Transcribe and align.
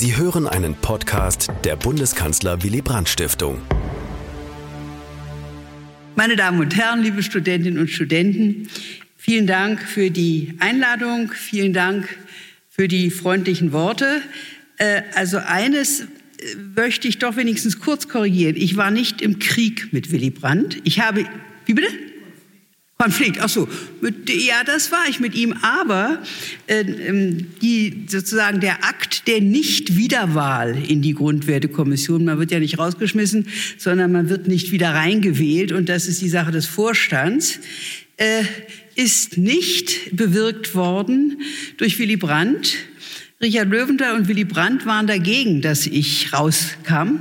Sie 0.00 0.16
hören 0.16 0.46
einen 0.46 0.76
Podcast 0.76 1.48
der 1.64 1.74
Bundeskanzler 1.74 2.62
Willy 2.62 2.82
Brandt 2.82 3.08
Stiftung. 3.08 3.60
Meine 6.14 6.36
Damen 6.36 6.60
und 6.60 6.76
Herren, 6.76 7.02
liebe 7.02 7.20
Studentinnen 7.24 7.80
und 7.80 7.90
Studenten, 7.90 8.68
vielen 9.16 9.48
Dank 9.48 9.82
für 9.82 10.12
die 10.12 10.54
Einladung, 10.60 11.32
vielen 11.32 11.72
Dank 11.72 12.16
für 12.70 12.86
die 12.86 13.10
freundlichen 13.10 13.72
Worte. 13.72 14.22
Äh, 14.76 15.02
also 15.16 15.38
eines 15.38 16.02
äh, 16.02 16.06
möchte 16.76 17.08
ich 17.08 17.18
doch 17.18 17.34
wenigstens 17.34 17.80
kurz 17.80 18.06
korrigieren. 18.06 18.54
Ich 18.54 18.76
war 18.76 18.92
nicht 18.92 19.20
im 19.20 19.40
Krieg 19.40 19.92
mit 19.92 20.12
Willy 20.12 20.30
Brandt. 20.30 20.78
Ich 20.84 21.00
habe, 21.00 21.24
wie 21.66 21.74
bitte? 21.74 21.88
Konflikt, 23.00 23.38
ach 23.40 23.48
so, 23.48 23.68
ja, 24.26 24.64
das 24.64 24.90
war 24.90 25.08
ich 25.08 25.20
mit 25.20 25.36
ihm, 25.36 25.52
aber 25.62 26.20
äh, 26.66 26.80
ähm, 26.80 27.46
die, 27.62 28.06
sozusagen 28.08 28.58
der 28.58 28.84
Akt 28.84 29.28
der 29.28 29.40
Nicht-Wiederwahl 29.40 30.76
in 30.76 31.00
die 31.00 31.14
Grundwertekommission, 31.14 32.24
man 32.24 32.40
wird 32.40 32.50
ja 32.50 32.58
nicht 32.58 32.76
rausgeschmissen, 32.80 33.46
sondern 33.76 34.10
man 34.10 34.28
wird 34.28 34.48
nicht 34.48 34.72
wieder 34.72 34.94
reingewählt. 34.94 35.70
Und 35.70 35.88
das 35.88 36.08
ist 36.08 36.20
die 36.22 36.28
Sache 36.28 36.50
des 36.50 36.66
Vorstands, 36.66 37.60
äh, 38.16 38.42
ist 38.96 39.38
nicht 39.38 40.16
bewirkt 40.16 40.74
worden 40.74 41.40
durch 41.76 42.00
Willy 42.00 42.16
Brandt, 42.16 42.78
Richard 43.40 43.68
Löwenthal 43.68 44.16
und 44.16 44.26
Willy 44.26 44.42
Brandt 44.42 44.84
waren 44.84 45.06
dagegen, 45.06 45.62
dass 45.62 45.86
ich 45.86 46.32
rauskam, 46.32 47.20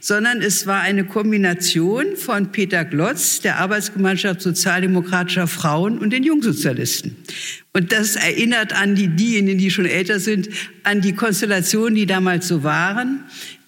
sondern 0.00 0.42
es 0.42 0.66
war 0.66 0.80
eine 0.80 1.04
Kombination 1.04 2.16
von 2.16 2.50
Peter 2.50 2.84
Glotz, 2.84 3.40
der 3.42 3.58
Arbeitsgemeinschaft 3.58 4.40
sozialdemokratischer 4.40 5.46
Frauen 5.46 5.98
und 5.98 6.10
den 6.10 6.24
Jungsozialisten. 6.24 7.16
Und 7.72 7.92
das 7.92 8.16
erinnert 8.16 8.72
an 8.72 8.96
die, 8.96 9.06
diejenigen, 9.06 9.58
die 9.58 9.70
schon 9.70 9.86
älter 9.86 10.18
sind, 10.18 10.48
an 10.82 11.00
die 11.00 11.12
Konstellationen, 11.12 11.94
die 11.94 12.06
damals 12.06 12.48
so 12.48 12.64
waren. 12.64 13.22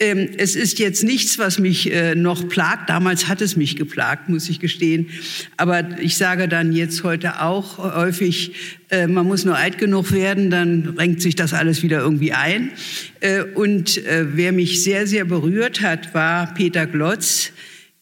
Ähm, 0.04 0.28
es 0.36 0.54
ist 0.54 0.78
jetzt 0.78 1.02
nichts, 1.02 1.38
was 1.38 1.58
mich 1.58 1.90
äh, 1.90 2.14
noch 2.14 2.46
plagt. 2.46 2.90
Damals 2.90 3.26
hat 3.26 3.40
es 3.40 3.56
mich 3.56 3.76
geplagt, 3.76 4.28
muss 4.28 4.50
ich 4.50 4.60
gestehen. 4.60 5.08
Aber 5.56 5.98
ich 5.98 6.18
sage 6.18 6.46
dann 6.46 6.74
jetzt 6.74 7.04
heute 7.04 7.40
auch 7.40 7.78
häufig, 7.78 8.52
äh, 8.90 9.06
man 9.06 9.26
muss 9.26 9.46
nur 9.46 9.56
alt 9.56 9.78
genug 9.78 10.12
werden, 10.12 10.50
dann 10.50 10.94
renkt 10.98 11.22
sich 11.22 11.36
das 11.36 11.54
alles 11.54 11.82
wieder 11.82 12.00
irgendwie 12.00 12.32
ein. 12.32 12.72
Äh, 13.20 13.44
und 13.44 13.98
wer 14.04 14.52
mich 14.52 14.82
sehr, 14.82 15.06
sehr 15.06 15.24
berührt 15.24 15.80
hat, 15.80 16.12
war 16.12 16.52
Peter 16.52 16.86
Glotz, 16.86 17.52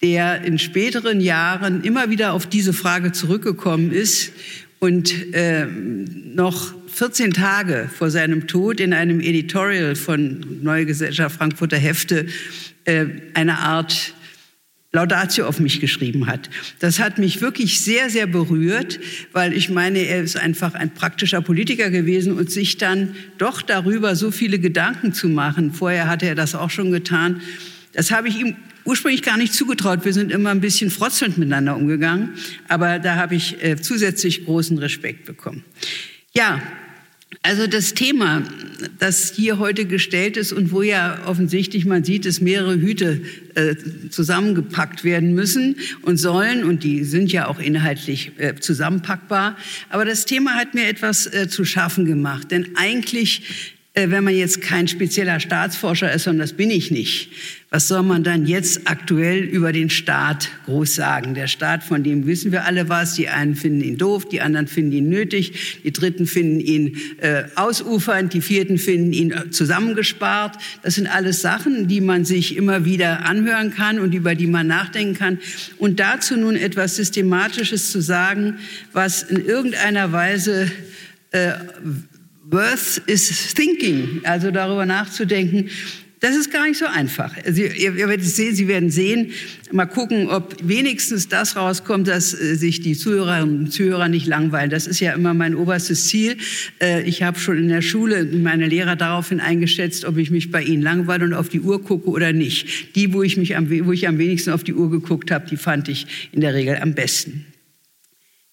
der 0.03 0.43
in 0.43 0.59
späteren 0.59 1.21
Jahren 1.21 1.85
immer 1.85 2.11
wieder 2.11 2.33
auf 2.33 2.47
diese 2.47 2.73
Frage 2.73 3.13
zurückgekommen 3.13 3.93
ist 3.93 4.33
und 4.81 5.33
äh, 5.35 5.67
noch 6.35 6.75
14 6.93 7.33
Tage 7.33 7.89
vor 7.97 8.11
seinem 8.11 8.47
Tod 8.47 8.79
in 8.79 8.93
einem 8.93 9.21
Editorial 9.21 9.97
von 9.97 10.63
Neue 10.63 10.85
Gesellschaft 10.85 11.37
Frankfurter 11.37 11.79
Hefte 11.79 12.27
äh, 12.85 13.07
eine 13.33 13.59
Art 13.59 14.13
Laudatio 14.93 15.47
auf 15.47 15.59
mich 15.59 15.81
geschrieben 15.81 16.27
hat. 16.27 16.51
Das 16.81 16.99
hat 16.99 17.17
mich 17.17 17.41
wirklich 17.41 17.81
sehr, 17.81 18.11
sehr 18.11 18.27
berührt, 18.27 19.01
weil 19.33 19.55
ich 19.55 19.71
meine, 19.71 20.01
er 20.01 20.23
ist 20.23 20.37
einfach 20.37 20.75
ein 20.75 20.93
praktischer 20.93 21.41
Politiker 21.41 21.89
gewesen 21.89 22.35
und 22.35 22.51
sich 22.51 22.77
dann 22.77 23.17
doch 23.39 23.63
darüber 23.63 24.15
so 24.15 24.31
viele 24.31 24.59
Gedanken 24.59 25.15
zu 25.15 25.31
machen. 25.31 25.73
Vorher 25.73 26.09
hatte 26.09 26.27
er 26.27 26.35
das 26.35 26.55
auch 26.55 26.69
schon 26.69 26.93
getan. 26.93 27.41
Das 27.95 28.11
habe 28.11 28.29
ich 28.29 28.39
ihm 28.39 28.55
ursprünglich 28.85 29.23
gar 29.23 29.39
nicht 29.39 29.55
zugetraut. 29.55 30.05
Wir 30.05 30.13
sind 30.13 30.31
immer 30.31 30.51
ein 30.51 30.61
bisschen 30.61 30.91
frotzelnd 30.91 31.39
miteinander 31.39 31.75
umgegangen, 31.75 32.35
aber 32.69 32.99
da 32.99 33.17
habe 33.17 33.35
ich 33.35 33.65
äh, 33.65 33.81
zusätzlich 33.81 34.45
großen 34.45 34.77
Respekt 34.77 35.25
bekommen. 35.25 35.65
Ja, 36.35 36.61
also 37.41 37.67
das 37.67 37.95
Thema, 37.95 38.43
das 38.99 39.33
hier 39.35 39.59
heute 39.59 39.87
gestellt 39.87 40.37
ist 40.37 40.53
und 40.53 40.71
wo 40.71 40.83
ja 40.83 41.21
offensichtlich 41.27 41.87
man 41.87 42.05
sieht, 42.05 42.27
dass 42.27 42.41
mehrere 42.41 42.75
Hüte 42.75 43.23
äh, 43.55 43.75
zusammengepackt 44.11 45.03
werden 45.03 45.35
müssen 45.35 45.77
und 46.03 46.19
sollen 46.19 46.65
und 46.65 46.85
die 46.85 47.05
sind 47.05 47.33
ja 47.33 47.49
auch 47.49 47.59
inhaltlich 47.59 48.33
äh, 48.39 48.55
zusammenpackbar. 48.57 49.57
Aber 49.89 50.05
das 50.05 50.25
Thema 50.25 50.55
hat 50.55 50.75
mir 50.75 50.87
etwas 50.87 51.27
äh, 51.27 51.49
zu 51.49 51.65
schaffen 51.65 52.05
gemacht, 52.05 52.51
denn 52.51 52.77
eigentlich 52.77 53.43
äh, 53.95 54.11
wenn 54.11 54.25
man 54.25 54.35
jetzt 54.35 54.63
kein 54.63 54.89
spezieller 54.89 55.39
Staatsforscher 55.41 56.13
ist, 56.13 56.27
und 56.27 56.39
das 56.39 56.55
bin 56.55 56.71
ich 56.71 56.91
nicht, 56.91 57.31
was 57.73 57.89
soll 57.89 58.03
man 58.03 58.23
dann 58.23 58.45
jetzt 58.45 58.83
aktuell 58.85 59.39
über 59.39 59.73
den 59.73 59.89
Staat 59.89 60.51
groß 60.67 60.95
sagen? 60.95 61.33
Der 61.33 61.47
Staat, 61.47 61.83
von 61.83 62.05
dem 62.05 62.27
wissen 62.27 62.53
wir 62.53 62.67
alle 62.67 62.91
was. 62.91 63.15
Die 63.15 63.31
einen 63.31 63.57
finden 63.57 63.81
ihn 63.81 63.97
doof, 63.97 64.29
die 64.29 64.43
anderen 64.43 64.67
finden 64.67 64.93
ihn 64.93 65.09
nötig, 65.09 65.81
die 65.83 65.91
Dritten 65.91 66.27
finden 66.27 66.61
ihn 66.61 66.99
äh, 67.23 67.45
ausufernd, 67.55 68.35
die 68.35 68.43
Vierten 68.43 68.77
finden 68.77 69.15
ihn 69.15 69.33
äh, 69.33 69.49
zusammengespart. 69.49 70.59
Das 70.83 70.97
sind 70.97 71.07
alles 71.07 71.41
Sachen, 71.41 71.89
die 71.89 72.03
man 72.03 72.27
sich 72.27 72.57
immer 72.57 72.85
wieder 72.85 73.25
anhören 73.25 73.73
kann 73.73 73.99
und 74.01 74.13
über 74.13 74.35
die 74.35 74.49
man 74.49 74.67
nachdenken 74.67 75.15
kann. 75.15 75.39
Und 75.79 75.99
dazu 75.99 76.37
nun 76.37 76.57
etwas 76.57 76.97
Systematisches 76.97 77.91
zu 77.91 78.03
sagen, 78.03 78.59
was 78.93 79.23
in 79.23 79.43
irgendeiner 79.43 80.13
Weise 80.13 80.71
äh, 81.31 81.53
Worth 82.51 83.01
is 83.07 83.55
thinking, 83.55 84.21
also 84.25 84.51
darüber 84.51 84.85
nachzudenken. 84.85 85.71
Das 86.23 86.37
ist 86.37 86.53
gar 86.53 86.69
nicht 86.69 86.79
so 86.79 86.87
einfach. 86.87 87.35
Sie, 87.51 87.63
ihr, 87.63 87.97
ihr 87.97 88.09
werdet 88.09 88.25
sehen, 88.25 88.55
Sie 88.55 88.69
werden 88.69 88.91
sehen, 88.91 89.33
mal 89.73 89.87
gucken, 89.87 90.29
ob 90.29 90.55
wenigstens 90.63 91.27
das 91.27 91.57
rauskommt, 91.57 92.07
dass 92.07 92.33
äh, 92.33 92.55
sich 92.55 92.81
die 92.81 92.95
Zuhörerinnen 92.95 93.59
und 93.59 93.73
Zuhörer 93.73 94.07
nicht 94.07 94.29
langweilen. 94.29 94.71
Das 94.71 94.87
ist 94.87 95.01
ja 95.01 95.15
immer 95.15 95.35
mein 95.35 95.57
oberstes 95.57 96.07
Ziel. 96.07 96.37
Äh, 96.81 97.03
ich 97.03 97.25
habe 97.25 97.41
schon 97.41 97.59
in 97.59 97.67
der 97.67 97.83
Schule 97.83 98.25
meine 98.25 98.69
Lehrer 98.69 98.95
daraufhin 98.95 99.41
eingeschätzt, 99.41 100.05
ob 100.05 100.17
ich 100.17 100.31
mich 100.31 100.53
bei 100.53 100.63
ihnen 100.63 100.81
langweile 100.81 101.25
und 101.25 101.35
auf 101.35 101.49
die 101.49 101.61
Uhr 101.61 101.83
gucke 101.83 102.09
oder 102.09 102.33
nicht. 102.33 102.95
Die, 102.95 103.13
wo 103.13 103.25
ich, 103.25 103.37
mich 103.37 103.57
am, 103.57 103.69
wo 103.69 103.91
ich 103.91 104.07
am 104.07 104.19
wenigsten 104.19 104.51
auf 104.53 104.63
die 104.63 104.75
Uhr 104.75 104.93
geguckt 104.93 105.33
habe, 105.33 105.49
die 105.51 105.57
fand 105.57 105.89
ich 105.89 106.31
in 106.31 106.41
der 106.41 106.55
Regel 106.55 106.77
am 106.77 106.95
besten. 106.95 107.52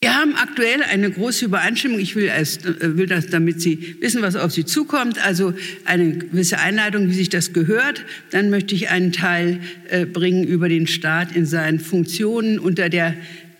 Wir 0.02 0.16
haben 0.16 0.34
aktuell 0.36 0.82
eine 0.82 1.12
große 1.12 1.44
Übereinstimmung. 1.44 2.00
Ich 2.00 2.16
will, 2.16 2.24
erst, 2.24 2.66
äh, 2.66 2.96
will 2.96 3.06
das, 3.06 3.28
damit 3.28 3.60
Sie 3.60 3.98
wissen, 4.00 4.22
was 4.22 4.38
auf 4.38 4.54
Sie 4.54 4.64
zukommt. 4.64 5.22
Also 5.26 5.54
eine 5.84 6.14
gewisse 6.20 6.58
Einleitung, 6.58 7.10
wie 7.10 7.14
sich 7.14 7.28
das 7.28 7.52
gehört. 7.52 8.06
Dann 8.32 8.50
möchte 8.50 8.76
ich 8.76 8.88
einen 8.88 9.12
Teil 9.12 9.60
äh, 9.90 10.06
bringen 10.06 10.46
über 10.46 10.70
den 10.70 10.88
Staat 10.88 11.36
in 11.36 11.46
seinen 11.46 11.82
Funktionen 11.82 12.60
unter 12.60 12.88
der 12.88 13.14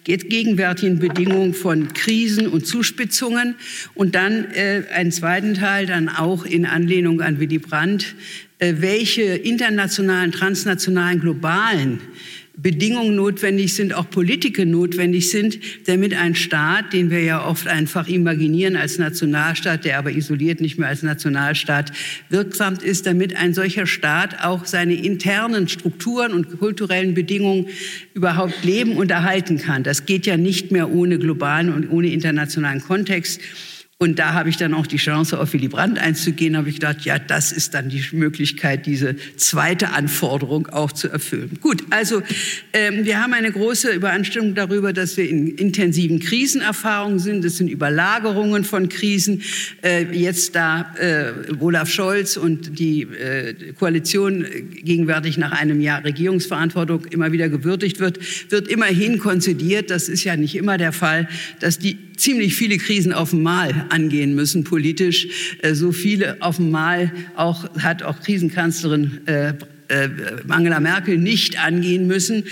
gegenwärtigen 0.06 1.00
Bedingungen 1.00 1.54
von 1.54 1.92
Krisen 1.92 2.48
und 2.48 2.66
Zuspitzungen. 2.66 3.56
Und 3.94 4.16
dann 4.16 4.46
äh, 4.54 4.84
einen 4.94 5.12
zweiten 5.12 5.56
Teil, 5.56 5.88
dann 5.88 6.08
auch 6.08 6.46
in 6.46 6.66
Anlehnung 6.66 7.20
an 7.20 7.42
Willy 7.42 7.60
Brandt, 7.60 8.16
äh, 8.60 8.76
welche 8.78 9.24
internationalen, 9.24 10.32
transnationalen, 10.32 11.20
globalen 11.20 12.00
Bedingungen 12.62 13.16
notwendig 13.16 13.74
sind, 13.74 13.94
auch 13.94 14.10
Politiken 14.10 14.70
notwendig 14.70 15.30
sind, 15.30 15.60
damit 15.88 16.14
ein 16.14 16.36
Staat, 16.36 16.92
den 16.92 17.10
wir 17.10 17.22
ja 17.22 17.46
oft 17.46 17.68
einfach 17.68 18.08
imaginieren 18.08 18.76
als 18.76 18.98
Nationalstaat, 18.98 19.86
der 19.86 19.98
aber 19.98 20.12
isoliert 20.12 20.60
nicht 20.60 20.78
mehr 20.78 20.90
als 20.90 21.02
Nationalstaat 21.02 21.94
wirksam 22.30 22.76
ist, 22.84 23.06
damit 23.06 23.36
ein 23.36 23.54
solcher 23.54 23.88
Staat 23.88 24.44
auch 24.44 24.66
seine 24.66 24.96
internen 24.96 25.70
Strukturen 25.70 26.34
und 26.34 26.60
kulturellen 26.60 27.14
Bedingungen 27.14 27.68
überhaupt 28.14 28.66
leben 28.66 28.98
und 28.98 29.10
erhalten 29.12 29.58
kann. 29.58 29.84
Das 29.84 30.06
geht 30.06 30.26
ja 30.26 30.36
nicht 30.36 30.72
mehr 30.72 30.92
ohne 30.92 31.18
globalen 31.18 31.74
und 31.74 31.90
ohne 31.90 32.10
internationalen 32.10 32.82
Kontext. 32.82 33.40
Und 34.02 34.18
da 34.18 34.32
habe 34.32 34.48
ich 34.48 34.56
dann 34.56 34.74
auch 34.74 34.88
die 34.88 34.96
Chance, 34.96 35.38
auf 35.38 35.52
Willy 35.52 35.68
Brandt 35.68 36.00
einzugehen, 36.00 36.56
habe 36.56 36.70
ich 36.70 36.76
gedacht, 36.76 37.02
ja, 37.02 37.20
das 37.20 37.52
ist 37.52 37.74
dann 37.74 37.90
die 37.90 38.02
Möglichkeit, 38.14 38.86
diese 38.86 39.18
zweite 39.36 39.90
Anforderung 39.90 40.68
auch 40.68 40.94
zu 40.94 41.10
erfüllen. 41.10 41.58
Gut, 41.60 41.84
also 41.90 42.22
ähm, 42.72 43.04
wir 43.04 43.22
haben 43.22 43.34
eine 43.34 43.52
große 43.52 43.92
Übereinstimmung 43.92 44.56
darüber, 44.56 44.94
dass 44.94 45.18
wir 45.18 45.30
in 45.30 45.50
intensiven 45.50 46.22
Krisenerfahrungen 46.22 47.20
sind. 47.20 47.44
Es 47.44 47.58
sind 47.58 47.68
Überlagerungen 47.68 48.64
von 48.64 48.88
Krisen. 48.88 49.42
Äh, 49.84 50.06
jetzt 50.18 50.56
da 50.56 50.96
äh, 50.98 51.34
Olaf 51.60 51.92
Scholz 51.92 52.38
und 52.38 52.80
die 52.80 53.02
äh, 53.02 53.74
Koalition 53.74 54.46
gegenwärtig 54.82 55.38
nach 55.38 55.52
einem 55.52 55.82
Jahr 55.82 56.06
Regierungsverantwortung 56.06 57.04
immer 57.10 57.34
wieder 57.34 57.50
gewürdigt 57.50 58.00
wird, 58.00 58.18
wird 58.50 58.70
immerhin 58.70 59.20
konzidiert, 59.20 59.90
das 59.90 60.08
ist 60.08 60.24
ja 60.24 60.38
nicht 60.38 60.56
immer 60.56 60.78
der 60.78 60.94
Fall, 60.94 61.28
dass 61.60 61.80
die 61.80 61.98
ziemlich 62.20 62.56
viele 62.56 62.78
Krisen 62.78 63.14
auf 63.14 63.34
einmal 63.34 63.88
angehen 63.90 64.36
müssen 64.36 64.64
politisch. 64.64 65.58
Äh, 65.62 65.74
so 65.74 65.92
viele 65.92 66.38
auf 66.42 66.60
einmal 66.60 67.12
auch, 67.36 67.74
hat 67.80 68.04
auch 68.04 68.20
Krisenkanzlerin 68.22 69.22
äh, 69.90 70.10
Angela 70.48 70.80
Merkel 70.80 71.18
nicht 71.18 71.64
angehen 71.64 72.08
müssen. 72.08 72.44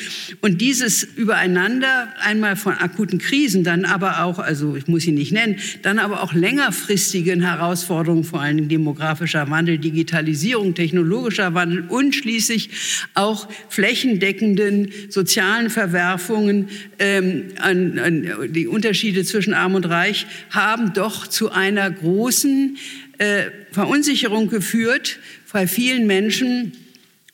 Und 0.41 0.59
dieses 0.59 1.03
Übereinander 1.03 2.13
einmal 2.21 2.55
von 2.55 2.73
akuten 2.73 3.19
Krisen, 3.19 3.63
dann 3.63 3.85
aber 3.85 4.23
auch, 4.23 4.39
also 4.39 4.75
ich 4.75 4.87
muss 4.87 5.03
sie 5.03 5.11
nicht 5.11 5.31
nennen, 5.31 5.57
dann 5.81 5.99
aber 5.99 6.23
auch 6.23 6.33
längerfristigen 6.33 7.41
Herausforderungen, 7.41 8.23
vor 8.23 8.41
allem 8.41 8.67
demografischer 8.67 9.49
Wandel, 9.49 9.77
Digitalisierung, 9.77 10.73
technologischer 10.73 11.53
Wandel 11.53 11.85
und 11.87 12.15
schließlich 12.15 12.69
auch 13.13 13.47
flächendeckenden 13.69 14.91
sozialen 15.09 15.69
Verwerfungen, 15.69 16.69
ähm, 16.99 17.45
an, 17.59 17.99
an 17.99 18.53
die 18.53 18.67
Unterschiede 18.67 19.23
zwischen 19.23 19.53
Arm 19.53 19.75
und 19.75 19.85
Reich 19.85 20.25
haben 20.49 20.93
doch 20.93 21.27
zu 21.27 21.51
einer 21.51 21.89
großen 21.89 22.77
äh, 23.17 23.43
Verunsicherung 23.71 24.49
geführt 24.49 25.19
bei 25.57 25.65
vielen 25.65 26.05
Menschen, 26.05 26.71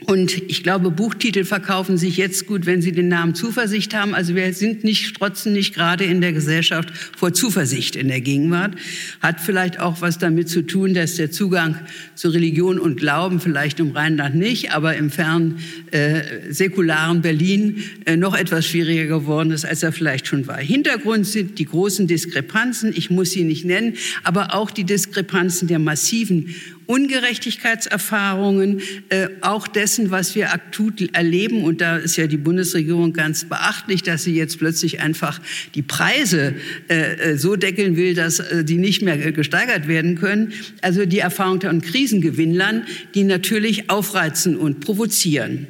und 0.05 0.37
ich 0.49 0.63
glaube, 0.63 0.91
Buchtitel 0.91 1.43
verkaufen 1.43 1.97
sich 1.97 2.17
jetzt 2.17 2.45
gut, 2.47 2.65
wenn 2.65 2.81
sie 2.81 2.91
den 2.91 3.07
Namen 3.07 3.35
Zuversicht 3.35 3.95
haben. 3.95 4.13
Also 4.13 4.35
wir 4.35 4.53
sind 4.53 4.83
nicht, 4.83 5.07
strotzen 5.07 5.53
nicht 5.53 5.73
gerade 5.73 6.03
in 6.03 6.21
der 6.21 6.33
Gesellschaft 6.33 6.89
vor 7.17 7.33
Zuversicht 7.33 7.95
in 7.95 8.07
der 8.07 8.21
Gegenwart. 8.21 8.75
Hat 9.21 9.39
vielleicht 9.39 9.79
auch 9.79 10.01
was 10.01 10.17
damit 10.17 10.49
zu 10.49 10.61
tun, 10.63 10.93
dass 10.93 11.15
der 11.15 11.31
Zugang 11.31 11.77
zu 12.15 12.29
Religion 12.29 12.79
und 12.79 12.99
Glauben 12.99 13.39
vielleicht 13.39 13.79
im 13.79 13.91
Rheinland 13.91 14.35
nicht, 14.35 14.73
aber 14.73 14.95
im 14.95 15.09
fernen 15.09 15.59
äh, 15.91 16.21
säkularen 16.49 17.21
Berlin 17.21 17.83
äh, 18.05 18.17
noch 18.17 18.35
etwas 18.35 18.65
schwieriger 18.65 19.05
geworden 19.05 19.51
ist, 19.51 19.65
als 19.65 19.83
er 19.83 19.91
vielleicht 19.91 20.27
schon 20.27 20.47
war. 20.47 20.57
Hintergrund 20.57 21.25
sind 21.27 21.59
die 21.59 21.65
großen 21.65 22.07
Diskrepanzen. 22.07 22.93
Ich 22.95 23.09
muss 23.09 23.31
sie 23.31 23.43
nicht 23.43 23.65
nennen, 23.65 23.93
aber 24.23 24.53
auch 24.53 24.71
die 24.71 24.83
Diskrepanzen 24.83 25.67
der 25.67 25.79
massiven 25.79 26.53
Ungerechtigkeitserfahrungen, 26.85 28.81
äh, 29.09 29.29
auch 29.41 29.67
dessen, 29.67 30.11
was 30.11 30.35
wir 30.35 30.53
akut 30.53 31.01
erleben. 31.13 31.63
Und 31.63 31.81
da 31.81 31.97
ist 31.97 32.15
ja 32.17 32.27
die 32.27 32.37
Bundesregierung 32.37 33.13
ganz 33.13 33.45
beachtlich, 33.45 34.03
dass 34.03 34.23
sie 34.23 34.35
jetzt 34.35 34.59
plötzlich 34.59 35.01
einfach 35.01 35.39
die 35.75 35.81
Preise 35.81 36.55
äh, 36.89 37.31
äh 37.31 37.37
so 37.37 37.55
deckeln 37.55 37.95
will, 37.95 38.13
dass 38.13 38.39
äh, 38.39 38.63
die 38.63 38.77
nicht 38.77 39.01
mehr 39.01 39.31
gesteigert 39.31 39.87
werden 39.87 40.15
können. 40.15 40.53
Also 40.81 41.05
die 41.05 41.19
Erfahrung 41.19 41.61
von 41.61 41.81
Krisengewinnlern, 41.81 42.85
die 43.15 43.23
natürlich 43.23 43.89
aufreizen 43.89 44.57
und 44.57 44.79
provozieren. 44.79 45.67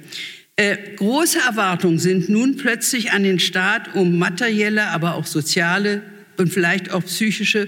Äh, 0.56 0.78
große 0.98 1.40
Erwartungen 1.40 1.98
sind 1.98 2.30
nun 2.30 2.58
plötzlich 2.58 3.12
an 3.12 3.24
den 3.24 3.40
Staat, 3.40 3.96
um 3.96 4.20
materielle, 4.20 4.88
aber 4.90 5.16
auch 5.16 5.26
soziale 5.26 6.04
und 6.38 6.54
vielleicht 6.54 6.92
auch 6.92 7.04
psychische 7.04 7.68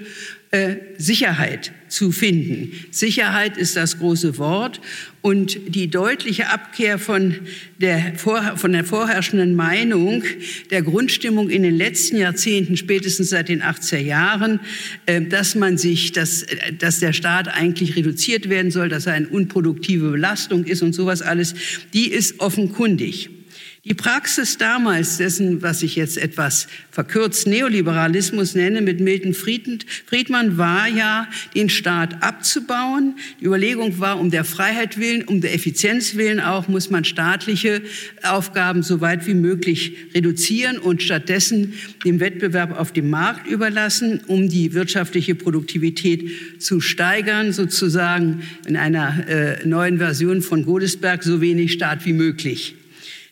äh, 0.56 0.78
Sicherheit 0.98 1.74
zu 1.90 2.14
finden. 2.14 2.72
Sicherheit 2.90 3.58
ist 3.58 3.76
das 3.76 4.00
große 4.00 4.38
Wort 4.38 4.80
und 5.22 5.58
die 5.68 5.90
deutliche 5.90 6.50
Abkehr 6.50 6.98
von 6.98 7.36
der, 7.82 8.14
von 8.16 8.72
der 8.72 8.86
vorherrschenden 8.86 9.54
Meinung, 9.56 10.24
der 10.72 10.82
Grundstimmung 10.82 11.50
in 11.50 11.64
den 11.64 11.76
letzten 11.76 12.16
Jahrzehnten, 12.16 12.78
spätestens 12.78 13.32
seit 13.32 13.50
den 13.50 13.62
80er 13.62 14.00
Jahren, 14.00 14.62
äh, 15.08 15.22
dass 15.22 15.56
man 15.56 15.78
sich, 15.78 16.14
dass, 16.14 16.46
dass 16.80 17.02
der 17.02 17.12
Staat 17.12 17.50
eigentlich 17.50 17.98
reduziert 17.98 18.48
werden 18.48 18.72
soll, 18.72 18.88
dass 18.88 19.08
er 19.08 19.14
eine 19.14 19.28
unproduktive 19.28 20.12
Belastung 20.12 20.64
ist 20.64 20.82
und 20.82 20.94
sowas 20.94 21.22
alles, 21.22 21.54
die 21.94 22.10
ist 22.10 22.40
offenkundig. 22.40 23.35
Die 23.88 23.94
Praxis 23.94 24.58
damals 24.58 25.18
dessen, 25.18 25.62
was 25.62 25.84
ich 25.84 25.96
jetzt 25.96 26.18
etwas 26.18 26.66
verkürzt 26.90 27.46
Neoliberalismus 27.46 28.56
nenne, 28.56 28.82
mit 28.82 29.00
Milton 29.00 29.36
Friedman, 29.36 30.58
war 30.58 30.88
ja, 30.88 31.28
den 31.54 31.70
Staat 31.70 32.24
abzubauen. 32.24 33.14
Die 33.40 33.46
Überlegung 33.46 34.00
war, 34.00 34.20
um 34.20 34.32
der 34.32 34.44
Freiheit 34.44 34.98
willen, 34.98 35.22
um 35.26 35.40
der 35.40 35.54
Effizienz 35.54 36.16
willen 36.16 36.40
auch, 36.40 36.68
muss 36.68 36.90
man 36.90 37.04
staatliche 37.04 37.84
Aufgaben 38.24 38.82
so 38.82 39.02
weit 39.02 39.28
wie 39.28 39.36
möglich 39.36 39.96
reduzieren 40.16 40.80
und 40.80 41.04
stattdessen 41.04 41.74
dem 42.04 42.20
Wettbewerb 42.20 42.80
auf 42.80 42.92
dem 42.92 43.12
Markt 43.12 43.46
überlassen, 43.46 44.22
um 44.26 44.50
die 44.50 44.74
wirtschaftliche 44.74 45.36
Produktivität 45.36 46.60
zu 46.60 46.82
steigern, 46.82 47.54
sozusagen 47.54 48.42
in 48.66 48.78
einer 48.78 49.30
äh, 49.30 49.64
neuen 49.68 50.00
Version 50.00 50.42
von 50.42 50.66
Godesberg, 50.66 51.22
so 51.22 51.40
wenig 51.40 51.74
Staat 51.74 52.04
wie 52.08 52.14
möglich. 52.14 52.78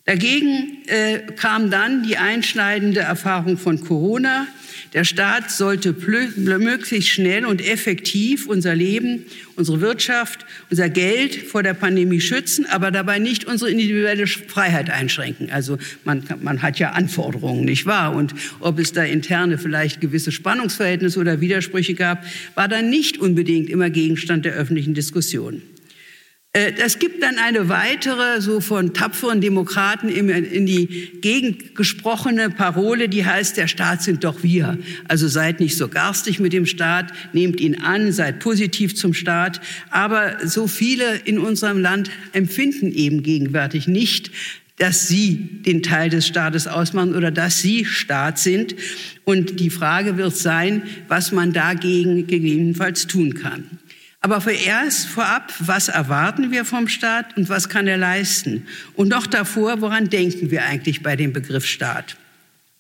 Dagegen 0.06 0.80
äh, 0.88 1.20
kam 1.38 1.72
dann 1.72 2.04
die 2.04 2.18
einschneidende 2.18 3.00
Erfahrung 3.00 3.58
von 3.58 3.80
Corona. 3.80 4.48
Der 4.92 5.06
Staat 5.06 5.50
sollte 5.50 5.96
möglichst 6.36 7.10
schnell 7.10 7.46
und 7.46 7.66
effektiv 7.66 8.48
unser 8.48 8.76
Leben, 8.76 9.24
unsere 9.56 9.80
Wirtschaft, 9.80 10.46
unser 10.70 10.90
Geld 10.90 11.36
vor 11.36 11.64
der 11.64 11.74
Pandemie 11.74 12.20
schützen, 12.20 12.66
aber 12.66 12.92
dabei 12.92 13.18
nicht 13.20 13.46
unsere 13.46 13.72
individuelle 13.72 14.28
Freiheit 14.28 14.90
einschränken. 14.90 15.50
Also 15.52 15.78
man, 16.04 16.24
man 16.42 16.62
hat 16.62 16.80
ja 16.80 16.92
Anforderungen, 16.92 17.64
nicht 17.64 17.86
wahr? 17.86 18.14
Und 18.14 18.36
ob 18.60 18.80
es 18.80 18.92
da 18.92 19.04
interne 19.04 19.58
vielleicht 19.58 20.02
gewisse 20.02 20.34
Spannungsverhältnisse 20.34 21.18
oder 21.18 21.40
Widersprüche 21.40 21.94
gab, 21.94 22.26
war 22.56 22.68
dann 22.68 22.90
nicht 22.90 23.20
unbedingt 23.20 23.70
immer 23.70 23.90
Gegenstand 23.90 24.44
der 24.44 24.54
öffentlichen 24.54 24.94
Diskussion. 24.94 25.62
Es 26.56 26.96
äh, 26.96 27.00
gibt 27.00 27.24
dann 27.24 27.40
eine 27.40 27.68
weitere, 27.68 28.40
so 28.40 28.62
von 28.62 28.94
tapferen 28.94 29.42
Demokraten 29.42 30.08
in 30.08 30.68
die 30.68 31.10
Gegend 31.20 31.74
gesprochene 31.74 32.52
Parole, 32.52 33.10
die 33.10 33.26
heißt, 33.26 33.58
der 33.58 33.68
Staat 33.68 34.04
sind 34.04 34.24
doch 34.24 34.44
wir. 34.44 34.78
Also 35.08 35.28
seid 35.28 35.60
nicht 35.60 35.76
so 35.76 35.88
garstig 35.88 36.40
mit 36.40 36.54
dem 36.54 36.68
Staat, 36.68 37.12
nehmt 37.34 37.60
ihn 37.60 37.82
an, 37.82 38.12
seid 38.12 38.38
positiv 38.38 38.96
zum 38.96 39.16
Staat. 39.16 39.62
Aber 39.90 40.48
so 40.48 40.68
viele 40.68 41.16
in 41.26 41.40
unserem 41.40 41.80
Land 41.80 42.12
empfinden 42.34 42.92
eben 42.92 43.24
gegenwärtig 43.24 43.88
nicht, 43.88 44.30
dass 44.78 45.08
sie 45.08 45.38
den 45.66 45.82
Teil 45.82 46.12
des 46.12 46.28
Staates 46.28 46.68
ausmachen 46.68 47.16
oder 47.16 47.32
dass 47.32 47.62
sie 47.62 47.84
Staat 47.84 48.38
sind. 48.38 48.76
Und 49.24 49.60
die 49.60 49.72
Frage 49.72 50.18
wird 50.18 50.36
sein, 50.36 50.84
was 51.08 51.32
man 51.32 51.52
dagegen 51.52 52.28
gegebenenfalls 52.28 53.08
tun 53.08 53.34
kann. 53.34 53.80
Aber 54.26 54.40
vorerst 54.40 55.08
vorab, 55.08 55.54
was 55.60 55.90
erwarten 55.90 56.50
wir 56.50 56.64
vom 56.64 56.88
Staat 56.88 57.36
und 57.36 57.50
was 57.50 57.68
kann 57.68 57.88
er 57.88 57.98
leisten? 57.98 58.66
Und 58.96 59.10
noch 59.10 59.28
davor, 59.28 59.82
woran 59.82 60.10
denken 60.10 60.50
wir 60.50 60.64
eigentlich 60.64 61.04
bei 61.04 61.18
dem 61.18 61.34
Begriff 61.34 61.66
Staat? 61.66 62.16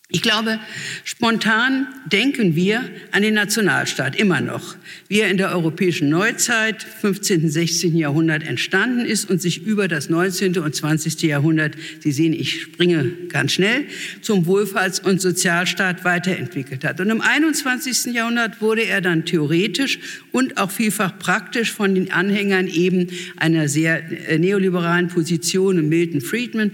Ich 0.10 0.22
glaube, 0.22 0.60
spontan 1.06 1.88
denken 2.06 2.56
wir 2.56 2.88
an 3.12 3.24
den 3.24 3.34
Nationalstaat 3.34 4.16
immer 4.16 4.42
noch, 4.42 4.76
wie 5.08 5.22
er 5.22 5.30
in 5.30 5.38
der 5.38 5.52
europäischen 5.52 6.10
Neuzeit, 6.10 6.84
15., 6.84 7.50
16. 7.50 7.96
Jahrhundert 7.96 8.44
entstanden 8.44 9.06
ist 9.06 9.28
und 9.30 9.42
sich 9.42 9.66
über 9.66 9.88
das 9.88 10.10
19. 10.10 10.60
und 10.60 10.76
20. 10.76 11.20
Jahrhundert, 11.24 11.76
Sie 12.02 12.12
sehen, 12.12 12.34
ich 12.34 12.62
springe 12.62 13.12
ganz 13.30 13.54
schnell, 13.54 13.86
zum 14.22 14.46
Wohlfahrts- 14.46 15.02
und 15.04 15.20
Sozialstaat 15.20 16.06
weiterentwickelt 16.06 16.84
hat. 16.84 17.00
Und 17.00 17.10
im 17.10 17.22
21. 17.22 18.14
Jahrhundert 18.14 18.62
wurde 18.62 18.84
er 18.84 19.02
dann 19.02 19.26
theoretisch 19.26 19.98
und 20.32 20.58
auch 20.58 20.70
vielfach 20.70 21.18
praktisch 21.18 21.72
von 21.72 21.96
den 21.96 22.12
Anhängern 22.12 22.68
eben 22.68 23.08
einer 23.38 23.68
sehr 23.68 24.04
äh, 24.30 24.38
neoliberalen 24.38 25.08
Position, 25.08 25.90
Milton 25.90 26.22
Friedman, 26.22 26.72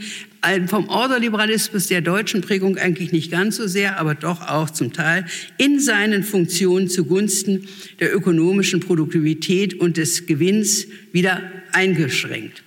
vom 0.68 0.88
Ordoliberalismus 0.90 1.88
der 1.88 2.02
deutschen 2.02 2.42
Prägung 2.42 2.78
eigentlich 2.78 3.12
nicht 3.12 3.32
ganz 3.32 3.58
so 3.58 3.68
sehr, 3.68 4.00
aber 4.00 4.16
doch 4.16 4.42
auch 4.48 4.70
zum 4.70 4.94
Teil 4.94 5.26
in 5.58 5.80
seinen 5.80 6.24
Funktionen 6.24 6.90
zugunsten 6.90 7.68
der 8.00 8.16
ökonomischen 8.16 8.80
Produktivität 8.80 9.80
und 9.80 9.98
des 9.98 10.28
Gewinns 10.28 10.88
wieder 11.12 11.42
eingeschränkt. 11.74 12.64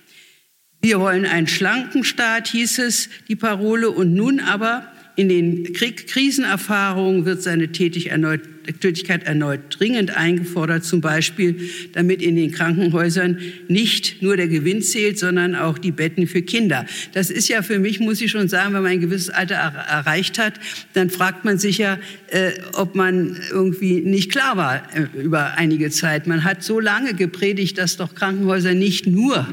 Wir 0.81 0.99
wollen 0.99 1.25
einen 1.25 1.47
schlanken 1.47 2.03
Staat, 2.03 2.49
hieß 2.49 2.79
es, 2.79 3.09
die 3.27 3.37
Parole, 3.37 3.89
und 3.89 4.13
nun 4.13 4.39
aber 4.39 4.91
in 5.15 5.29
den 5.29 5.73
Krieg 5.73 6.07
Krisenerfahrungen 6.07 7.25
wird 7.25 7.41
seine 7.41 7.71
Tätig 7.71 8.09
erneut, 8.09 8.41
Tätigkeit 8.63 9.23
erneut 9.23 9.61
dringend 9.69 10.15
eingefordert, 10.15 10.83
zum 10.83 11.01
Beispiel 11.01 11.69
damit 11.93 12.21
in 12.21 12.35
den 12.35 12.51
Krankenhäusern 12.51 13.37
nicht 13.67 14.21
nur 14.21 14.37
der 14.37 14.47
Gewinn 14.47 14.81
zählt, 14.81 15.19
sondern 15.19 15.55
auch 15.55 15.77
die 15.77 15.91
Betten 15.91 16.27
für 16.27 16.41
Kinder. 16.41 16.85
Das 17.13 17.29
ist 17.29 17.47
ja 17.47 17.61
für 17.61 17.79
mich, 17.79 17.99
muss 17.99 18.21
ich 18.21 18.31
schon 18.31 18.47
sagen, 18.47 18.73
wenn 18.73 18.83
man 18.83 18.91
ein 18.93 19.01
gewisses 19.01 19.29
Alter 19.29 19.55
er 19.55 19.73
erreicht 19.73 20.39
hat, 20.39 20.53
dann 20.93 21.09
fragt 21.09 21.45
man 21.45 21.57
sich 21.57 21.77
ja, 21.77 21.99
äh, 22.27 22.51
ob 22.73 22.95
man 22.95 23.37
irgendwie 23.51 24.01
nicht 24.01 24.31
klar 24.31 24.57
war 24.57 24.83
äh, 24.95 25.07
über 25.21 25.57
einige 25.57 25.89
Zeit. 25.89 26.27
Man 26.27 26.43
hat 26.43 26.63
so 26.63 26.79
lange 26.79 27.13
gepredigt, 27.13 27.77
dass 27.77 27.97
doch 27.97 28.15
Krankenhäuser 28.15 28.73
nicht 28.73 29.07
nur 29.07 29.47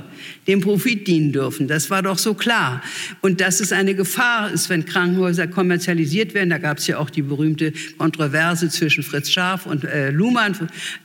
dem 0.47 0.61
Profit 0.61 1.07
dienen 1.07 1.33
dürfen. 1.33 1.69
Das 1.69 1.91
war 1.91 2.03
doch 2.03 2.19
so 2.19 2.35
klar. 2.35 2.83
Und 3.21 3.41
dass 3.41 3.61
es 3.61 3.73
eine 3.73 3.95
Gefahr 3.95 4.51
ist, 4.51 4.69
wenn 4.71 4.85
Krankenhäuser 4.85 5.47
kommerzialisiert 5.47 6.35
werden. 6.35 6.51
Da 6.51 6.59
gab 6.59 6.79
es 6.79 6.87
ja 6.87 6.99
auch 6.99 7.11
die 7.11 7.23
berühmte 7.23 7.73
Kontroverse 7.99 8.69
zwischen 8.69 9.00
Fritz 9.03 9.31
Scharf 9.31 9.67
und 9.67 9.85
äh, 9.85 10.11
Luhmann, 10.11 10.57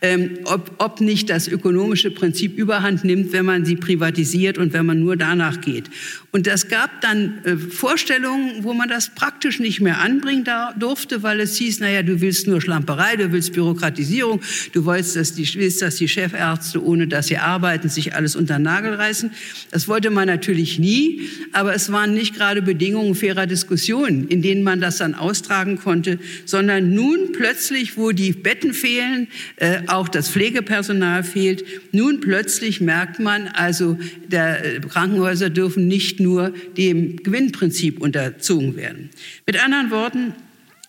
ähm, 0.01 0.39
ob, 0.45 0.71
ob 0.77 1.01
nicht 1.01 1.29
das 1.29 1.47
ökonomische 1.47 2.11
Prinzip 2.11 2.57
überhand 2.57 3.03
nimmt, 3.03 3.33
wenn 3.33 3.45
man 3.45 3.65
sie 3.65 3.75
privatisiert 3.75 4.57
und 4.57 4.73
wenn 4.73 4.85
man 4.85 4.99
nur 4.99 5.15
danach 5.15 5.61
geht. 5.61 5.89
Und 6.31 6.47
das 6.47 6.67
gab 6.67 7.01
dann 7.01 7.43
äh, 7.45 7.55
Vorstellungen, 7.55 8.63
wo 8.63 8.73
man 8.73 8.89
das 8.89 9.09
praktisch 9.15 9.59
nicht 9.59 9.79
mehr 9.79 10.01
anbringen 10.01 10.43
da, 10.43 10.73
durfte, 10.77 11.23
weil 11.23 11.39
es 11.39 11.55
hieß, 11.55 11.79
naja, 11.79 12.03
du 12.03 12.19
willst 12.21 12.47
nur 12.47 12.61
Schlamperei, 12.61 13.15
du 13.15 13.31
willst 13.31 13.53
Bürokratisierung, 13.53 14.41
du 14.73 14.85
willst, 14.85 15.15
dass 15.15 15.33
die, 15.33 15.47
willst, 15.55 15.81
dass 15.81 15.95
die 15.95 16.07
Chefärzte, 16.07 16.83
ohne 16.83 17.07
dass 17.07 17.27
sie 17.27 17.37
arbeiten, 17.37 17.89
sich 17.89 18.15
alles 18.15 18.35
unter 18.35 18.55
den 18.55 18.63
Nagel 18.63 18.95
reißen. 18.95 19.31
Das 19.71 19.87
wollte 19.87 20.09
man 20.09 20.27
natürlich 20.27 20.79
nie, 20.79 21.29
aber 21.53 21.73
es 21.73 21.91
waren 21.91 22.13
nicht 22.13 22.35
gerade 22.35 22.61
Bedingungen 22.61 23.15
fairer 23.15 23.47
Diskussionen, 23.47 24.27
in 24.27 24.41
denen 24.41 24.63
man 24.63 24.81
das 24.81 24.97
dann 24.97 25.15
austragen 25.15 25.77
konnte, 25.77 26.19
sondern 26.45 26.93
nun 26.93 27.31
plötzlich, 27.31 27.84
wo 27.97 28.11
die 28.11 28.31
Betten 28.31 28.73
fehlen, 28.73 29.27
äh, 29.57 29.81
auch 29.87 30.07
das 30.07 30.29
Pflegepersonal 30.29 31.23
fehlt, 31.23 31.63
nun 31.91 32.19
plötzlich 32.19 32.81
merkt 32.81 33.19
man, 33.19 33.47
also 33.47 33.97
der, 34.27 34.65
äh, 34.65 34.79
Krankenhäuser 34.79 35.49
dürfen 35.49 35.87
nicht 35.87 36.19
nur 36.19 36.53
dem 36.77 37.17
Gewinnprinzip 37.17 38.01
unterzogen 38.01 38.75
werden. 38.75 39.09
Mit 39.45 39.63
anderen 39.63 39.91
Worten, 39.91 40.33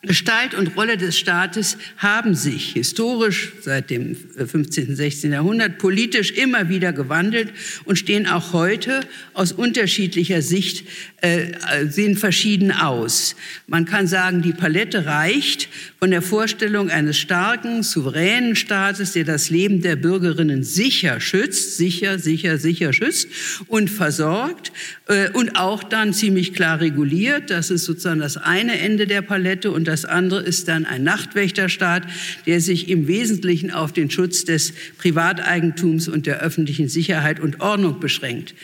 Gestalt 0.07 0.55
und 0.55 0.77
Rolle 0.77 0.97
des 0.97 1.19
Staates 1.19 1.79
haben 1.97 2.35
sich 2.35 2.73
historisch 2.75 3.53
seit 3.61 3.91
dem 3.91 4.15
15. 4.15 4.95
16. 4.95 5.33
Jahrhundert 5.33 5.79
politisch 5.79 6.31
immer 6.33 6.69
wieder 6.69 6.93
gewandelt 6.93 7.53
und 7.85 7.97
stehen 7.97 8.27
auch 8.27 8.53
heute 8.53 9.01
aus 9.35 9.53
unterschiedlicher 9.53 10.43
Sicht 10.43 10.87
äh, 11.27 11.87
sehen 11.89 12.17
verschieden 12.17 12.71
aus. 12.71 13.35
Man 13.67 13.85
kann 13.85 14.07
sagen, 14.07 14.43
die 14.43 14.53
Palette 14.53 15.07
reicht 15.07 15.69
von 15.99 16.11
der 16.11 16.23
Vorstellung 16.23 16.89
eines 16.91 17.19
starken, 17.19 17.83
souveränen 17.83 18.55
Staates, 18.55 19.13
der 19.13 19.25
das 19.25 19.51
Leben 19.51 19.83
der 19.83 19.97
Bürgerinnen 19.97 20.63
sicher 20.63 21.21
schützt, 21.21 21.77
sicher, 21.77 22.19
sicher, 22.19 22.59
sicher 22.59 22.93
schützt 22.93 23.29
und 23.67 23.91
versorgt 23.91 24.73
äh, 25.09 25.31
und 25.31 25.57
auch 25.57 25.83
dann 25.83 26.13
ziemlich 26.13 26.53
klar 26.53 26.81
reguliert. 26.81 27.51
Das 27.51 27.71
ist 27.71 27.85
sozusagen 27.85 28.21
das 28.21 28.37
eine 28.37 28.79
Ende 28.79 29.07
der 29.07 29.23
Palette 29.23 29.73
und 29.73 29.89
das 29.89 30.05
andere 30.05 30.43
ist 30.43 30.69
dann 30.69 30.87
ein 30.87 31.03
Nachtwächterstaat, 31.03 32.05
der 32.47 32.61
sich 32.61 32.89
im 32.89 33.09
Wesentlichen 33.09 33.73
auf 33.73 33.93
den 33.93 34.11
Schutz 34.11 34.45
des 34.45 34.73
Privateigentums 34.99 36.09
und 36.09 36.27
der 36.27 36.41
öffentlichen 36.41 36.89
Sicherheit 36.89 37.41
und 37.41 37.61
Ordnung 37.61 37.99
beschränkt 37.99 38.55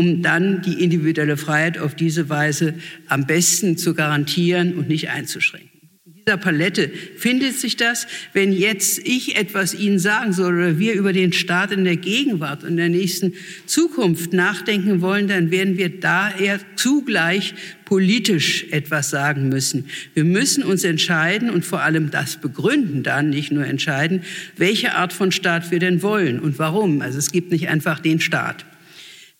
um 0.00 0.22
dann 0.22 0.62
die 0.62 0.82
individuelle 0.82 1.36
Freiheit 1.36 1.76
auf 1.76 1.94
diese 1.94 2.30
Weise 2.30 2.72
am 3.08 3.26
besten 3.26 3.76
zu 3.76 3.92
garantieren 3.92 4.72
und 4.78 4.88
nicht 4.88 5.10
einzuschränken. 5.10 5.68
In 6.06 6.14
dieser 6.24 6.38
Palette 6.38 6.90
findet 7.18 7.58
sich 7.60 7.76
das. 7.76 8.06
Wenn 8.32 8.50
jetzt 8.50 9.06
ich 9.06 9.36
etwas 9.36 9.74
Ihnen 9.74 9.98
sagen 9.98 10.32
soll 10.32 10.56
oder 10.56 10.78
wir 10.78 10.94
über 10.94 11.12
den 11.12 11.34
Staat 11.34 11.70
in 11.72 11.84
der 11.84 11.98
Gegenwart 11.98 12.64
und 12.64 12.78
der 12.78 12.88
nächsten 12.88 13.34
Zukunft 13.66 14.32
nachdenken 14.32 15.02
wollen, 15.02 15.28
dann 15.28 15.50
werden 15.50 15.76
wir 15.76 15.90
daher 15.90 16.60
zugleich 16.76 17.52
politisch 17.84 18.68
etwas 18.70 19.10
sagen 19.10 19.50
müssen. 19.50 19.84
Wir 20.14 20.24
müssen 20.24 20.62
uns 20.62 20.82
entscheiden 20.82 21.50
und 21.50 21.66
vor 21.66 21.82
allem 21.82 22.10
das 22.10 22.36
begründen 22.36 23.02
dann, 23.02 23.28
nicht 23.28 23.52
nur 23.52 23.66
entscheiden, 23.66 24.22
welche 24.56 24.94
Art 24.94 25.12
von 25.12 25.30
Staat 25.30 25.70
wir 25.70 25.78
denn 25.78 26.00
wollen 26.00 26.40
und 26.40 26.58
warum. 26.58 27.02
Also 27.02 27.18
es 27.18 27.32
gibt 27.32 27.50
nicht 27.50 27.68
einfach 27.68 28.00
den 28.00 28.18
Staat. 28.18 28.64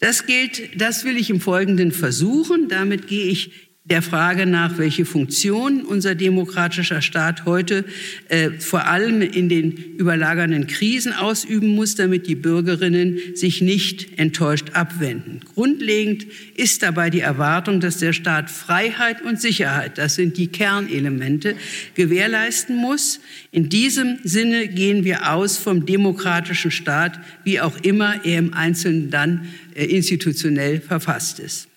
Das 0.01 0.27
gilt, 0.27 0.81
das 0.81 1.05
will 1.05 1.17
ich 1.17 1.31
im 1.31 1.41
Folgenden 1.41 1.93
versuchen. 1.93 2.69
Damit 2.69 3.07
gehe 3.07 3.27
ich 3.27 3.71
der 3.85 4.03
Frage 4.03 4.47
nach, 4.47 4.79
welche 4.79 5.05
Funktion 5.05 5.83
unser 5.83 6.15
demokratischer 6.15 7.03
Staat 7.03 7.45
heute 7.45 7.85
äh, 8.29 8.51
vor 8.51 8.87
allem 8.87 9.21
in 9.21 9.49
den 9.49 9.73
überlagernden 9.73 10.67
Krisen 10.69 11.13
ausüben 11.13 11.75
muss, 11.75 11.97
damit 11.97 12.27
die 12.27 12.35
Bürgerinnen 12.37 13.19
sich 13.35 13.63
nicht 13.63 14.19
enttäuscht 14.19 14.71
abwenden. 14.75 15.41
Grundlegend 15.55 16.27
ist 16.55 16.83
dabei 16.83 17.11
die 17.11 17.21
Erwartung, 17.21 17.81
dass 17.81 17.97
der 17.97 18.13
Staat 18.13 18.51
Freiheit 18.51 19.23
und 19.23 19.41
Sicherheit, 19.41 19.99
das 19.99 20.15
sind 20.15 20.37
die 20.37 20.49
Kernelemente, 20.49 21.57
gewährleisten 21.95 22.77
muss. 22.77 23.21
In 23.51 23.71
diesem 23.71 24.19
Sinne 24.23 24.69
gehen 24.69 25.05
wir 25.05 25.33
aus 25.33 25.57
vom 25.57 25.85
demokratischen 25.85 26.71
Staat, 26.71 27.19
wie 27.45 27.61
auch 27.61 27.79
immer 27.83 28.25
er 28.25 28.39
im 28.39 28.55
Einzelnen 28.55 29.11
dann 29.11 29.49
institutionell 29.85 30.81
verfasst 30.81 31.39
ist. 31.41 31.69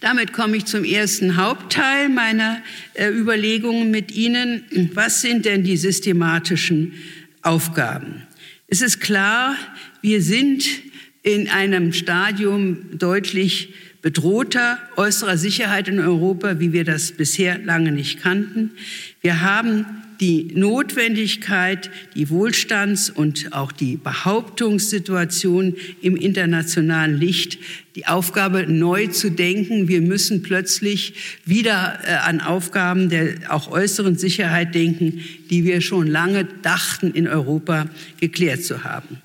Damit 0.00 0.32
komme 0.32 0.56
ich 0.56 0.64
zum 0.64 0.84
ersten 0.84 1.36
Hauptteil 1.36 2.08
meiner 2.08 2.62
äh, 2.94 3.08
Überlegungen 3.08 3.90
mit 3.90 4.12
Ihnen. 4.12 4.64
Was 4.94 5.20
sind 5.20 5.44
denn 5.44 5.64
die 5.64 5.76
systematischen 5.76 6.94
Aufgaben? 7.42 8.22
Es 8.68 8.82
ist 8.82 9.00
klar, 9.00 9.56
wir 10.00 10.22
sind 10.22 10.64
in 11.22 11.48
einem 11.48 11.92
Stadium 11.92 12.98
deutlich 12.98 13.74
bedrohter 14.00 14.78
äußerer 14.96 15.36
Sicherheit 15.36 15.88
in 15.88 15.98
Europa, 15.98 16.58
wie 16.58 16.72
wir 16.72 16.84
das 16.84 17.12
bisher 17.12 17.58
lange 17.58 17.92
nicht 17.92 18.22
kannten. 18.22 18.70
Wir 19.20 19.42
haben 19.42 19.84
die 20.20 20.52
Notwendigkeit, 20.54 21.90
die 22.14 22.28
Wohlstands- 22.28 23.08
und 23.08 23.52
auch 23.52 23.72
die 23.72 23.96
Behauptungssituation 23.96 25.76
im 26.02 26.14
internationalen 26.14 27.18
Licht, 27.18 27.58
die 27.96 28.06
Aufgabe 28.06 28.66
neu 28.66 29.06
zu 29.06 29.30
denken. 29.30 29.88
Wir 29.88 30.02
müssen 30.02 30.42
plötzlich 30.42 31.14
wieder 31.46 31.98
äh, 32.04 32.12
an 32.12 32.40
Aufgaben 32.40 33.08
der 33.08 33.34
auch 33.48 33.70
äußeren 33.70 34.16
Sicherheit 34.16 34.74
denken, 34.74 35.24
die 35.48 35.64
wir 35.64 35.80
schon 35.80 36.06
lange 36.06 36.44
dachten, 36.62 37.12
in 37.12 37.26
Europa 37.26 37.88
geklärt 38.20 38.62
zu 38.62 38.84
haben. 38.84 39.18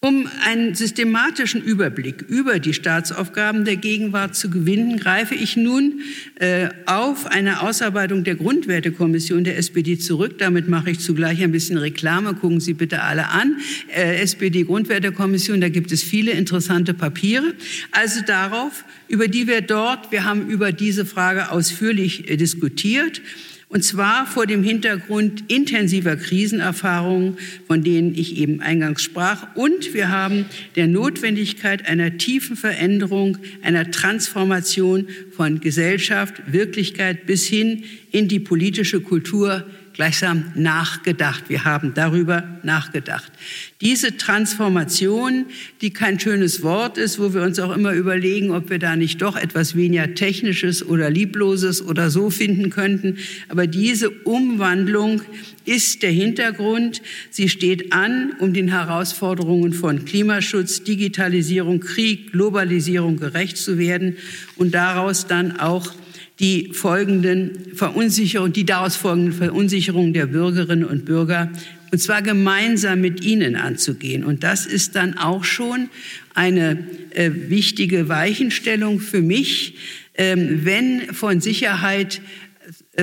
Um 0.00 0.30
einen 0.44 0.76
systematischen 0.76 1.60
Überblick 1.60 2.22
über 2.28 2.60
die 2.60 2.72
Staatsaufgaben 2.72 3.64
der 3.64 3.74
Gegenwart 3.74 4.36
zu 4.36 4.48
gewinnen, 4.48 4.96
greife 4.96 5.34
ich 5.34 5.56
nun 5.56 6.02
äh, 6.36 6.68
auf 6.86 7.26
eine 7.26 7.62
Ausarbeitung 7.62 8.22
der 8.22 8.36
Grundwertekommission 8.36 9.42
der 9.42 9.58
SPD 9.58 9.98
zurück. 9.98 10.38
Damit 10.38 10.68
mache 10.68 10.92
ich 10.92 11.00
zugleich 11.00 11.42
ein 11.42 11.50
bisschen 11.50 11.78
Reklame. 11.78 12.34
Gucken 12.34 12.60
Sie 12.60 12.74
bitte 12.74 13.02
alle 13.02 13.26
an. 13.26 13.56
Äh, 13.88 14.20
SPD 14.20 14.62
Grundwertekommission, 14.62 15.60
da 15.60 15.68
gibt 15.68 15.90
es 15.90 16.04
viele 16.04 16.30
interessante 16.30 16.94
Papiere. 16.94 17.54
Also 17.90 18.20
darauf, 18.24 18.84
über 19.08 19.26
die 19.26 19.48
wir 19.48 19.62
dort, 19.62 20.12
wir 20.12 20.22
haben 20.22 20.48
über 20.48 20.70
diese 20.70 21.06
Frage 21.06 21.50
ausführlich 21.50 22.30
äh, 22.30 22.36
diskutiert. 22.36 23.20
Und 23.70 23.84
zwar 23.84 24.26
vor 24.26 24.46
dem 24.46 24.62
Hintergrund 24.62 25.44
intensiver 25.48 26.16
Krisenerfahrungen, 26.16 27.36
von 27.66 27.82
denen 27.82 28.14
ich 28.14 28.38
eben 28.38 28.62
eingangs 28.62 29.02
sprach. 29.02 29.54
Und 29.56 29.92
wir 29.92 30.08
haben 30.08 30.46
der 30.74 30.86
Notwendigkeit 30.86 31.86
einer 31.86 32.16
tiefen 32.16 32.56
Veränderung, 32.56 33.36
einer 33.62 33.90
Transformation 33.90 35.08
von 35.32 35.60
Gesellschaft, 35.60 36.50
Wirklichkeit 36.50 37.26
bis 37.26 37.46
hin 37.46 37.84
in 38.10 38.28
die 38.28 38.40
politische 38.40 39.00
Kultur 39.02 39.66
gleichsam 39.98 40.52
nachgedacht. 40.54 41.46
Wir 41.48 41.64
haben 41.64 41.92
darüber 41.92 42.44
nachgedacht. 42.62 43.32
Diese 43.80 44.16
Transformation, 44.16 45.46
die 45.80 45.90
kein 45.90 46.20
schönes 46.20 46.62
Wort 46.62 46.98
ist, 46.98 47.18
wo 47.18 47.34
wir 47.34 47.42
uns 47.42 47.58
auch 47.58 47.76
immer 47.76 47.92
überlegen, 47.94 48.52
ob 48.52 48.70
wir 48.70 48.78
da 48.78 48.94
nicht 48.94 49.20
doch 49.20 49.34
etwas 49.34 49.74
weniger 49.74 50.14
Technisches 50.14 50.86
oder 50.86 51.10
Liebloses 51.10 51.82
oder 51.82 52.10
so 52.10 52.30
finden 52.30 52.70
könnten. 52.70 53.18
Aber 53.48 53.66
diese 53.66 54.10
Umwandlung 54.10 55.20
ist 55.64 56.04
der 56.04 56.12
Hintergrund. 56.12 57.02
Sie 57.30 57.48
steht 57.48 57.92
an, 57.92 58.36
um 58.38 58.54
den 58.54 58.68
Herausforderungen 58.68 59.72
von 59.72 60.04
Klimaschutz, 60.04 60.84
Digitalisierung, 60.84 61.80
Krieg, 61.80 62.30
Globalisierung 62.30 63.16
gerecht 63.16 63.56
zu 63.56 63.78
werden 63.78 64.16
und 64.54 64.74
daraus 64.74 65.26
dann 65.26 65.58
auch 65.58 65.92
die 66.40 66.70
folgenden 66.72 67.74
Verunsicherungen, 67.74 68.52
die 68.52 68.64
daraus 68.64 68.96
folgenden 68.96 69.32
Verunsicherungen 69.32 70.12
der 70.12 70.26
Bürgerinnen 70.26 70.84
und 70.84 71.04
Bürger, 71.04 71.50
und 71.90 71.98
zwar 71.98 72.22
gemeinsam 72.22 73.00
mit 73.00 73.24
ihnen 73.24 73.56
anzugehen. 73.56 74.24
Und 74.24 74.44
das 74.44 74.66
ist 74.66 74.94
dann 74.94 75.16
auch 75.16 75.44
schon 75.44 75.88
eine 76.34 76.78
äh, 77.10 77.30
wichtige 77.48 78.08
Weichenstellung 78.08 79.00
für 79.00 79.22
mich, 79.22 79.74
ähm, 80.14 80.64
wenn 80.64 81.14
von 81.14 81.40
Sicherheit 81.40 82.20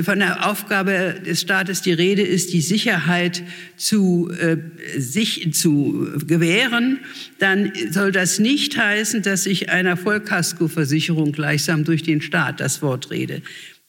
von 0.04 0.20
der 0.20 0.50
Aufgabe 0.50 1.16
des 1.26 1.42
Staates 1.42 1.82
die 1.82 1.94
Rede 1.94 2.22
ist, 2.22 2.52
die 2.52 2.62
Sicherheit 2.62 3.44
zu, 3.78 4.30
äh, 4.40 4.58
sich 5.00 5.54
zu 5.54 6.10
gewähren, 6.28 7.00
dann 7.40 7.72
soll 7.92 8.12
das 8.12 8.40
nicht 8.40 8.78
heißen, 8.78 9.22
dass 9.22 9.46
ich 9.46 9.70
einer 9.70 9.96
Vollkaskoversicherung 9.96 11.32
gleichsam 11.32 11.86
durch 11.86 12.04
den 12.04 12.22
Staat 12.22 12.60
das 12.60 12.82
Wort 12.82 13.10
rede. 13.12 13.42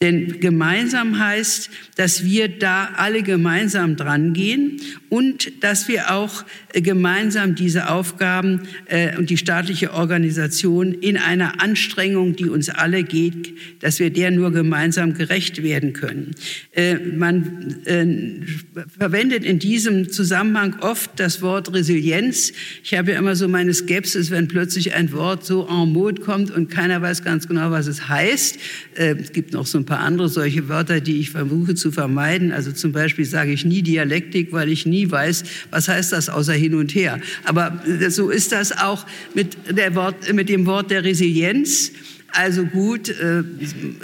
Denn 0.02 0.40
gemeinsam 0.40 1.18
heißt, 1.18 1.70
dass 1.94 2.22
wir 2.22 2.48
da 2.48 2.90
alle 2.96 3.22
gemeinsam 3.22 3.96
dran 3.96 4.34
gehen 4.34 4.78
und 5.08 5.64
dass 5.64 5.88
wir 5.88 6.12
auch 6.12 6.44
äh, 6.74 6.82
gemeinsam 6.82 7.54
diese 7.54 7.88
Aufgaben 7.88 8.68
äh, 8.88 9.16
und 9.16 9.30
die 9.30 9.38
staatliche 9.38 9.94
Organisation 9.94 10.92
in 10.92 11.16
einer 11.16 11.62
Anstrengung, 11.62 12.36
die 12.36 12.50
uns 12.50 12.68
alle 12.68 13.04
geht, 13.04 13.54
dass 13.80 13.98
wir 13.98 14.10
der 14.10 14.32
nur 14.32 14.52
gemeinsam 14.52 15.14
gerecht 15.14 15.62
werden 15.62 15.94
können. 15.94 16.32
Äh, 16.72 16.96
man 16.96 18.44
verwendet 18.98 19.44
in 19.44 19.58
diesem 19.58 20.10
Zusammenhang 20.12 20.76
oft 20.80 21.12
das 21.16 21.40
Wort 21.40 21.72
Resilienz. 21.72 22.52
Ich 22.84 22.92
habe 22.92 23.12
ja 23.12 23.18
immer 23.18 23.34
so 23.34 23.48
meine 23.48 23.72
Skepsis, 23.72 24.30
wenn 24.30 24.46
plötzlich 24.46 24.92
ein 24.92 25.10
Wort 25.12 25.46
so 25.46 25.66
en 25.66 25.90
mode 25.94 26.20
kommt 26.20 26.50
und 26.50 26.68
keiner 26.68 27.00
weiß 27.00 27.24
ganz 27.24 27.48
genau, 27.48 27.70
was 27.70 27.86
es 27.86 28.10
heißt. 28.10 28.58
Es 28.94 29.32
gibt 29.32 29.54
noch 29.54 29.64
so 29.64 29.78
ein 29.78 29.85
paar 29.86 30.00
andere 30.00 30.28
solche 30.28 30.68
Wörter, 30.68 31.00
die 31.00 31.20
ich 31.20 31.30
versuche 31.30 31.74
zu 31.74 31.90
vermeiden. 31.90 32.52
Also 32.52 32.72
zum 32.72 32.92
Beispiel 32.92 33.24
sage 33.24 33.52
ich 33.52 33.64
nie 33.64 33.82
Dialektik, 33.82 34.52
weil 34.52 34.68
ich 34.68 34.84
nie 34.86 35.10
weiß, 35.10 35.44
was 35.70 35.88
heißt 35.88 36.12
das 36.12 36.28
außer 36.28 36.52
hin 36.52 36.74
und 36.74 36.94
her. 36.94 37.20
Aber 37.44 37.82
so 38.08 38.30
ist 38.30 38.52
das 38.52 38.76
auch 38.76 39.06
mit, 39.34 39.56
der 39.70 39.94
Wort, 39.94 40.32
mit 40.32 40.48
dem 40.48 40.66
Wort 40.66 40.90
der 40.90 41.04
Resilienz. 41.04 41.92
Also 42.28 42.64
gut, 42.66 43.08
äh, 43.08 43.42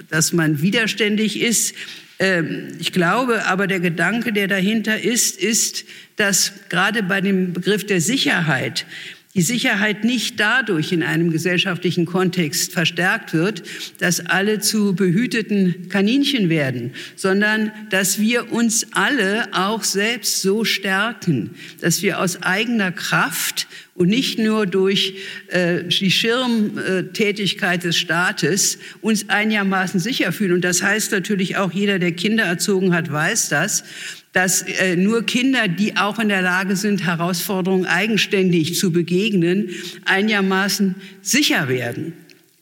dass 0.08 0.32
man 0.32 0.62
widerständig 0.62 1.40
ist. 1.40 1.74
Ähm, 2.18 2.68
ich 2.78 2.92
glaube 2.92 3.46
aber, 3.46 3.66
der 3.66 3.80
Gedanke, 3.80 4.32
der 4.32 4.48
dahinter 4.48 5.02
ist, 5.02 5.38
ist, 5.38 5.84
dass 6.16 6.52
gerade 6.68 7.02
bei 7.02 7.20
dem 7.20 7.52
Begriff 7.52 7.84
der 7.84 8.00
Sicherheit 8.00 8.86
die 9.34 9.42
Sicherheit 9.42 10.04
nicht 10.04 10.38
dadurch 10.40 10.92
in 10.92 11.02
einem 11.02 11.30
gesellschaftlichen 11.30 12.04
Kontext 12.04 12.72
verstärkt 12.72 13.32
wird, 13.32 13.62
dass 13.98 14.20
alle 14.20 14.60
zu 14.60 14.94
behüteten 14.94 15.88
Kaninchen 15.88 16.50
werden, 16.50 16.92
sondern 17.16 17.72
dass 17.88 18.18
wir 18.18 18.52
uns 18.52 18.88
alle 18.92 19.48
auch 19.52 19.84
selbst 19.84 20.42
so 20.42 20.64
stärken, 20.64 21.50
dass 21.80 22.02
wir 22.02 22.20
aus 22.20 22.42
eigener 22.42 22.92
Kraft 22.92 23.66
und 23.94 24.08
nicht 24.08 24.38
nur 24.38 24.66
durch 24.66 25.14
äh, 25.48 25.84
die 25.84 26.10
Schirmtätigkeit 26.10 27.84
des 27.84 27.96
Staates 27.96 28.78
uns 29.00 29.28
einigermaßen 29.28 30.00
sicher 30.00 30.32
fühlen. 30.32 30.52
Und 30.52 30.64
das 30.64 30.82
heißt 30.82 31.12
natürlich 31.12 31.56
auch, 31.56 31.72
jeder, 31.72 31.98
der 31.98 32.12
Kinder 32.12 32.44
erzogen 32.44 32.94
hat, 32.94 33.10
weiß 33.10 33.48
das, 33.48 33.84
dass 34.32 34.62
äh, 34.62 34.96
nur 34.96 35.24
Kinder, 35.24 35.68
die 35.68 35.96
auch 35.96 36.18
in 36.18 36.28
der 36.28 36.42
Lage 36.42 36.76
sind, 36.76 37.04
Herausforderungen 37.04 37.86
eigenständig 37.86 38.78
zu 38.78 38.90
begegnen, 38.90 39.70
einigermaßen 40.04 40.94
sicher 41.20 41.68
werden. 41.68 42.14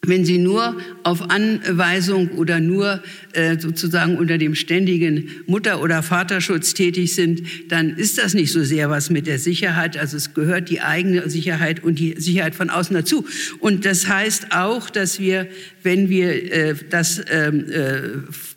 Wenn 0.02 0.24
sie 0.24 0.38
nur 0.38 0.80
auf 1.02 1.28
Anweisung 1.28 2.30
oder 2.30 2.58
nur 2.58 3.02
äh, 3.34 3.58
sozusagen 3.58 4.16
unter 4.16 4.38
dem 4.38 4.54
ständigen 4.54 5.28
Mutter- 5.46 5.82
oder 5.82 6.02
Vaterschutz 6.02 6.72
tätig 6.72 7.14
sind, 7.14 7.42
dann 7.68 7.90
ist 7.90 8.16
das 8.16 8.32
nicht 8.32 8.50
so 8.50 8.64
sehr 8.64 8.88
was 8.88 9.10
mit 9.10 9.26
der 9.26 9.38
Sicherheit. 9.38 9.98
Also 9.98 10.16
es 10.16 10.32
gehört 10.32 10.70
die 10.70 10.80
eigene 10.80 11.28
Sicherheit 11.28 11.84
und 11.84 11.98
die 11.98 12.14
Sicherheit 12.16 12.54
von 12.54 12.70
außen 12.70 12.96
dazu. 12.96 13.26
Und 13.58 13.84
das 13.84 14.08
heißt 14.08 14.52
auch, 14.52 14.88
dass 14.88 15.20
wir, 15.20 15.46
wenn 15.82 16.08
wir 16.08 16.50
äh, 16.50 16.74
das 16.88 17.22
ähm, 17.30 17.70
äh, 17.70 18.00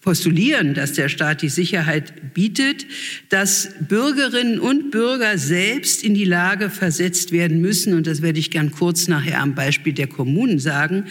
postulieren, 0.03 0.74
dass 0.74 0.93
der 0.93 1.10
Staat 1.10 1.41
die 1.41 1.50
Sicherheit 1.50 2.33
bietet, 2.33 2.86
dass 3.29 3.69
Bürgerinnen 3.79 4.60
und 4.60 4.91
Bürger 4.91 5.38
selbst 5.38 6.03
in 6.03 6.13
die 6.13 6.25
Lage 6.25 6.69
versetzt 6.69 7.31
werden 7.31 7.62
müssen, 7.62 7.93
und 7.93 8.05
das 8.05 8.22
werde 8.22 8.38
ich 8.38 8.51
gern 8.51 8.72
kurz 8.72 9.07
nachher 9.07 9.39
am 9.39 9.55
Beispiel 9.55 9.93
der 9.93 10.07
Kommunen 10.07 10.60
sagen, 10.60 11.05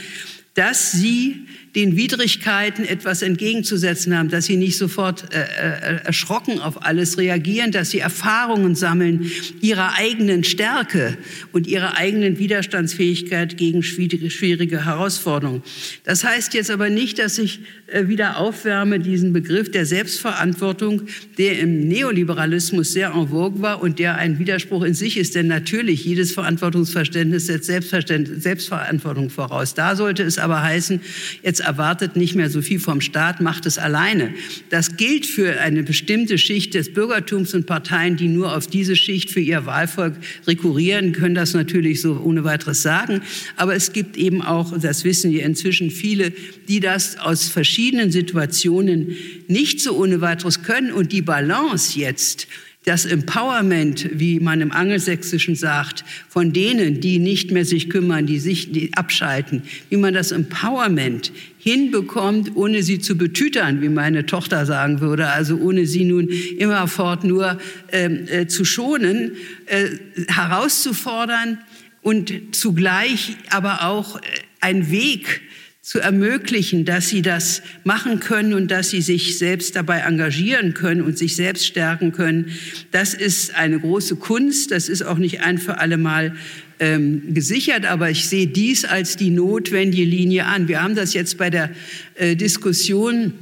dass 0.55 0.93
sie 0.93 1.47
den 1.75 1.97
Widrigkeiten 1.97 2.85
etwas 2.85 3.23
entgegenzusetzen 3.23 4.17
haben, 4.17 4.29
dass 4.29 4.45
sie 4.45 4.57
nicht 4.57 4.77
sofort 4.77 5.33
äh, 5.33 5.41
äh, 5.41 6.05
erschrocken 6.05 6.61
auf 6.61 6.85
alles 6.85 7.17
reagieren, 7.17 7.73
dass 7.73 7.91
sie 7.91 8.01
Erfahrungen 8.01 8.75
sammeln 8.75 9.31
ihrer 9.63 9.95
eigenen 9.97 10.45
Stärke 10.45 11.17
und 11.53 11.67
ihrer 11.67 11.97
eigenen 11.97 12.39
Widerstandsfähigkeit 12.39 13.57
gegen 13.57 13.83
schwierige, 13.83 14.85
Herausforderungen. 14.85 15.63
Das 16.05 16.25
heißt 16.25 16.53
jetzt 16.55 16.71
aber 16.71 16.91
nicht, 16.91 17.19
dass 17.19 17.39
ich 17.39 17.61
äh, 17.87 18.07
wieder 18.07 18.37
aufwärme 18.37 19.01
diesen 19.01 19.33
Begriff 19.33 19.71
der 19.71 19.87
Selbstverantwortung, 19.87 21.03
der 21.39 21.59
im 21.59 21.89
Neoliberalismus 21.89 22.93
sehr 22.93 23.13
en 23.15 23.29
vogue 23.29 23.63
war 23.63 23.83
und 23.83 23.99
der 23.99 24.17
ein 24.17 24.39
Widerspruch 24.39 24.83
in 24.83 24.93
sich 24.93 25.17
ist. 25.17 25.35
Denn 25.35 25.47
natürlich, 25.47 26.05
jedes 26.05 26.33
Verantwortungsverständnis 26.33 27.47
setzt 27.47 27.67
Selbstverantwortung 27.67 29.31
voraus. 29.31 29.73
Da 29.73 29.97
sollte 29.97 30.23
es 30.23 30.37
aber 30.37 30.63
heißen, 30.63 31.01
jetzt 31.43 31.62
erwartet 31.63 32.17
nicht 32.17 32.35
mehr 32.35 32.51
so 32.51 32.61
viel 32.63 32.79
vom 32.79 33.01
Staat, 33.01 33.41
macht 33.41 33.67
es 33.67 33.79
alleine. 33.79 34.35
Das 34.71 34.97
gilt 34.97 35.27
für 35.27 35.61
eine 35.61 35.83
bestimmte 35.83 36.39
Schicht 36.39 36.75
des 36.75 36.93
Bürgertums 36.93 37.55
und 37.55 37.67
Parteien, 37.67 38.17
die 38.17 38.29
nur 38.29 38.57
auf 38.57 38.67
diese 38.67 38.97
Schicht 38.97 39.31
für 39.31 39.41
ihr 39.41 39.65
Wahlvolk 39.67 40.15
rekurrieren, 40.47 41.13
können 41.13 41.35
das 41.35 41.55
natürlich 41.55 42.01
so 42.01 42.21
ohne 42.23 42.45
weiteres 42.45 42.83
sagen. 42.83 43.23
Aber 43.57 43.75
es 43.75 43.93
gibt 43.93 44.17
eben 44.17 44.43
auch, 44.43 44.77
das 44.79 45.05
wissen 45.05 45.33
wir 45.33 45.45
inzwischen, 45.45 45.91
viele, 45.91 46.33
die 46.69 46.81
das 46.81 47.19
aus 47.19 47.49
verschiedenen 47.49 48.13
Situationen 48.13 49.17
nicht 49.49 49.81
so 49.81 49.97
ohne 49.97 50.21
weiteres 50.21 50.63
können 50.63 50.93
und 50.93 51.13
die 51.13 51.23
Balance 51.23 51.99
jetzt 51.99 52.49
das 52.85 53.05
Empowerment, 53.05 54.09
wie 54.13 54.41
man 54.41 54.61
im 54.61 54.73
Angelsächsischen 54.73 55.55
sagt, 55.55 56.05
von 56.29 56.53
denen, 56.53 57.01
die 57.01 57.19
nicht 57.19 57.53
mehr 57.53 57.65
sich 57.65 57.89
kümmern, 57.89 58.27
die 58.27 58.41
sich 58.41 58.73
die 58.73 58.93
abschalten, 58.95 59.63
wie 59.89 59.97
man 59.97 60.15
das 60.15 60.33
Empowerment 60.33 61.33
hinbekommt, 61.59 62.57
ohne 62.57 62.83
sie 62.83 62.99
zu 62.99 63.17
betütern, 63.17 63.83
wie 63.83 63.89
meine 63.89 64.27
Tochter 64.27 64.67
sagen 64.67 65.01
würde, 65.01 65.29
also 65.29 65.59
ohne 65.59 65.87
sie 65.87 66.05
nun 66.05 66.29
immerfort 66.29 67.23
nur 67.23 67.61
ähm, 67.93 68.27
äh, 68.27 68.49
zu 68.49 68.65
schonen, 68.65 69.33
äh, 69.67 69.91
herauszufordern 70.27 71.59
und 72.03 72.33
zugleich 72.51 73.37
aber 73.51 73.87
auch 73.87 74.17
äh, 74.17 74.23
ein 74.61 74.91
Weg 74.91 75.43
zu 75.83 75.99
ermöglichen, 75.99 76.85
dass 76.85 77.09
sie 77.09 77.23
das 77.23 77.61
machen 77.83 78.21
können 78.21 78.55
und 78.55 78.71
dass 78.71 78.91
sie 78.91 79.03
sich 79.03 79.37
selbst 79.37 79.75
dabei 79.75 79.99
engagieren 79.99 80.75
können 80.75 81.03
und 81.03 81.19
sich 81.19 81.35
selbst 81.35 81.67
stärken 81.67 82.13
können. 82.13 82.53
Das 82.93 83.15
ist 83.15 83.57
eine 83.57 83.81
große 83.81 84.15
Kunst. 84.17 84.71
Das 84.71 84.89
ist 84.89 85.03
auch 85.03 85.19
nicht 85.19 85.41
ein 85.41 85.59
für 85.59 85.81
alle 85.81 85.99
Mal 85.99 86.37
ähm, 86.79 87.35
gesichert, 87.35 87.85
aber 87.85 88.11
ich 88.11 88.29
sehe 88.29 88.47
dies 88.47 88.85
als 88.85 89.17
die 89.17 89.31
notwendige 89.31 90.05
Linie 90.05 90.47
an. 90.47 90.69
Wir 90.69 90.83
haben 90.83 90.95
das 90.95 91.15
jetzt 91.15 91.37
bei 91.37 91.51
der 91.51 91.71
äh, 92.15 92.37
Diskussion 92.37 93.33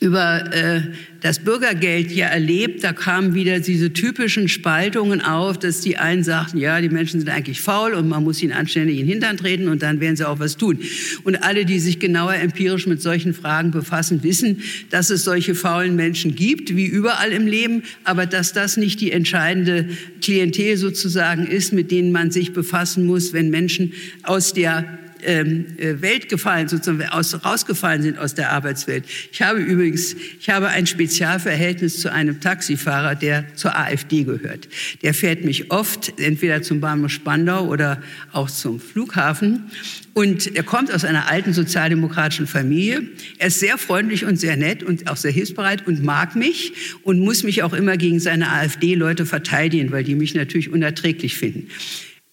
über 0.00 0.52
äh, 0.52 0.82
das 1.24 1.38
Bürgergeld 1.38 2.12
ja 2.12 2.26
erlebt, 2.26 2.84
da 2.84 2.92
kamen 2.92 3.32
wieder 3.32 3.58
diese 3.58 3.94
typischen 3.94 4.46
Spaltungen 4.46 5.22
auf, 5.22 5.58
dass 5.58 5.80
die 5.80 5.96
einen 5.96 6.22
sagten, 6.22 6.58
ja, 6.58 6.78
die 6.82 6.90
Menschen 6.90 7.18
sind 7.18 7.30
eigentlich 7.30 7.62
faul 7.62 7.94
und 7.94 8.06
man 8.10 8.22
muss 8.22 8.42
ihnen 8.42 8.52
anständig 8.52 8.98
in 8.98 9.06
den 9.06 9.12
Hintern 9.12 9.38
treten 9.38 9.68
und 9.68 9.82
dann 9.82 10.00
werden 10.00 10.16
sie 10.16 10.28
auch 10.28 10.38
was 10.38 10.58
tun. 10.58 10.80
Und 11.22 11.42
alle, 11.42 11.64
die 11.64 11.78
sich 11.78 11.98
genauer 11.98 12.34
empirisch 12.34 12.86
mit 12.86 13.00
solchen 13.00 13.32
Fragen 13.32 13.70
befassen, 13.70 14.22
wissen, 14.22 14.60
dass 14.90 15.08
es 15.08 15.24
solche 15.24 15.54
faulen 15.54 15.96
Menschen 15.96 16.34
gibt, 16.34 16.76
wie 16.76 16.84
überall 16.84 17.32
im 17.32 17.46
Leben, 17.46 17.84
aber 18.04 18.26
dass 18.26 18.52
das 18.52 18.76
nicht 18.76 19.00
die 19.00 19.10
entscheidende 19.10 19.88
Klientel 20.20 20.76
sozusagen 20.76 21.46
ist, 21.46 21.72
mit 21.72 21.90
denen 21.90 22.12
man 22.12 22.32
sich 22.32 22.52
befassen 22.52 23.06
muss, 23.06 23.32
wenn 23.32 23.48
Menschen 23.48 23.94
aus 24.24 24.52
der 24.52 24.98
Welt 25.24 26.28
gefallen, 26.28 26.68
sozusagen 26.68 27.08
aus, 27.10 27.44
rausgefallen 27.44 28.02
sind 28.02 28.18
aus 28.18 28.34
der 28.34 28.52
Arbeitswelt. 28.52 29.04
Ich 29.32 29.42
habe 29.42 29.60
übrigens, 29.60 30.14
ich 30.38 30.50
habe 30.50 30.68
ein 30.68 30.86
Spezialverhältnis 30.86 32.00
zu 32.00 32.12
einem 32.12 32.40
Taxifahrer, 32.40 33.14
der 33.14 33.44
zur 33.54 33.76
AfD 33.76 34.24
gehört. 34.24 34.68
Der 35.02 35.14
fährt 35.14 35.44
mich 35.44 35.70
oft 35.70 36.18
entweder 36.20 36.62
zum 36.62 36.80
Bahnhof 36.80 37.10
Spandau 37.10 37.66
oder 37.66 38.02
auch 38.32 38.50
zum 38.50 38.80
Flughafen. 38.80 39.70
Und 40.12 40.54
er 40.54 40.62
kommt 40.62 40.92
aus 40.92 41.04
einer 41.04 41.28
alten 41.28 41.52
sozialdemokratischen 41.52 42.46
Familie. 42.46 43.02
Er 43.38 43.48
ist 43.48 43.58
sehr 43.58 43.78
freundlich 43.78 44.24
und 44.24 44.36
sehr 44.36 44.56
nett 44.56 44.82
und 44.82 45.10
auch 45.10 45.16
sehr 45.16 45.32
hilfsbereit 45.32 45.86
und 45.86 46.04
mag 46.04 46.36
mich 46.36 46.72
und 47.02 47.18
muss 47.18 47.42
mich 47.42 47.62
auch 47.62 47.72
immer 47.72 47.96
gegen 47.96 48.20
seine 48.20 48.52
AfD-Leute 48.52 49.26
verteidigen, 49.26 49.90
weil 49.90 50.04
die 50.04 50.14
mich 50.14 50.34
natürlich 50.34 50.70
unerträglich 50.70 51.36
finden. 51.36 51.68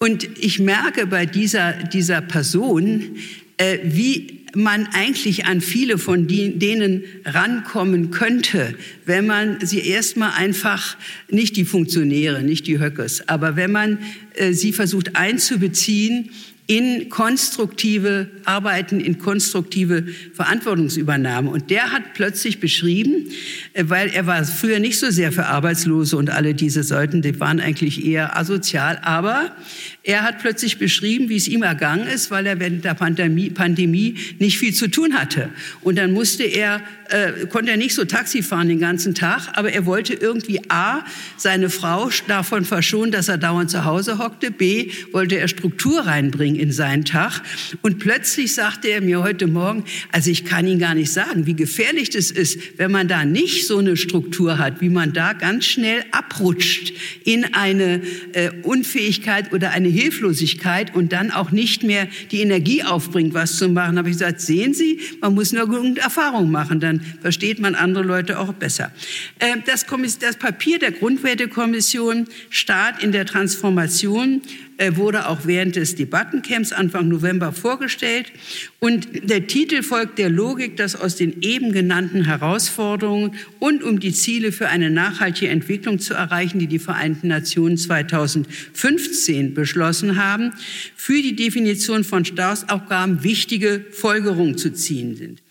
Und 0.01 0.27
ich 0.39 0.57
merke 0.57 1.05
bei 1.05 1.27
dieser, 1.27 1.73
dieser 1.73 2.21
Person, 2.21 3.17
äh, 3.57 3.77
wie 3.83 4.39
man 4.55 4.87
eigentlich 4.93 5.45
an 5.45 5.61
viele 5.61 5.99
von 5.99 6.25
die, 6.25 6.57
denen 6.57 7.03
rankommen 7.23 8.09
könnte, 8.09 8.73
wenn 9.05 9.27
man 9.27 9.63
sie 9.63 9.77
erstmal 9.77 10.31
einfach, 10.31 10.97
nicht 11.29 11.55
die 11.55 11.65
Funktionäre, 11.65 12.41
nicht 12.41 12.65
die 12.65 12.79
Höckers, 12.79 13.29
aber 13.29 13.55
wenn 13.55 13.71
man 13.71 13.99
äh, 14.33 14.53
sie 14.53 14.73
versucht 14.73 15.15
einzubeziehen 15.15 16.31
in 16.67 17.09
konstruktive 17.09 18.29
Arbeiten, 18.45 18.99
in 18.99 19.17
konstruktive 19.17 20.05
Verantwortungsübernahme. 20.33 21.49
Und 21.49 21.69
der 21.69 21.91
hat 21.91 22.13
plötzlich 22.13 22.59
beschrieben, 22.59 23.29
äh, 23.73 23.85
weil 23.87 24.09
er 24.09 24.25
war 24.25 24.43
früher 24.45 24.79
nicht 24.79 24.99
so 24.99 25.09
sehr 25.09 25.31
für 25.31 25.47
Arbeitslose 25.47 26.15
und 26.17 26.29
alle 26.29 26.53
diese 26.53 26.83
Seiten, 26.83 27.21
die 27.21 27.39
waren 27.39 27.59
eigentlich 27.59 28.05
eher 28.05 28.37
asozial, 28.37 28.99
aber 29.01 29.55
er 30.03 30.23
hat 30.23 30.39
plötzlich 30.39 30.79
beschrieben, 30.79 31.29
wie 31.29 31.35
es 31.35 31.47
ihm 31.47 31.61
ergangen 31.61 32.07
ist, 32.07 32.31
weil 32.31 32.47
er 32.47 32.59
während 32.59 32.83
der 32.83 32.95
Pandemie, 32.95 33.51
Pandemie 33.51 34.15
nicht 34.39 34.57
viel 34.57 34.73
zu 34.73 34.87
tun 34.87 35.13
hatte. 35.13 35.49
Und 35.81 35.97
dann 35.97 36.11
musste 36.11 36.43
er, 36.43 36.81
äh, 37.09 37.45
konnte 37.47 37.69
er 37.69 37.77
nicht 37.77 37.93
so 37.93 38.05
Taxi 38.05 38.41
fahren 38.41 38.69
den 38.69 38.79
ganzen 38.79 39.13
Tag, 39.13 39.49
aber 39.53 39.71
er 39.71 39.85
wollte 39.85 40.13
irgendwie 40.13 40.59
A, 40.69 41.03
seine 41.37 41.69
Frau 41.69 42.09
davon 42.27 42.65
verschonen, 42.65 43.11
dass 43.11 43.27
er 43.27 43.37
dauernd 43.37 43.69
zu 43.69 43.85
Hause 43.85 44.17
hockte, 44.17 44.49
B, 44.49 44.91
wollte 45.11 45.37
er 45.37 45.47
Struktur 45.47 46.01
reinbringen 46.01 46.50
in 46.55 46.71
seinen 46.71 47.05
Tag. 47.05 47.41
Und 47.81 47.99
plötzlich 47.99 48.53
sagte 48.53 48.89
er 48.89 49.01
mir 49.01 49.23
heute 49.23 49.47
Morgen, 49.47 49.83
also 50.11 50.29
ich 50.29 50.45
kann 50.45 50.67
Ihnen 50.67 50.79
gar 50.79 50.95
nicht 50.95 51.11
sagen, 51.11 51.45
wie 51.45 51.53
gefährlich 51.53 52.09
das 52.09 52.31
ist, 52.31 52.77
wenn 52.77 52.91
man 52.91 53.07
da 53.07 53.25
nicht 53.25 53.67
so 53.67 53.77
eine 53.77 53.97
Struktur 53.97 54.57
hat, 54.57 54.81
wie 54.81 54.89
man 54.89 55.13
da 55.13 55.33
ganz 55.33 55.65
schnell 55.65 56.03
abrutscht 56.11 56.93
in 57.23 57.53
eine 57.53 58.01
äh, 58.33 58.51
Unfähigkeit 58.63 59.53
oder 59.53 59.71
eine 59.71 59.89
Hilflosigkeit 59.89 60.95
und 60.95 61.11
dann 61.13 61.31
auch 61.31 61.51
nicht 61.51 61.83
mehr 61.83 62.07
die 62.31 62.41
Energie 62.41 62.83
aufbringt, 62.83 63.33
was 63.33 63.57
zu 63.57 63.69
machen. 63.69 63.97
habe 63.97 64.09
ich 64.09 64.17
gesagt, 64.17 64.41
sehen 64.41 64.73
Sie, 64.73 64.99
man 65.21 65.33
muss 65.33 65.51
nur 65.51 65.67
genug 65.67 65.97
Erfahrung 65.97 66.51
machen, 66.51 66.79
dann 66.79 67.01
versteht 67.21 67.59
man 67.59 67.75
andere 67.75 68.03
Leute 68.03 68.39
auch 68.39 68.53
besser. 68.53 68.91
Äh, 69.39 69.57
das, 69.65 69.85
das 70.19 70.35
Papier 70.37 70.79
der 70.79 70.91
Grundwertekommission 70.91 72.27
Staat 72.49 73.03
in 73.03 73.11
der 73.11 73.25
Transformation 73.25 74.41
wurde 74.89 75.27
auch 75.27 75.41
während 75.45 75.75
des 75.75 75.95
Debattencamps 75.95 76.71
Anfang 76.71 77.07
November 77.07 77.53
vorgestellt. 77.53 78.31
Und 78.79 79.29
der 79.29 79.47
Titel 79.47 79.83
folgt 79.83 80.17
der 80.17 80.29
Logik, 80.29 80.75
dass 80.77 80.95
aus 80.95 81.15
den 81.15 81.41
eben 81.41 81.71
genannten 81.71 82.25
Herausforderungen 82.25 83.35
und 83.59 83.83
um 83.83 83.99
die 83.99 84.13
Ziele 84.13 84.51
für 84.51 84.69
eine 84.69 84.89
nachhaltige 84.89 85.51
Entwicklung 85.51 85.99
zu 85.99 86.13
erreichen, 86.13 86.59
die 86.59 86.67
die 86.67 86.79
Vereinten 86.79 87.27
Nationen 87.27 87.77
2015 87.77 89.53
beschlossen 89.53 90.15
haben, 90.15 90.51
für 90.95 91.21
die 91.21 91.35
Definition 91.35 92.03
von 92.03 92.25
Staatsaufgaben 92.25 93.23
wichtige 93.23 93.85
Folgerungen 93.91 94.57
zu 94.57 94.73
ziehen 94.73 95.15
sind 95.15 95.41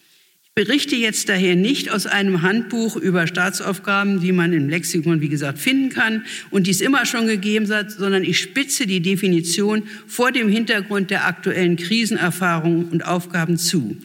berichte 0.54 0.96
jetzt 0.96 1.28
daher 1.28 1.54
nicht 1.54 1.90
aus 1.90 2.06
einem 2.06 2.42
Handbuch 2.42 2.96
über 2.96 3.26
Staatsaufgaben, 3.26 4.20
die 4.20 4.32
man 4.32 4.52
im 4.52 4.68
Lexikon, 4.68 5.20
wie 5.20 5.28
gesagt, 5.28 5.58
finden 5.58 5.90
kann 5.90 6.24
und 6.50 6.66
die 6.66 6.72
es 6.72 6.80
immer 6.80 7.06
schon 7.06 7.26
gegeben 7.26 7.68
hat, 7.70 7.92
sondern 7.92 8.24
ich 8.24 8.38
spitze 8.38 8.86
die 8.86 9.00
Definition 9.00 9.84
vor 10.06 10.32
dem 10.32 10.48
Hintergrund 10.48 11.10
der 11.10 11.26
aktuellen 11.26 11.76
Krisenerfahrungen 11.76 12.86
und 12.86 13.06
Aufgaben 13.06 13.56
zu. 13.56 13.96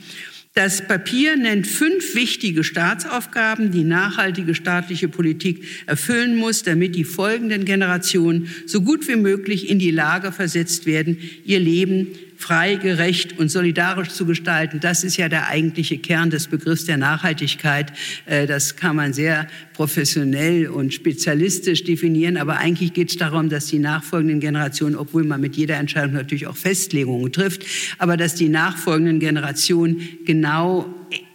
Das 0.56 0.88
Papier 0.88 1.36
nennt 1.36 1.68
fünf 1.68 2.16
wichtige 2.16 2.64
Staatsaufgaben, 2.64 3.72
die 3.72 3.84
nachhaltige 3.84 4.56
staatliche 4.56 5.10
Politik 5.10 5.66
erfüllen 5.86 6.38
muss, 6.38 6.64
damit 6.64 6.96
die 6.96 7.04
folgenden 7.04 7.66
Generationen 7.66 8.48
so 8.66 8.82
gut 8.82 9.06
wie 9.10 9.18
möglich 9.18 9.70
in 9.70 9.80
die 9.80 9.92
Lage 9.92 10.32
versetzt 10.32 10.86
werden, 10.86 11.18
ihr 11.44 11.60
Leben 11.60 12.08
frei, 12.46 12.76
gerecht 12.76 13.40
und 13.40 13.50
solidarisch 13.50 14.10
zu 14.10 14.28
gestalten. 14.28 14.80
Das 14.80 15.04
ist 15.04 15.18
ja 15.18 15.30
der 15.30 15.48
eigentliche 15.48 15.98
Kern 15.98 16.30
des 16.30 16.48
Begriffs 16.48 16.86
der 16.86 16.98
Nachhaltigkeit. 16.98 17.92
Äh, 18.28 18.46
das 18.46 18.76
kann 18.76 18.96
man 18.96 19.14
sehr 19.14 19.48
professionell 19.74 20.68
und 20.68 20.94
spezialistisch 20.94 21.84
definieren, 21.84 22.38
aber 22.38 22.58
eigentlich 22.58 22.94
geht 22.94 23.10
es 23.10 23.18
darum, 23.18 23.50
dass 23.50 23.66
die 23.66 23.80
nachfolgenden 23.80 24.40
Generationen, 24.40 24.96
obwohl 24.96 25.24
man 25.24 25.42
mit 25.42 25.56
jeder 25.56 25.78
Entscheidung 25.78 26.14
natürlich 26.14 26.46
auch 26.46 26.56
Festlegungen 26.56 27.32
trifft, 27.32 27.66
aber 27.98 28.16
dass 28.16 28.36
die 28.36 28.50
nachfolgenden 28.50 29.20
Generationen 29.20 30.02
genau 30.24 30.86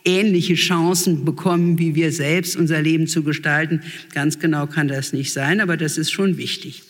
ähnliche 0.04 0.54
Chancen 0.54 1.24
bekommen, 1.24 1.80
wie 1.80 1.96
wir 1.96 2.12
selbst 2.12 2.56
unser 2.56 2.80
Leben 2.80 3.08
zu 3.08 3.24
gestalten. 3.24 3.80
Ganz 4.14 4.38
genau 4.38 4.68
kann 4.68 4.86
das 4.86 5.12
nicht 5.12 5.32
sein, 5.32 5.60
aber 5.60 5.76
das 5.76 5.98
ist 5.98 6.12
schon 6.12 6.36
wichtig. 6.36 6.84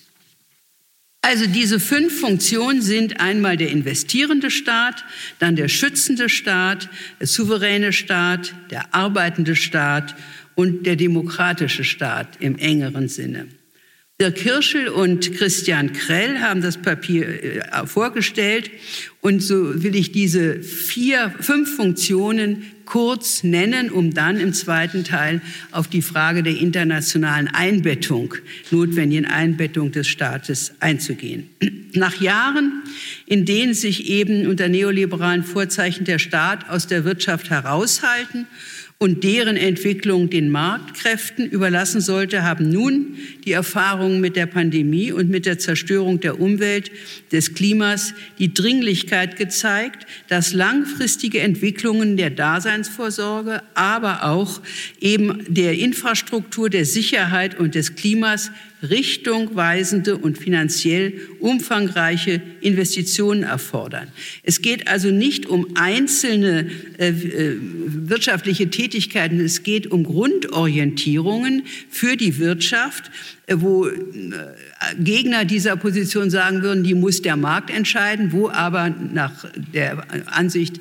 Also 1.23 1.47
diese 1.47 1.79
fünf 1.79 2.19
Funktionen 2.19 2.81
sind 2.81 3.21
einmal 3.21 3.57
der 3.57 3.71
investierende 3.71 4.51
Staat, 4.51 5.05
dann 5.39 5.55
der 5.55 5.69
schützende 5.69 6.29
Staat, 6.29 6.89
der 7.21 7.27
souveräne 7.27 7.93
Staat, 7.93 8.55
der 8.71 8.95
arbeitende 8.95 9.55
Staat 9.55 10.15
und 10.55 10.87
der 10.87 10.97
demokratische 10.97 11.85
Staat 11.85 12.41
im 12.41 12.57
engeren 12.57 13.09
Sinne. 13.09 13.47
Dirk 14.21 14.35
Kirschel 14.35 14.89
und 14.89 15.33
Christian 15.33 15.95
Krell 15.95 16.41
haben 16.41 16.61
das 16.61 16.77
Papier 16.77 17.27
äh, 17.27 17.87
vorgestellt 17.87 18.71
und 19.23 19.41
so 19.43 19.83
will 19.83 19.97
ich 19.97 20.13
diese 20.13 20.63
vier, 20.63 21.35
fünf 21.41 21.75
Funktionen 21.75 22.65
kurz 22.85 23.45
nennen, 23.45 23.91
um 23.91 24.13
dann 24.13 24.39
im 24.39 24.53
zweiten 24.53 25.05
Teil 25.05 25.41
auf 25.71 25.89
die 25.89 26.03
Frage 26.03 26.43
der 26.43 26.59
internationalen 26.59 27.49
Einbettung, 27.49 28.35
notwendigen 28.71 29.25
Einbettung 29.25 29.91
des 29.91 30.07
Staates 30.07 30.75
einzugehen. 30.81 31.49
Nach 31.95 32.21
Jahren, 32.21 32.83
in 33.25 33.47
denen 33.47 33.73
sich 33.73 34.11
eben 34.11 34.47
unter 34.49 34.69
neoliberalen 34.69 35.45
Vorzeichen 35.45 36.05
der 36.05 36.19
Staat 36.19 36.69
aus 36.69 36.87
der 36.87 37.07
Wirtschaft 37.07 37.49
heraushalten 37.49 38.47
und 39.03 39.25
deren 39.25 39.57
Entwicklung 39.57 40.29
den 40.29 40.51
Marktkräften 40.51 41.49
überlassen 41.49 42.03
sollte, 42.03 42.43
haben 42.43 42.69
nun 42.69 43.17
die 43.47 43.53
Erfahrungen 43.53 44.21
mit 44.21 44.37
der 44.37 44.45
Pandemie 44.45 45.11
und 45.11 45.31
mit 45.31 45.47
der 45.47 45.59
Zerstörung 45.59 46.21
der 46.21 46.39
Umwelt, 46.39 46.91
des 47.33 47.55
Klimas 47.55 48.13
die 48.39 48.53
Dringlichkeit 48.53 49.37
gezeigt, 49.37 50.07
dass 50.29 50.53
langfristige 50.53 51.41
Entwicklungen 51.41 52.19
der 52.19 52.29
Daseinsvorsorge, 52.29 53.63
aber 53.73 54.25
auch 54.25 54.61
eben 55.01 55.47
der 55.49 55.79
Infrastruktur, 55.79 56.69
der 56.69 56.85
Sicherheit 56.85 57.59
und 57.59 57.75
des 57.75 57.95
Klimas 57.95 58.51
richtungweisende 58.83 60.17
und 60.17 60.39
finanziell 60.39 61.15
umfangreiche 61.39 62.41
Investitionen 62.61 63.43
erfordern. 63.43 64.09
Es 64.43 64.63
geht 64.63 64.89
also 64.89 65.11
nicht 65.11 65.47
um 65.47 65.69
einzelne 65.75 66.71
äh, 66.99 67.09
äh, 67.09 67.57
wirtschaftliche 67.61 68.71
Tätigkeiten, 68.71 69.41
es 69.41 69.63
geht 69.63 69.87
um 69.89 70.05
Grundorientierungen 70.05 71.63
für 71.91 72.17
die 72.17 72.39
Wirtschaft, 72.39 73.11
äh, 73.47 73.57
wo 73.59 73.87
äh, 73.87 73.93
Gegner 74.99 75.45
dieser 75.45 75.77
Position 75.77 76.31
sagen 76.31 76.63
würden, 76.63 76.83
die 76.83 76.95
muss 76.95 77.23
der 77.23 77.37
Markt 77.37 77.71
entscheiden, 77.71 78.33
wo 78.33 78.49
aber 78.49 78.89
nach 78.91 79.47
der 79.75 80.05
Ansicht 80.27 80.81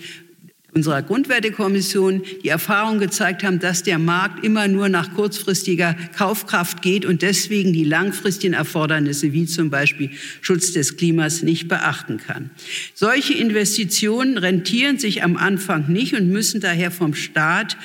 unserer 0.73 1.01
Grundwertekommission 1.01 2.23
die 2.43 2.49
Erfahrung 2.49 2.99
gezeigt 2.99 3.43
haben, 3.43 3.59
dass 3.59 3.83
der 3.83 3.97
Markt 3.97 4.43
immer 4.45 4.67
nur 4.67 4.89
nach 4.89 5.13
kurzfristiger 5.13 5.95
Kaufkraft 6.15 6.81
geht 6.81 7.05
und 7.05 7.21
deswegen 7.21 7.73
die 7.73 7.83
langfristigen 7.83 8.53
Erfordernisse 8.53 9.33
wie 9.33 9.45
zum 9.45 9.69
Beispiel 9.69 10.11
Schutz 10.41 10.73
des 10.73 10.97
Klimas 10.97 11.41
nicht 11.41 11.67
beachten 11.67 12.17
kann. 12.17 12.51
Solche 12.93 13.33
Investitionen 13.33 14.37
rentieren 14.37 14.99
sich 14.99 15.23
am 15.23 15.37
Anfang 15.37 15.91
nicht 15.91 16.13
und 16.13 16.29
müssen 16.29 16.61
daher 16.61 16.91
vom 16.91 17.13
Staat 17.13 17.77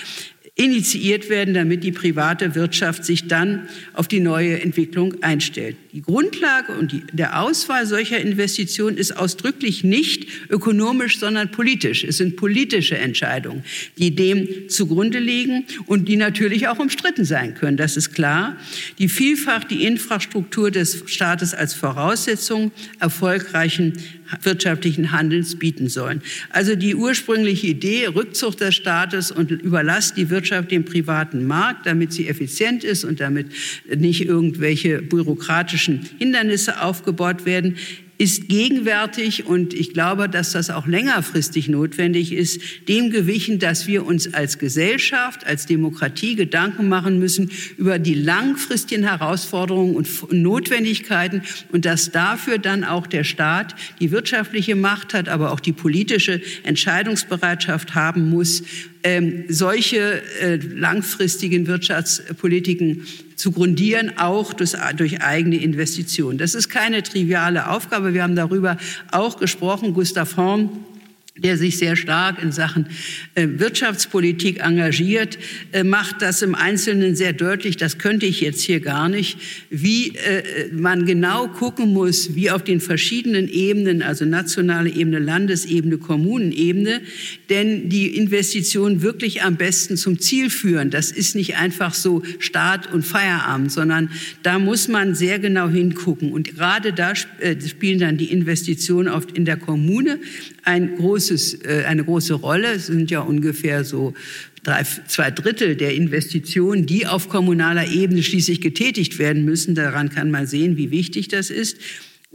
initiiert 0.57 1.29
werden, 1.29 1.55
damit 1.55 1.83
die 1.83 1.92
private 1.92 2.55
Wirtschaft 2.55 3.05
sich 3.05 3.27
dann 3.27 3.68
auf 3.92 4.07
die 4.09 4.20
neue 4.20 4.61
Entwicklung 4.61 5.23
einstellt. 5.23 5.77
Die 5.94 6.02
Grundlage 6.02 6.72
und 6.72 6.90
die, 6.90 7.04
der 7.12 7.40
Auswahl 7.40 7.87
solcher 7.87 8.18
Investitionen 8.18 8.96
ist 8.96 9.16
ausdrücklich 9.16 9.85
nicht 9.85 10.26
ökonomisch, 10.50 11.20
sondern 11.20 11.52
politisch. 11.52 12.02
Es 12.02 12.16
sind 12.16 12.35
politische 12.35 12.98
Entscheidungen, 12.98 13.62
die 13.96 14.12
dem 14.12 14.68
zugrunde 14.68 15.20
liegen 15.20 15.66
und 15.87 16.09
die 16.09 16.16
natürlich 16.16 16.66
auch 16.66 16.80
umstritten 16.80 17.24
sein 17.24 17.54
können. 17.54 17.76
Das 17.76 17.96
ist 17.96 18.12
klar. 18.12 18.57
Die 18.98 19.09
vielfach 19.09 19.62
die 19.62 19.85
Infrastruktur 19.85 20.72
des 20.72 21.04
Staates 21.07 21.54
als 21.54 21.74
Voraussetzung 21.74 22.72
erfolgreichen 22.98 23.92
wirtschaftlichen 24.42 25.12
Handelns 25.12 25.57
bieten 25.57 25.88
sollen. 25.88 26.22
Also 26.50 26.74
die 26.74 26.94
ursprüngliche 26.94 27.68
Idee, 27.68 28.07
Rückzug 28.07 28.57
des 28.57 28.74
Staates 28.74 29.30
und 29.30 29.50
überlasst 29.50 30.16
die 30.16 30.30
Wirtschaft 30.30 30.70
dem 30.70 30.85
privaten 30.85 31.46
Markt, 31.46 31.87
damit 31.87 32.12
sie 32.12 32.26
effizient 32.26 32.85
ist 32.85 33.04
und 33.04 33.20
damit 33.20 33.48
nicht 33.94 34.24
irgendwelche 34.24 35.02
bürokratischen 35.02 35.84
Hindernisse 36.18 36.83
aufgebaut 36.83 37.47
werden, 37.47 37.77
ist 38.16 38.49
gegenwärtig. 38.49 39.47
Und 39.47 39.75
ich 39.75 39.92
glaube, 39.92 40.29
dass 40.29 40.53
das 40.53 40.70
auch 40.70 40.87
längerfristig 40.87 41.68
notwendig 41.68 42.33
ist, 42.33 42.61
dem 42.88 43.11
gewichen, 43.11 43.59
dass 43.59 43.87
wir 43.87 44.07
uns 44.07 44.33
als 44.35 44.59
Gesellschaft, 44.59 45.47
als 45.47 45.66
Demokratie 45.66 46.37
Gedanken 46.37 46.88
machen 46.88 47.18
müssen 47.18 47.51
über 47.77 47.99
die 47.99 48.14
langfristigen 48.14 49.05
Herausforderungen 49.05 49.97
und 49.97 50.33
Notwendigkeiten. 50.33 51.42
Und 51.73 51.85
dass 51.85 52.12
dafür 52.12 52.59
dann 52.59 52.85
auch 52.85 53.07
der 53.07 53.25
Staat 53.25 53.75
die 54.01 54.11
wirtschaftliche 54.11 54.77
Macht 54.77 55.14
hat, 55.14 55.29
aber 55.29 55.53
auch 55.53 55.61
die 55.61 55.73
politische 55.73 56.40
Entscheidungsbereitschaft 56.62 57.94
haben 57.94 58.31
muss, 58.31 58.62
ähm, 59.05 59.45
solche 59.49 60.23
äh, 60.40 60.57
langfristigen 60.57 61.67
Wirtschaftspolitiken 61.67 63.07
zu 63.37 63.53
grundieren, 63.53 64.19
auch 64.19 64.55
durch, 64.55 64.73
durch 64.97 65.21
eigene 65.21 65.57
Investitionen. 65.57 66.38
Das 66.38 66.55
ist 66.55 66.71
keine 66.71 67.03
triviale 67.03 67.69
Aufgabe. 67.69 68.14
Wir 68.14 68.23
haben 68.23 68.35
darüber 68.35 68.79
auch 69.12 69.38
gesprochen. 69.38 69.93
Gustav 69.93 70.37
Horn 70.37 70.71
der 71.37 71.57
sich 71.57 71.79
sehr 71.79 71.97
stark 71.97 72.40
in 72.40 72.53
Sachen 72.53 72.87
äh, 73.35 73.49
Wirtschaftspolitik 73.57 74.61
engagiert, 74.61 75.37
äh, 75.73 75.83
macht 75.83 76.23
das 76.23 76.42
im 76.42 76.55
Einzelnen 76.55 77.16
sehr 77.16 77.33
deutlich, 77.33 77.77
das 77.77 77.99
könnte 77.99 78.25
ich 78.25 78.40
jetzt 78.40 78.62
hier 78.62 78.79
gar 78.79 79.09
nicht, 79.09 79.38
wie 79.68 80.11
äh, 80.11 80.68
man 80.73 81.07
genau 81.07 81.49
gucken 81.49 81.92
muss, 81.92 82.37
wie 82.37 82.53
auf 82.53 82.62
den 82.62 82.81
verschiedenen 82.81 83.49
Ebenen, 83.49 84.01
also 84.01 84.25
nationale 84.25 84.90
Ebene, 84.90 85.18
Landesebene, 85.18 85.99
Kommunenebene, 85.99 87.01
denn 87.51 87.88
die 87.88 88.16
Investitionen 88.16 89.03
wirklich 89.03 89.42
am 89.42 89.57
besten 89.57 89.97
zum 89.97 90.20
Ziel 90.20 90.51
führen. 90.51 90.90
Das 90.90 91.11
ist 91.11 91.35
nicht 91.35 91.57
einfach 91.57 91.94
so 91.94 92.23
Start 92.38 92.92
und 92.92 93.05
Feierabend, 93.05 93.73
sondern 93.73 94.09
da 94.44 94.61
muss 94.61 94.87
man 94.87 95.16
sehr 95.16 95.40
genau 95.40 95.68
hingucken. 95.68 96.31
Und 96.31 96.55
gerade 96.55 96.92
da 96.92 97.14
spielen 97.16 97.99
dann 97.99 98.18
die 98.18 98.31
Investitionen 98.31 99.09
oft 99.09 99.37
in 99.37 99.44
der 99.44 99.57
Kommune 99.57 100.20
ein 100.64 100.96
großes, 100.96 101.64
äh, 101.64 101.85
eine 101.87 102.05
große 102.05 102.35
Rolle. 102.35 102.72
Es 102.72 102.87
sind 102.87 103.11
ja 103.11 103.20
ungefähr 103.20 103.85
so 103.85 104.14
drei, 104.62 104.85
zwei 105.07 105.31
Drittel 105.31 105.77
der 105.77 105.94
Investitionen, 105.94 106.87
die 106.87 107.07
auf 107.07 107.29
kommunaler 107.29 107.87
Ebene 107.88 108.22
schließlich 108.22 108.61
getätigt 108.61 109.18
werden 109.18 109.44
müssen. 109.44 109.74
Daran 109.74 110.11
kann 110.11 110.31
man 110.31 110.46
sehen, 110.46 110.77
wie 110.77 110.90
wichtig 110.90 111.29
das 111.29 111.50
ist. 111.50 111.79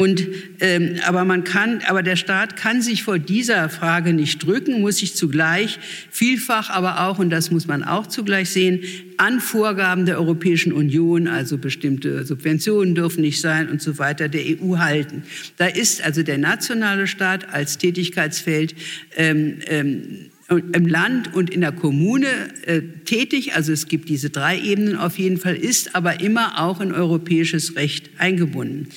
Und, 0.01 0.25
ähm, 0.61 0.95
aber 1.05 1.25
man 1.25 1.43
kann, 1.43 1.81
aber 1.85 2.03
der 2.03 2.15
Staat 2.15 2.55
kann 2.55 2.81
sich 2.81 3.03
vor 3.03 3.19
dieser 3.19 3.67
Frage 3.67 4.13
nicht 4.13 4.45
drücken, 4.45 4.79
muss 4.79 4.99
sich 4.99 5.13
zugleich 5.13 5.77
vielfach, 6.09 6.69
aber 6.69 7.01
auch, 7.01 7.19
und 7.19 7.29
das 7.29 7.51
muss 7.51 7.67
man 7.67 7.83
auch 7.83 8.07
zugleich 8.07 8.49
sehen, 8.49 8.79
an 9.17 9.41
Vorgaben 9.41 10.05
der 10.05 10.17
Europäischen 10.17 10.71
Union, 10.71 11.27
also 11.27 11.57
bestimmte 11.57 12.25
Subventionen 12.25 12.95
dürfen 12.95 13.19
nicht 13.19 13.41
sein 13.41 13.67
und 13.67 13.81
so 13.81 13.97
weiter, 13.97 14.29
der 14.29 14.43
EU 14.45 14.77
halten. 14.77 15.23
Da 15.57 15.65
ist 15.65 16.01
also 16.01 16.23
der 16.23 16.37
nationale 16.37 17.05
Staat 17.05 17.53
als 17.53 17.77
Tätigkeitsfeld 17.77 18.75
ähm, 19.17 19.57
ähm, 19.67 20.29
im 20.47 20.87
Land 20.87 21.33
und 21.35 21.49
in 21.49 21.59
der 21.59 21.73
Kommune 21.73 22.27
äh, 22.65 22.81
tätig. 23.03 23.53
Also 23.53 23.73
es 23.73 23.89
gibt 23.89 24.07
diese 24.07 24.29
drei 24.29 24.61
Ebenen 24.61 24.95
auf 24.95 25.19
jeden 25.19 25.39
Fall, 25.39 25.57
ist 25.57 25.93
aber 25.93 26.21
immer 26.21 26.61
auch 26.61 26.79
in 26.79 26.93
europäisches 26.93 27.75
Recht 27.75 28.11
eingebunden. 28.17 28.87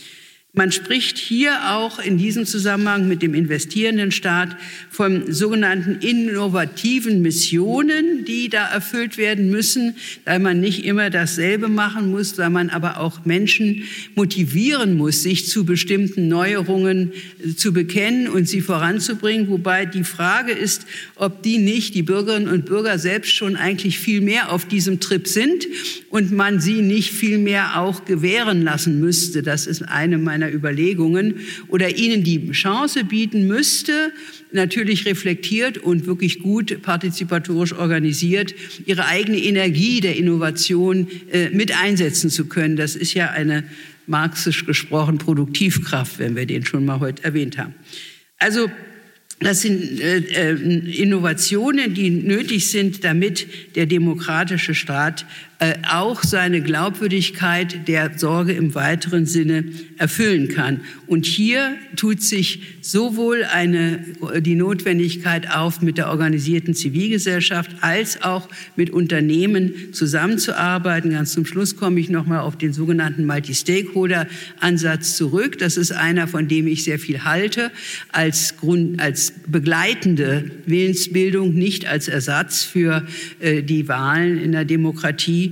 Man 0.55 0.71
spricht 0.71 1.17
hier 1.17 1.71
auch 1.71 1.99
in 1.99 2.19
diesem 2.19 2.45
Zusammenhang 2.45 3.09
mit 3.09 3.23
dem 3.23 3.33
investierenden 3.33 4.11
Staat 4.11 4.55
von 4.91 5.33
sogenannten 5.33 6.07
innovativen 6.07 7.23
Missionen, 7.23 8.27
die 8.27 8.51
da 8.51 8.69
erfüllt 8.69 9.17
werden 9.17 9.49
müssen, 9.49 9.97
da 10.27 10.38
man 10.38 10.61
nicht 10.61 10.85
immer 10.85 11.09
dasselbe 11.09 11.69
machen 11.69 12.11
muss, 12.11 12.35
da 12.35 12.51
man 12.51 12.69
aber 12.69 13.01
auch 13.01 13.25
Menschen 13.25 13.85
motivieren 14.15 14.95
muss, 14.95 15.23
sich 15.23 15.49
zu 15.49 15.65
bestimmten 15.65 16.29
Neuerungen 16.29 17.15
äh, 17.43 17.55
zu 17.55 17.73
bekennen 17.73 18.29
und 18.29 18.47
sie 18.47 18.61
voranzubringen. 18.61 19.49
Wobei 19.49 19.87
die 19.87 20.05
Frage 20.05 20.53
ist, 20.53 20.85
ob 21.17 21.43
die 21.43 21.57
nicht, 21.57 21.95
die 21.95 22.03
Bürgerinnen 22.03 22.49
und 22.49 22.67
Bürger 22.67 22.99
selbst 22.99 23.35
schon 23.35 23.57
eigentlich 23.57 23.99
viel 23.99 24.21
mehr 24.21 24.53
auf 24.53 24.69
diesem 24.69 25.01
Trip 25.01 25.27
sind 25.27 25.67
und 26.11 26.31
man 26.31 26.61
sie 26.61 26.83
nicht 26.83 27.11
viel 27.11 27.38
mehr 27.38 27.81
auch 27.81 28.05
gewähren 28.05 28.61
lassen 28.61 29.01
müsste. 29.01 29.43
Das 29.43 29.67
ist 29.67 29.81
eine 29.81 30.19
meiner 30.19 30.41
meiner 30.42 30.52
Überlegungen 30.52 31.40
oder 31.68 31.96
ihnen 31.96 32.24
die 32.24 32.50
Chance 32.50 33.05
bieten 33.05 33.46
müsste, 33.46 34.12
natürlich 34.52 35.07
reflektiert 35.07 35.78
und 35.78 36.07
wirklich 36.07 36.40
gut 36.40 36.83
partizipatorisch 36.83 37.72
organisiert, 37.72 38.55
ihre 38.87 39.07
eigene 39.07 39.38
Energie 39.38 40.00
der 40.00 40.16
Innovation 40.16 41.07
äh, 41.33 41.50
mit 41.50 41.76
einsetzen 41.76 42.31
zu 42.31 42.46
können. 42.46 42.76
Das 42.76 42.96
ist 42.96 43.14
ja 43.14 43.31
eine 43.31 43.64
marxisch 44.07 44.66
gesprochen 44.66 45.18
Produktivkraft, 45.18 46.18
wenn 46.18 46.35
wir 46.37 46.46
den 46.46 46.66
schon 46.66 46.85
mal 46.85 47.00
heute 47.00 47.22
erwähnt 47.24 47.57
haben. 47.57 47.74
Also 48.38 48.68
das 49.38 49.62
sind 49.62 50.00
äh, 50.00 50.18
äh 50.18 51.02
Innovationen, 51.02 51.94
die 51.94 52.11
nötig 52.11 52.70
sind, 52.70 53.05
damit 53.05 53.46
der 53.76 53.87
demokratische 53.87 54.74
Staat 54.74 55.24
auch 55.90 56.22
seine 56.22 56.61
Glaubwürdigkeit 56.61 57.87
der 57.87 58.18
Sorge 58.18 58.53
im 58.53 58.75
weiteren 58.75 59.27
Sinne 59.27 59.64
erfüllen 59.96 60.48
kann. 60.48 60.81
Und 61.07 61.27
hier 61.27 61.77
tut 61.94 62.22
sich 62.22 62.62
sowohl 62.81 63.44
eine, 63.44 64.05
die 64.40 64.57
Notwendigkeit 64.57 65.55
auf, 65.55 65.81
mit 65.83 65.98
der 65.98 66.09
organisierten 66.09 66.75
Zivilgesellschaft 66.75 67.70
als 67.81 68.22
auch 68.22 68.48
mit 68.75 68.90
Unternehmen 68.90 69.92
zusammenzuarbeiten. 69.92 71.12
Ganz 71.12 71.33
zum 71.33 71.46
Schluss 71.46 71.77
komme 71.77 72.01
ich 72.01 72.09
noch 72.09 72.27
mal 72.27 72.40
auf 72.40 72.57
den 72.57 72.72
sogenannten 72.72 73.25
Multi-Stakeholder-Ansatz 73.27 75.16
zurück. 75.16 75.59
Das 75.59 75.77
ist 75.77 75.92
einer, 75.92 76.27
von 76.27 76.48
dem 76.48 76.66
ich 76.66 76.83
sehr 76.83 76.98
viel 76.98 77.25
halte, 77.25 77.70
als, 78.11 78.57
Grund, 78.57 79.01
als 79.01 79.33
begleitende 79.46 80.51
Willensbildung, 80.66 81.55
nicht 81.55 81.87
als 81.87 82.09
Ersatz 82.09 82.64
für 82.64 83.07
äh, 83.38 83.62
die 83.62 83.87
Wahlen 83.87 84.42
in 84.42 84.53
der 84.53 84.64
Demokratie. 84.64 85.52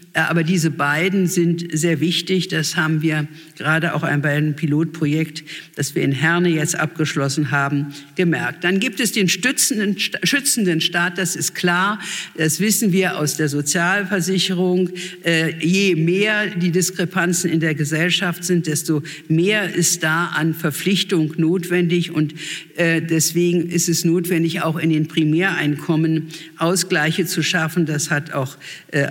aber 0.13 0.43
diese 0.43 0.71
beiden 0.71 1.27
sind 1.27 1.65
sehr 1.71 2.01
wichtig. 2.01 2.49
Das 2.49 2.75
haben 2.75 3.01
wir 3.01 3.27
gerade 3.57 3.93
auch 3.93 4.01
bei 4.01 4.31
einem 4.31 4.55
Pilotprojekt, 4.55 5.43
das 5.75 5.95
wir 5.95 6.03
in 6.03 6.11
Herne 6.11 6.49
jetzt 6.49 6.77
abgeschlossen 6.77 7.51
haben, 7.51 7.93
gemerkt. 8.15 8.65
Dann 8.65 8.81
gibt 8.81 8.99
es 8.99 9.13
den 9.13 9.29
stützenden, 9.29 9.97
schützenden 9.97 10.81
Staat, 10.81 11.17
das 11.17 11.37
ist 11.37 11.55
klar. 11.55 11.99
Das 12.35 12.59
wissen 12.59 12.91
wir 12.91 13.17
aus 13.17 13.37
der 13.37 13.47
Sozialversicherung. 13.47 14.89
Äh, 15.23 15.53
je 15.65 15.95
mehr 15.95 16.47
die 16.47 16.71
Diskrepanzen 16.71 17.49
in 17.49 17.61
der 17.61 17.73
Gesellschaft 17.73 18.43
sind, 18.43 18.67
desto 18.67 19.03
mehr 19.29 19.73
ist 19.73 20.03
da 20.03 20.25
an 20.35 20.53
Verpflichtung 20.53 21.35
notwendig. 21.37 22.11
Und 22.11 22.33
äh, 22.75 23.01
deswegen 23.01 23.69
ist 23.69 23.87
es 23.87 24.03
notwendig, 24.03 24.61
auch 24.61 24.77
in 24.77 24.89
den 24.89 25.07
Primäreinkommen 25.07 26.27
Ausgleiche 26.57 27.25
zu 27.25 27.43
schaffen. 27.43 27.85
Das 27.85 28.11
hat 28.11 28.33
auch 28.33 28.57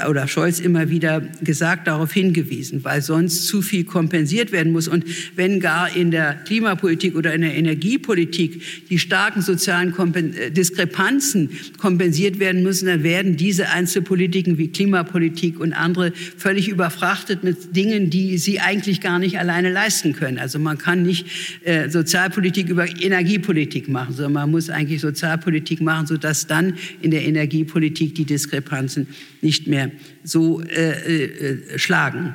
oder 0.08 0.28
Scholz 0.28 0.60
immer 0.60 0.89
wieder 0.90 1.20
gesagt, 1.42 1.86
darauf 1.86 2.12
hingewiesen, 2.12 2.84
weil 2.84 3.02
sonst 3.02 3.46
zu 3.46 3.62
viel 3.62 3.84
kompensiert 3.84 4.52
werden 4.52 4.72
muss. 4.72 4.88
Und 4.88 5.04
wenn 5.36 5.60
gar 5.60 5.94
in 5.94 6.10
der 6.10 6.34
Klimapolitik 6.34 7.16
oder 7.16 7.34
in 7.34 7.42
der 7.42 7.54
Energiepolitik 7.54 8.88
die 8.88 8.98
starken 8.98 9.42
sozialen 9.42 9.92
Kompen 9.92 10.34
äh, 10.34 10.50
Diskrepanzen 10.50 11.50
kompensiert 11.78 12.38
werden 12.38 12.62
müssen, 12.62 12.86
dann 12.86 13.02
werden 13.02 13.36
diese 13.36 13.70
Einzelpolitiken 13.70 14.58
wie 14.58 14.68
Klimapolitik 14.68 15.60
und 15.60 15.72
andere 15.72 16.12
völlig 16.36 16.68
überfrachtet 16.68 17.44
mit 17.44 17.76
Dingen, 17.76 18.10
die 18.10 18.38
sie 18.38 18.60
eigentlich 18.60 19.00
gar 19.00 19.18
nicht 19.18 19.38
alleine 19.38 19.70
leisten 19.70 20.12
können. 20.12 20.38
Also 20.38 20.58
man 20.58 20.78
kann 20.78 21.02
nicht 21.02 21.26
äh, 21.64 21.88
Sozialpolitik 21.88 22.68
über 22.68 22.86
Energiepolitik 22.88 23.88
machen, 23.88 24.14
sondern 24.14 24.32
man 24.32 24.50
muss 24.50 24.70
eigentlich 24.70 25.00
Sozialpolitik 25.00 25.80
machen, 25.80 26.06
sodass 26.06 26.46
dann 26.46 26.74
in 27.00 27.10
der 27.10 27.24
Energiepolitik 27.24 28.14
die 28.14 28.24
Diskrepanzen 28.24 29.08
nicht 29.42 29.66
mehr 29.66 29.90
so 30.22 30.60
äh, 30.80 31.24
äh, 31.24 31.78
schlagen. 31.78 32.34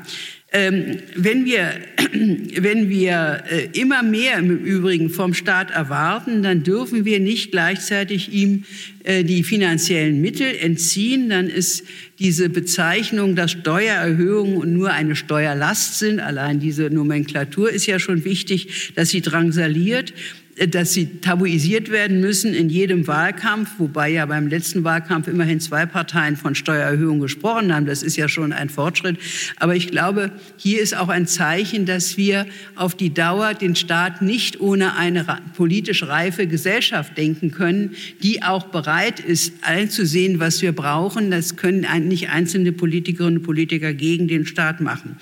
Ähm, 0.55 0.99
wenn 1.15 1.43
wir, 1.43 1.73
wenn 2.13 2.89
wir 2.89 3.43
äh, 3.49 3.67
immer 3.77 4.03
mehr 4.03 4.37
im 4.37 4.57
Übrigen 4.57 5.09
vom 5.09 5.33
Staat 5.33 5.71
erwarten, 5.71 6.43
dann 6.43 6.63
dürfen 6.63 7.03
wir 7.03 7.19
nicht 7.19 7.51
gleichzeitig 7.51 8.31
ihm 8.31 8.63
äh, 9.03 9.25
die 9.25 9.43
finanziellen 9.43 10.21
Mittel 10.21 10.47
entziehen. 10.61 11.29
Dann 11.29 11.49
ist 11.49 11.83
diese 12.19 12.47
Bezeichnung, 12.47 13.35
dass 13.35 13.51
Steuererhöhungen 13.51 14.71
nur 14.71 14.91
eine 14.91 15.17
Steuerlast 15.17 15.99
sind, 15.99 16.21
allein 16.21 16.61
diese 16.61 16.83
Nomenklatur 16.83 17.69
ist 17.69 17.85
ja 17.85 17.99
schon 17.99 18.23
wichtig, 18.23 18.93
dass 18.95 19.09
sie 19.09 19.19
drangsaliert 19.19 20.13
dass 20.55 20.93
sie 20.93 21.19
tabuisiert 21.19 21.89
werden 21.89 22.21
müssen 22.21 22.53
in 22.53 22.69
jedem 22.69 23.07
Wahlkampf, 23.07 23.71
wobei 23.77 24.09
ja 24.09 24.25
beim 24.25 24.47
letzten 24.47 24.85
Wahlkampf 24.85 25.27
immerhin 25.27 25.59
zwei 25.59 25.85
Parteien 25.85 26.37
von 26.37 26.55
Steuererhöhung 26.55 27.19
gesprochen 27.19 27.73
haben. 27.73 27.85
Das 27.85 28.03
ist 28.03 28.15
ja 28.15 28.29
schon 28.29 28.53
ein 28.53 28.69
Fortschritt. 28.69 29.17
Aber 29.57 29.75
ich 29.75 29.89
glaube, 29.89 30.31
hier 30.55 30.81
ist 30.81 30.95
auch 30.95 31.09
ein 31.09 31.27
Zeichen, 31.27 31.85
dass 31.85 32.15
wir 32.15 32.45
auf 32.75 32.95
die 32.95 33.13
Dauer 33.13 33.53
den 33.53 33.75
Staat 33.75 34.21
nicht 34.21 34.61
ohne 34.61 34.95
eine 34.95 35.25
politisch 35.55 36.03
reife 36.03 36.47
Gesellschaft 36.47 37.17
denken 37.17 37.51
können, 37.51 37.91
die 38.23 38.41
auch 38.41 38.67
bereit 38.67 39.19
ist, 39.19 39.53
einzusehen, 39.61 40.39
was 40.39 40.61
wir 40.61 40.71
brauchen. 40.71 41.31
Das 41.31 41.57
können 41.57 41.85
nicht 42.07 42.29
einzelne 42.29 42.71
Politikerinnen 42.71 43.39
und 43.39 43.43
Politiker 43.43 43.93
gegen 43.93 44.29
den 44.29 44.45
Staat 44.45 44.79
machen. 44.79 45.17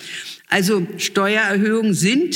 Also 0.47 0.85
Steuererhöhungen 0.97 1.95
sind 1.95 2.35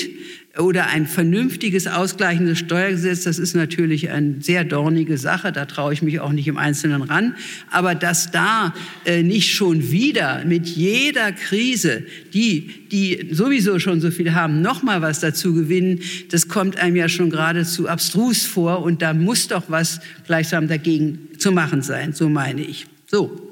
oder 0.59 0.87
ein 0.87 1.05
vernünftiges, 1.05 1.87
ausgleichendes 1.87 2.59
Steuergesetz, 2.59 3.23
das 3.23 3.39
ist 3.39 3.55
natürlich 3.55 4.09
eine 4.09 4.41
sehr 4.41 4.63
dornige 4.63 5.17
Sache, 5.17 5.51
da 5.51 5.65
traue 5.65 5.93
ich 5.93 6.01
mich 6.01 6.19
auch 6.19 6.31
nicht 6.31 6.47
im 6.47 6.57
Einzelnen 6.57 7.03
ran. 7.03 7.35
Aber 7.69 7.95
dass 7.95 8.31
da 8.31 8.73
äh, 9.05 9.23
nicht 9.23 9.53
schon 9.53 9.91
wieder 9.91 10.43
mit 10.45 10.67
jeder 10.67 11.31
Krise, 11.31 12.03
die, 12.33 12.71
die 12.91 13.29
sowieso 13.31 13.79
schon 13.79 14.01
so 14.01 14.11
viel 14.11 14.33
haben, 14.33 14.61
noch 14.61 14.83
mal 14.83 15.01
was 15.01 15.19
dazu 15.19 15.53
gewinnen, 15.53 16.01
das 16.31 16.47
kommt 16.47 16.77
einem 16.77 16.95
ja 16.95 17.09
schon 17.09 17.29
geradezu 17.29 17.87
abstrus 17.87 18.45
vor 18.45 18.81
und 18.83 19.01
da 19.01 19.13
muss 19.13 19.47
doch 19.47 19.63
was 19.67 19.99
gleichsam 20.25 20.67
dagegen 20.67 21.29
zu 21.37 21.51
machen 21.51 21.81
sein, 21.81 22.13
so 22.13 22.29
meine 22.29 22.61
ich. 22.61 22.87
So. 23.05 23.43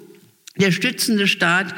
Der 0.58 0.72
stützende 0.72 1.28
Staat 1.28 1.76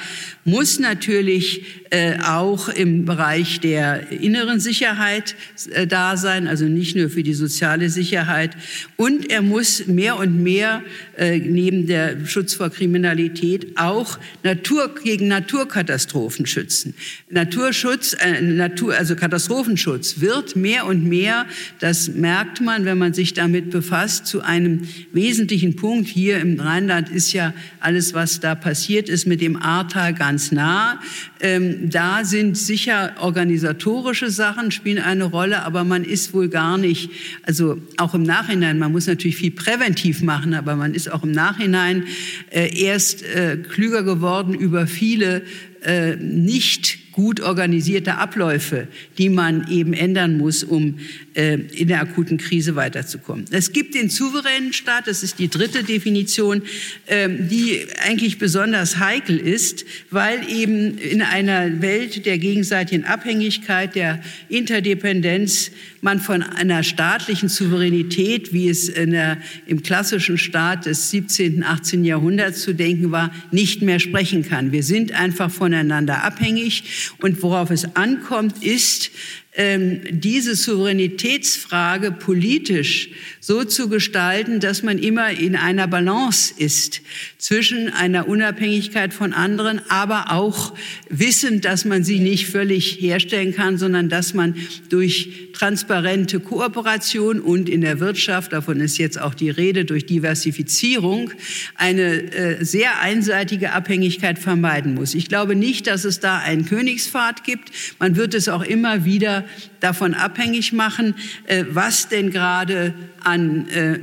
muss 0.48 0.80
natürlich 0.80 1.84
äh, 1.90 2.20
auch 2.22 2.70
im 2.70 3.04
Bereich 3.04 3.60
der 3.60 4.12
inneren 4.12 4.62
Sicherheit 4.62 5.36
äh, 5.72 5.86
da 5.86 6.16
sein, 6.16 6.48
also 6.48 6.66
nicht 6.66 6.96
nur 6.96 7.10
für 7.10 7.22
die 7.22 7.34
soziale 7.34 7.90
Sicherheit. 7.90 8.52
Und 8.96 9.30
er 9.30 9.42
muss 9.42 9.88
mehr 9.88 10.18
und 10.18 10.42
mehr 10.42 10.84
äh, 11.18 11.38
neben 11.40 11.86
der 11.86 12.26
Schutz 12.26 12.54
vor 12.54 12.70
Kriminalität 12.70 13.78
auch 13.78 14.20
Natur, 14.44 14.96
gegen 15.04 15.28
Naturkatastrophen 15.28 16.46
schützen. 16.46 16.94
Naturschutz, 17.30 18.16
Natur, 18.42 18.96
also 18.96 19.16
Katastrophenschutz 19.16 20.22
wird 20.22 20.56
mehr 20.56 20.86
und 20.86 21.04
mehr, 21.04 21.46
das 21.80 22.08
merkt 22.10 22.62
man, 22.62 22.86
wenn 22.86 22.98
man 22.98 23.14
sich 23.14 23.34
damit 23.34 23.70
befasst, 23.70 24.28
zu 24.28 24.42
einem 24.42 24.88
wesentlichen 25.12 25.76
Punkt. 25.76 26.08
Hier 26.08 26.40
im 26.40 26.60
Rheinland 26.60 27.10
ist 27.10 27.34
ja 27.34 27.54
alles, 27.82 28.14
was 28.14 28.40
da 28.40 28.56
passiert 28.56 29.10
ist, 29.10 29.28
mit 29.28 29.42
dem 29.42 29.62
Ahrtal 29.62 30.14
ganz 30.14 30.37
nah. 30.52 31.00
Ähm, 31.40 31.90
da 31.90 32.24
sind 32.24 32.58
sicher 32.58 33.16
organisatorische 33.20 34.30
Sachen 34.30 34.72
spielen 34.72 35.04
eine 35.04 35.26
Rolle, 35.26 35.64
aber 35.64 35.84
man 35.84 36.04
ist 36.04 36.34
wohl 36.34 36.50
gar 36.50 36.78
nicht, 36.78 37.10
also 37.44 37.80
auch 37.98 38.14
im 38.14 38.24
Nachhinein, 38.24 38.80
man 38.80 38.92
muss 38.92 39.08
natürlich 39.08 39.38
viel 39.38 39.52
präventiv 39.52 40.22
machen, 40.22 40.54
aber 40.54 40.76
man 40.76 40.94
ist 40.94 41.12
auch 41.12 41.24
im 41.24 41.32
Nachhinein 41.32 42.04
äh, 42.50 42.80
erst 42.80 43.24
äh, 43.24 43.58
klüger 43.58 44.04
geworden 44.04 44.54
über 44.54 44.88
viele 44.88 45.44
äh, 45.84 46.16
nicht 46.16 47.07
gut 47.18 47.40
organisierte 47.40 48.20
Abläufe, 48.20 48.88
die 49.18 49.30
man 49.30 49.72
eben 49.72 49.94
ändern 49.94 50.38
muss, 50.38 50.64
um 50.64 51.00
äh, 51.34 51.56
in 51.56 51.88
der 51.88 52.00
akuten 52.02 52.38
Krise 52.38 52.76
weiterzukommen. 52.76 53.46
Es 53.50 53.72
gibt 53.72 53.96
den 53.96 54.12
souveränen 54.12 54.72
Staat, 54.72 55.08
das 55.08 55.24
ist 55.24 55.40
die 55.40 55.48
dritte 55.48 55.84
Definition, 55.84 56.62
äh, 57.08 57.28
die 57.28 57.88
eigentlich 58.06 58.38
besonders 58.38 59.00
heikel 59.00 59.40
ist, 59.40 59.84
weil 60.12 60.48
eben 60.48 61.00
in 61.00 61.24
einer 61.24 61.82
Welt 61.82 62.28
der 62.28 62.38
gegenseitigen 62.38 63.04
Abhängigkeit, 63.04 63.96
der 63.96 64.22
Interdependenz 64.48 65.72
man 66.08 66.22
von 66.22 66.42
einer 66.42 66.84
staatlichen 66.84 67.50
Souveränität, 67.50 68.54
wie 68.54 68.70
es 68.70 68.94
der, 68.94 69.40
im 69.66 69.84
klassischen 69.84 70.38
Staat 70.38 70.86
des 70.86 71.12
17., 71.12 71.66
18. 71.66 72.06
Jahrhunderts 72.06 72.62
zu 72.62 72.74
denken 72.74 73.12
war, 73.12 73.30
nicht 73.52 73.82
mehr 73.82 74.00
sprechen 74.00 74.48
kann. 74.48 74.72
Wir 74.72 74.84
sind 74.84 75.12
einfach 75.12 75.52
voneinander 75.52 76.24
abhängig 76.24 77.12
und 77.20 77.44
worauf 77.44 77.72
es 77.72 77.98
ankommt, 77.98 78.64
ist, 78.64 79.12
diese 79.58 80.56
Souveränitätsfrage 80.56 82.12
politisch 82.12 83.10
so 83.40 83.64
zu 83.64 83.90
gestalten, 83.90 84.60
dass 84.60 84.84
man 84.84 85.00
immer 85.00 85.32
in 85.32 85.56
einer 85.56 85.88
Balance 85.88 86.54
ist 86.56 87.02
zwischen 87.40 87.90
einer 87.90 88.28
Unabhängigkeit 88.28 89.16
von 89.16 89.34
anderen, 89.34 89.82
aber 89.90 90.32
auch 90.32 90.76
wissend, 91.10 91.66
dass 91.66 91.86
man 91.86 92.04
sie 92.04 92.20
nicht 92.20 92.48
völlig 92.48 93.02
herstellen 93.02 93.56
kann, 93.56 93.80
sondern 93.80 94.10
dass 94.10 94.36
man 94.36 94.56
durch 94.90 95.50
transparente 95.54 96.40
Kooperation 96.40 97.40
und 97.40 97.68
in 97.68 97.82
der 97.82 98.00
Wirtschaft, 98.00 98.54
davon 98.54 98.80
ist 98.80 99.00
jetzt 99.00 99.20
auch 99.20 99.34
die 99.34 99.50
Rede, 99.50 99.86
durch 99.86 100.06
Diversifizierung 100.06 101.32
eine 101.74 102.32
äh, 102.32 102.64
sehr 102.64 103.02
einseitige 103.02 103.72
Abhängigkeit 103.72 104.38
vermeiden 104.38 104.94
muss. 104.94 105.16
Ich 105.16 105.30
glaube 105.30 105.56
nicht, 105.56 105.88
dass 105.88 106.04
es 106.06 106.20
da 106.20 106.38
einen 106.38 106.66
Königspfad 106.66 107.44
gibt. 107.44 107.72
Man 107.98 108.16
wird 108.18 108.36
es 108.36 108.50
auch 108.50 108.62
immer 108.62 109.04
wieder 109.04 109.47
davon 109.80 110.14
abhängig 110.14 110.74
machen, 110.74 111.16
äh, 111.46 111.66
was 111.70 112.10
denn 112.10 112.32
gerade 112.32 112.94
an, 113.24 113.68
äh, 113.70 113.94
äh, 113.94 114.00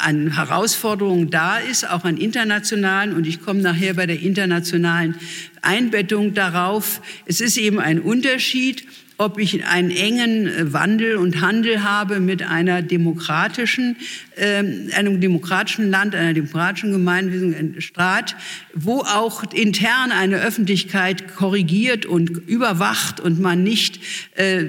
an 0.00 0.34
Herausforderungen 0.34 1.30
da 1.30 1.58
ist, 1.58 1.88
auch 1.88 2.04
an 2.04 2.16
internationalen. 2.16 3.14
Und 3.14 3.26
ich 3.26 3.40
komme 3.40 3.60
nachher 3.60 3.94
bei 3.94 4.06
der 4.06 4.20
internationalen 4.20 5.16
Einbettung 5.62 6.34
darauf. 6.34 7.00
Es 7.26 7.40
ist 7.40 7.56
eben 7.56 7.78
ein 7.80 8.00
Unterschied, 8.00 8.86
ob 9.16 9.38
ich 9.38 9.64
einen 9.64 9.90
engen 9.90 10.46
äh, 10.46 10.72
Wandel 10.72 11.16
und 11.16 11.40
Handel 11.40 11.84
habe 11.84 12.20
mit 12.20 12.42
einer 12.42 12.82
demokratischen, 12.82 13.96
äh, 14.36 14.64
einem 14.94 15.20
demokratischen 15.20 15.90
Land, 15.90 16.14
einer 16.14 16.34
demokratischen 16.34 16.90
Gemeinwesen, 16.90 17.80
Staat, 17.80 18.34
wo 18.74 19.00
auch 19.00 19.44
intern 19.52 20.10
eine 20.10 20.40
Öffentlichkeit 20.40 21.34
korrigiert 21.36 22.06
und 22.06 22.30
überwacht 22.48 23.20
und 23.20 23.40
man 23.40 23.62
nicht 23.62 24.00
äh, 24.34 24.64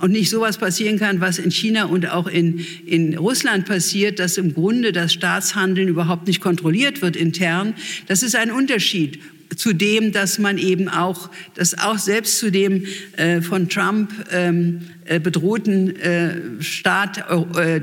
und 0.00 0.10
nicht 0.10 0.28
sowas 0.30 0.58
passieren 0.58 0.98
kann, 0.98 1.20
was 1.20 1.38
in 1.38 1.50
China 1.50 1.84
und 1.84 2.10
auch 2.10 2.26
in, 2.26 2.64
in 2.86 3.16
Russland 3.16 3.66
passiert, 3.66 4.18
dass 4.18 4.36
im 4.36 4.52
Grunde 4.52 4.92
das 4.92 5.12
Staatshandeln 5.12 5.88
überhaupt 5.88 6.26
nicht 6.26 6.40
kontrolliert 6.40 7.00
wird 7.00 7.16
intern. 7.16 7.74
Das 8.06 8.22
ist 8.22 8.36
ein 8.36 8.50
Unterschied 8.50 9.18
zu 9.56 9.72
dem, 9.72 10.12
dass 10.12 10.38
man 10.38 10.58
eben 10.58 10.88
auch, 10.88 11.30
dass 11.54 11.78
auch 11.78 11.98
selbst 11.98 12.38
zu 12.38 12.50
dem 12.50 12.84
äh, 13.16 13.40
von 13.40 13.68
Trump 13.68 14.12
ähm, 14.30 14.80
äh, 14.80 14.97
bedrohten 15.20 15.96
äh, 15.96 16.36
Staat 16.60 17.24
äh, 17.56 17.80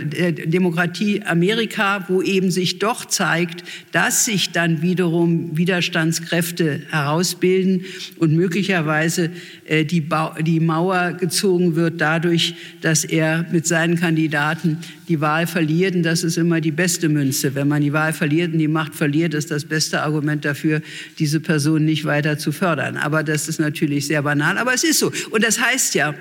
Demokratie 0.47 1.23
Amerika, 1.23 2.05
wo 2.07 2.21
eben 2.21 2.51
sich 2.51 2.79
doch 2.79 3.05
zeigt, 3.05 3.63
dass 3.91 4.25
sich 4.25 4.51
dann 4.51 4.81
wiederum 4.81 5.57
Widerstandskräfte 5.57 6.83
herausbilden 6.89 7.85
und 8.17 8.33
möglicherweise 8.33 9.31
die, 9.69 10.07
die 10.41 10.59
Mauer 10.59 11.13
gezogen 11.13 11.75
wird 11.75 11.99
dadurch, 11.99 12.55
dass 12.81 13.03
er 13.03 13.45
mit 13.51 13.65
seinen 13.65 13.99
Kandidaten 13.99 14.77
die 15.07 15.21
Wahl 15.21 15.47
verliert. 15.47 15.95
Und 15.95 16.03
das 16.03 16.23
ist 16.23 16.37
immer 16.37 16.61
die 16.61 16.71
beste 16.71 17.09
Münze. 17.09 17.55
Wenn 17.55 17.67
man 17.67 17.81
die 17.81 17.93
Wahl 17.93 18.13
verliert 18.13 18.53
und 18.53 18.59
die 18.59 18.67
Macht 18.67 18.95
verliert, 18.95 19.33
ist 19.33 19.51
das 19.51 19.65
beste 19.65 20.01
Argument 20.01 20.45
dafür, 20.45 20.81
diese 21.19 21.39
Person 21.39 21.85
nicht 21.85 22.05
weiter 22.05 22.37
zu 22.37 22.51
fördern. 22.51 22.97
Aber 22.97 23.23
das 23.23 23.47
ist 23.47 23.59
natürlich 23.59 24.07
sehr 24.07 24.21
banal. 24.21 24.57
Aber 24.57 24.73
es 24.73 24.83
ist 24.83 24.99
so. 24.99 25.11
Und 25.31 25.43
das 25.43 25.59
heißt 25.59 25.95
ja, 25.95 26.13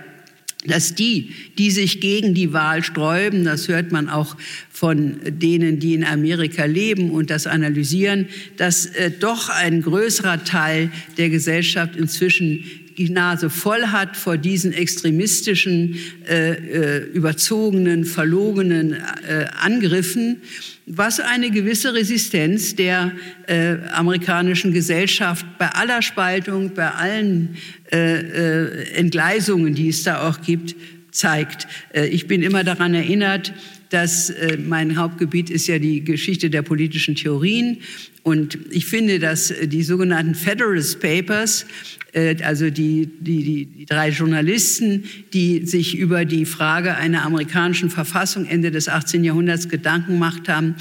dass 0.67 0.95
die, 0.95 1.31
die 1.59 1.71
sich 1.71 2.01
gegen 2.01 2.35
die 2.35 2.53
Wahl 2.53 2.83
sträuben, 2.83 3.45
das 3.45 3.69
hört 3.69 3.93
man 3.93 4.09
auch 4.09 4.37
von 4.71 5.19
denen, 5.27 5.79
die 5.79 5.95
in 5.95 6.05
Amerika 6.05 6.65
leben 6.65 7.11
und 7.11 7.31
das 7.31 7.47
analysieren, 7.47 8.27
dass 8.57 8.87
äh, 8.87 9.11
doch 9.11 9.51
ein 9.51 9.83
größerer 9.83 10.45
Teil 10.45 10.91
der 11.19 11.31
Gesellschaft 11.31 11.97
inzwischen 11.97 12.65
die 12.97 13.11
Nase 13.11 13.51
voll 13.51 13.87
hat 13.87 14.17
vor 14.17 14.37
diesen 14.37 14.73
extremistischen, 14.73 15.97
äh, 16.29 16.53
äh, 16.53 16.99
überzogenen, 17.13 18.05
verlogenen 18.05 18.93
äh, 18.93 19.47
Angriffen, 19.61 20.43
was 20.87 21.21
eine 21.21 21.51
gewisse 21.51 21.95
Resistenz 21.95 22.77
der 22.77 23.13
äh, 23.47 23.77
amerikanischen 23.93 24.73
Gesellschaft 24.73 25.47
bei 25.59 25.69
aller 25.69 26.03
Spaltung, 26.03 26.75
bei 26.75 26.91
allen 26.91 27.57
äh, 27.91 28.21
äh, 28.21 28.91
Entgleisungen, 28.95 29.75
die 29.75 29.89
es 29.89 30.03
da 30.03 30.29
auch 30.29 30.41
gibt, 30.43 30.75
zeigt. 31.11 31.69
ich 32.11 32.27
bin 32.27 32.43
immer 32.43 32.65
daran 32.65 32.93
erinnert, 32.93 33.53
dass 33.91 34.33
mein 34.59 34.97
Hauptgebiet 34.97 35.49
ist 35.49 35.69
ja 35.69 35.79
die 35.79 36.03
Geschichte 36.03 36.51
der 36.51 36.63
politischen 36.63 37.15
Theorien. 37.15 37.79
Und 38.25 38.59
ich 38.71 38.87
finde, 38.87 39.19
dass 39.21 39.53
die 39.63 39.83
sogenannten 39.83 40.35
Federalist 40.35 40.99
Papers 40.99 41.67
äh, 42.15 42.37
also 42.43 42.71
die, 42.71 43.07
die, 43.21 43.67
die 43.67 43.87
drei 43.87 44.09
Journalisten, 44.09 45.05
die 45.33 45.67
sich 45.67 45.99
über 45.99 46.25
die 46.25 46.47
Frage 46.47 46.97
einer 46.97 47.25
amerikanischen 47.25 47.91
Verfassung 47.91 48.47
Ende 48.47 48.71
des 48.71 48.89
18. 48.89 49.25
Jahrhunderts 49.25 49.69
Gedanken 49.69 50.13
gemacht 50.13 50.49
haben, 50.49 50.77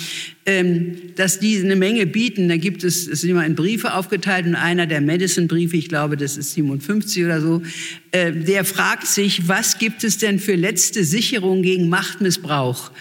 dass 1.16 1.40
die 1.40 1.58
eine 1.58 1.78
Menge 1.78 2.06
bieten. 2.06 2.50
Da 2.50 2.58
gibt 2.58 2.84
es, 2.84 3.08
es 3.08 3.22
sind 3.22 3.30
immer 3.30 3.46
in 3.46 3.56
Briefe 3.56 3.94
aufgeteilt 3.94 4.46
und 4.46 4.56
einer 4.56 4.86
der 4.88 5.00
Madison-Briefe, 5.00 5.78
ich 5.78 5.88
glaube, 5.88 6.18
das 6.18 6.36
ist 6.36 6.54
57 6.54 7.24
oder 7.24 7.40
so, 7.40 7.62
äh, 8.12 8.34
der 8.34 8.66
fragt 8.66 9.08
sich, 9.08 9.48
was 9.48 9.78
gibt 9.78 10.04
es 10.04 10.18
denn 10.18 10.40
für 10.40 10.56
letzte 10.56 11.06
Sicherung 11.06 11.62
gegen 11.62 11.88
Machtmissbrauch? 11.88 12.92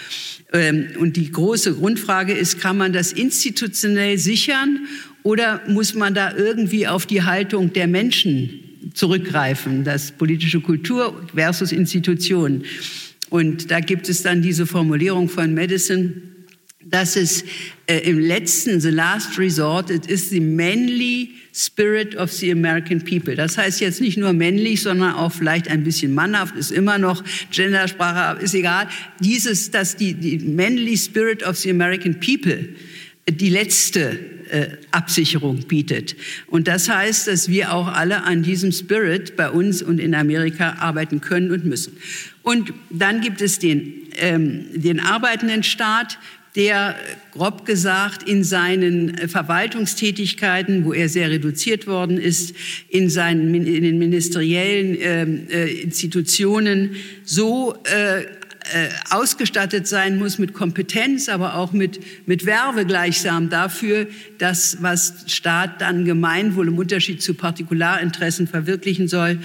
Ähm, 0.52 0.88
und 1.00 1.16
die 1.16 1.32
große 1.32 1.74
Grundfrage 1.74 2.32
ist, 2.32 2.60
kann 2.60 2.76
man 2.76 2.92
das 2.92 3.12
institutionell 3.12 4.18
sichern 4.18 4.86
oder 5.24 5.62
muss 5.66 5.94
man 5.94 6.14
da 6.14 6.36
irgendwie 6.36 6.86
auf 6.86 7.06
die 7.06 7.22
Haltung 7.22 7.72
der 7.72 7.88
Menschen 7.88 8.60
zurückgreifen, 8.94 9.82
das 9.82 10.12
politische 10.12 10.60
Kultur 10.60 11.26
versus 11.34 11.72
Institutionen? 11.72 12.64
Und 13.30 13.70
da 13.70 13.80
gibt 13.80 14.08
es 14.08 14.22
dann 14.22 14.42
diese 14.42 14.66
Formulierung 14.66 15.28
von 15.28 15.54
Madison, 15.54 16.12
dass 16.92 17.16
es 17.16 17.44
äh, 17.86 17.98
im 18.08 18.18
letzten, 18.20 18.80
the 18.80 18.90
last 18.90 19.38
resort, 19.38 19.90
it 19.90 20.06
is 20.06 20.30
the 20.30 20.40
manly 20.40 21.30
spirit 21.52 22.14
of 22.16 22.30
the 22.30 22.52
American 22.52 23.00
people. 23.00 23.34
Das 23.34 23.58
heißt 23.58 23.80
jetzt 23.80 24.00
nicht 24.00 24.18
nur 24.18 24.32
männlich, 24.32 24.82
sondern 24.82 25.14
auch 25.14 25.32
vielleicht 25.32 25.68
ein 25.68 25.84
bisschen 25.84 26.14
mannhaft, 26.14 26.54
ist 26.54 26.70
immer 26.70 26.98
noch 26.98 27.24
Gendersprache, 27.50 28.40
ist 28.42 28.54
egal. 28.54 28.88
Dieses, 29.20 29.70
dass 29.70 29.96
die, 29.96 30.14
die 30.14 30.38
manly 30.38 30.96
spirit 30.96 31.42
of 31.42 31.56
the 31.56 31.70
American 31.70 32.20
people 32.20 32.68
die 33.28 33.50
letzte 33.50 34.18
äh, 34.50 34.68
Absicherung 34.90 35.60
bietet. 35.68 36.14
Und 36.48 36.68
das 36.68 36.88
heißt, 36.88 37.28
dass 37.28 37.48
wir 37.48 37.72
auch 37.72 37.88
alle 37.88 38.24
an 38.24 38.42
diesem 38.42 38.70
Spirit 38.70 39.36
bei 39.36 39.48
uns 39.48 39.80
und 39.80 39.98
in 39.98 40.14
Amerika 40.14 40.76
arbeiten 40.78 41.22
können 41.22 41.52
und 41.52 41.64
müssen. 41.64 41.96
Und 42.42 42.74
dann 42.90 43.22
gibt 43.22 43.40
es 43.40 43.58
den, 43.58 44.08
ähm, 44.18 44.66
den 44.74 45.00
arbeitenden 45.00 45.62
Staat, 45.62 46.18
der 46.54 46.96
grob 47.30 47.64
gesagt 47.64 48.28
in 48.28 48.44
seinen 48.44 49.28
Verwaltungstätigkeiten, 49.28 50.84
wo 50.84 50.92
er 50.92 51.08
sehr 51.08 51.30
reduziert 51.30 51.86
worden 51.86 52.18
ist, 52.18 52.54
in 52.88 53.08
seinen 53.08 53.54
in 53.54 53.82
den 53.82 53.98
ministeriellen 53.98 54.96
ähm, 55.00 55.46
äh, 55.50 55.80
Institutionen 55.80 56.96
so 57.24 57.74
äh, 57.84 58.24
äh, 58.70 58.90
ausgestattet 59.10 59.88
sein 59.88 60.18
muss 60.18 60.38
mit 60.38 60.52
Kompetenz, 60.52 61.28
aber 61.28 61.56
auch 61.56 61.72
mit, 61.72 62.00
mit 62.28 62.46
Werbe 62.46 62.86
gleichsam 62.86 63.50
dafür, 63.50 64.06
dass 64.38 64.78
was 64.82 65.24
Staat 65.26 65.80
dann 65.80 66.04
Gemeinwohl 66.04 66.68
im 66.68 66.78
Unterschied 66.78 67.22
zu 67.22 67.34
Partikularinteressen 67.34 68.46
verwirklichen 68.46 69.08
soll, 69.08 69.40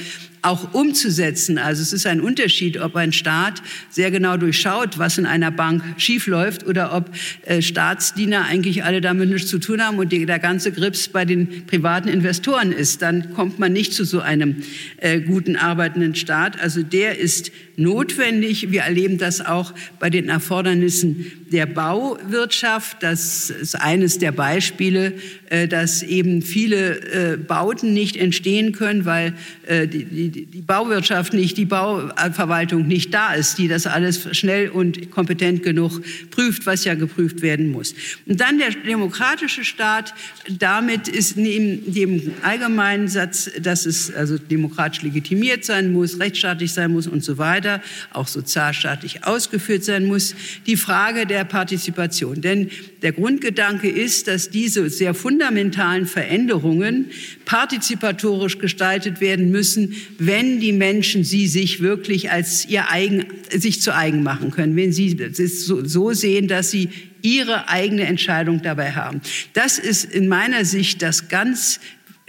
auch 0.48 0.74
umzusetzen. 0.74 1.58
Also 1.58 1.82
es 1.82 1.94
ist 1.94 2.08
ein 2.08 2.22
Unterschied, 2.22 2.80
ob 2.80 2.96
ein 2.96 3.12
Staat 3.12 3.62
sehr 3.90 4.12
genau 4.12 4.38
durchschaut, 4.38 4.98
was 4.98 5.18
in 5.18 5.26
einer 5.26 5.52
Bank 5.52 5.84
schiefläuft 5.98 6.66
oder 6.66 6.94
ob 6.96 7.10
äh, 7.46 7.62
Staatsdiener 7.62 8.46
eigentlich 8.46 8.84
alle 8.84 9.02
damit 9.02 9.30
nichts 9.30 9.50
zu 9.50 9.60
tun 9.60 9.82
haben 9.82 10.00
und 10.00 10.12
die, 10.12 10.26
der 10.26 10.40
ganze 10.40 10.72
Grips 10.72 11.10
bei 11.10 11.26
den 11.26 11.66
privaten 11.68 12.08
Investoren 12.08 12.72
ist. 12.72 13.02
Dann 13.02 13.34
kommt 13.34 13.60
man 13.60 13.74
nicht 13.74 13.94
zu 13.94 14.06
so 14.06 14.22
einem 14.22 14.64
äh, 14.98 15.20
guten 15.20 15.58
arbeitenden 15.58 16.16
Staat. 16.16 16.60
Also 16.60 16.82
der 16.82 17.20
ist 17.20 17.52
notwendig. 17.78 18.72
Wir 18.72 18.82
erleben 18.82 19.18
das 19.18 19.40
auch 19.40 19.74
bei 20.00 20.10
den 20.10 20.30
Erfordernissen 20.30 21.32
der 21.52 21.66
Bauwirtschaft. 21.66 22.98
Das 23.02 23.50
ist 23.50 23.76
eines 23.76 24.18
der 24.18 24.32
Beispiele, 24.32 25.14
äh, 25.50 25.68
dass 25.68 26.04
eben 26.04 26.42
viele 26.42 27.34
äh, 27.34 27.38
Bauten 27.38 27.94
nicht 27.94 28.18
entstehen 28.18 28.74
können, 28.74 29.06
weil 29.06 29.34
äh, 29.68 29.88
die, 29.88 30.64
Bauwirtschaft 30.66 31.34
nicht, 31.34 31.58
die 31.58 31.66
Bauverwaltung 31.66 32.88
nicht 32.88 33.14
da 33.14 33.34
ist, 33.34 33.58
die 33.58 33.68
das 33.68 33.88
alles 33.88 34.28
schnell 34.36 34.70
und 34.70 35.12
kompetent 35.12 35.64
genug 35.64 36.02
prüft, 36.32 36.66
was 36.66 36.84
ja 36.84 36.96
geprüft 36.96 37.42
werden 37.42 37.72
muss. 37.72 37.94
Und 38.26 38.42
dann 38.42 38.58
der 38.58 38.72
demokratische 38.72 39.64
Staat, 39.64 40.14
damit 40.50 41.08
ist 41.08 41.38
neben 41.38 41.94
dem 41.94 42.34
allgemeinen 42.42 43.08
Satz, 43.08 43.50
dass 43.62 43.86
es 43.86 44.14
also 44.14 44.38
demokratisch 44.38 45.04
legitimiert 45.04 45.64
sein 45.64 45.94
muss, 45.94 46.20
rechtsstaatlich 46.20 46.74
sein 46.74 46.92
muss 46.92 47.08
und 47.08 47.24
so 47.24 47.38
weiter, 47.38 47.67
auch 48.12 48.28
sozialstaatlich 48.28 49.24
ausgeführt 49.26 49.84
sein 49.84 50.06
muss, 50.06 50.36
die 50.66 50.78
Frage 50.78 51.26
der 51.26 51.44
Partizipation. 51.44 52.42
Denn 52.42 52.70
der 53.02 53.12
Grundgedanke 53.12 53.90
ist, 53.90 54.28
dass 54.28 54.50
diese 54.50 54.90
sehr 54.90 55.14
fundamentalen 55.14 56.06
Veränderungen 56.06 57.12
partizipatorisch 57.46 58.58
gestaltet 58.58 59.22
werden 59.22 59.52
müssen, 59.52 59.96
wenn 60.18 60.60
die 60.60 60.74
Menschen 60.74 61.24
sie 61.24 61.48
sich 61.48 61.82
wirklich 61.82 62.32
als 62.32 62.66
ihr 62.66 62.90
eigen, 62.90 63.26
sich 63.52 63.82
zu 63.82 63.94
eigen 63.96 64.24
machen 64.24 64.52
können, 64.52 64.76
wenn 64.76 64.92
sie 64.92 65.16
es 65.18 65.66
so 65.66 66.14
sehen, 66.14 66.48
dass 66.48 66.72
sie 66.72 66.90
ihre 67.22 67.68
eigene 67.68 68.06
Entscheidung 68.06 68.62
dabei 68.62 68.92
haben. 68.92 69.22
Das 69.54 69.80
ist 69.80 70.06
in 70.06 70.28
meiner 70.28 70.66
Sicht 70.66 71.02
das 71.02 71.30
ganz 71.30 71.80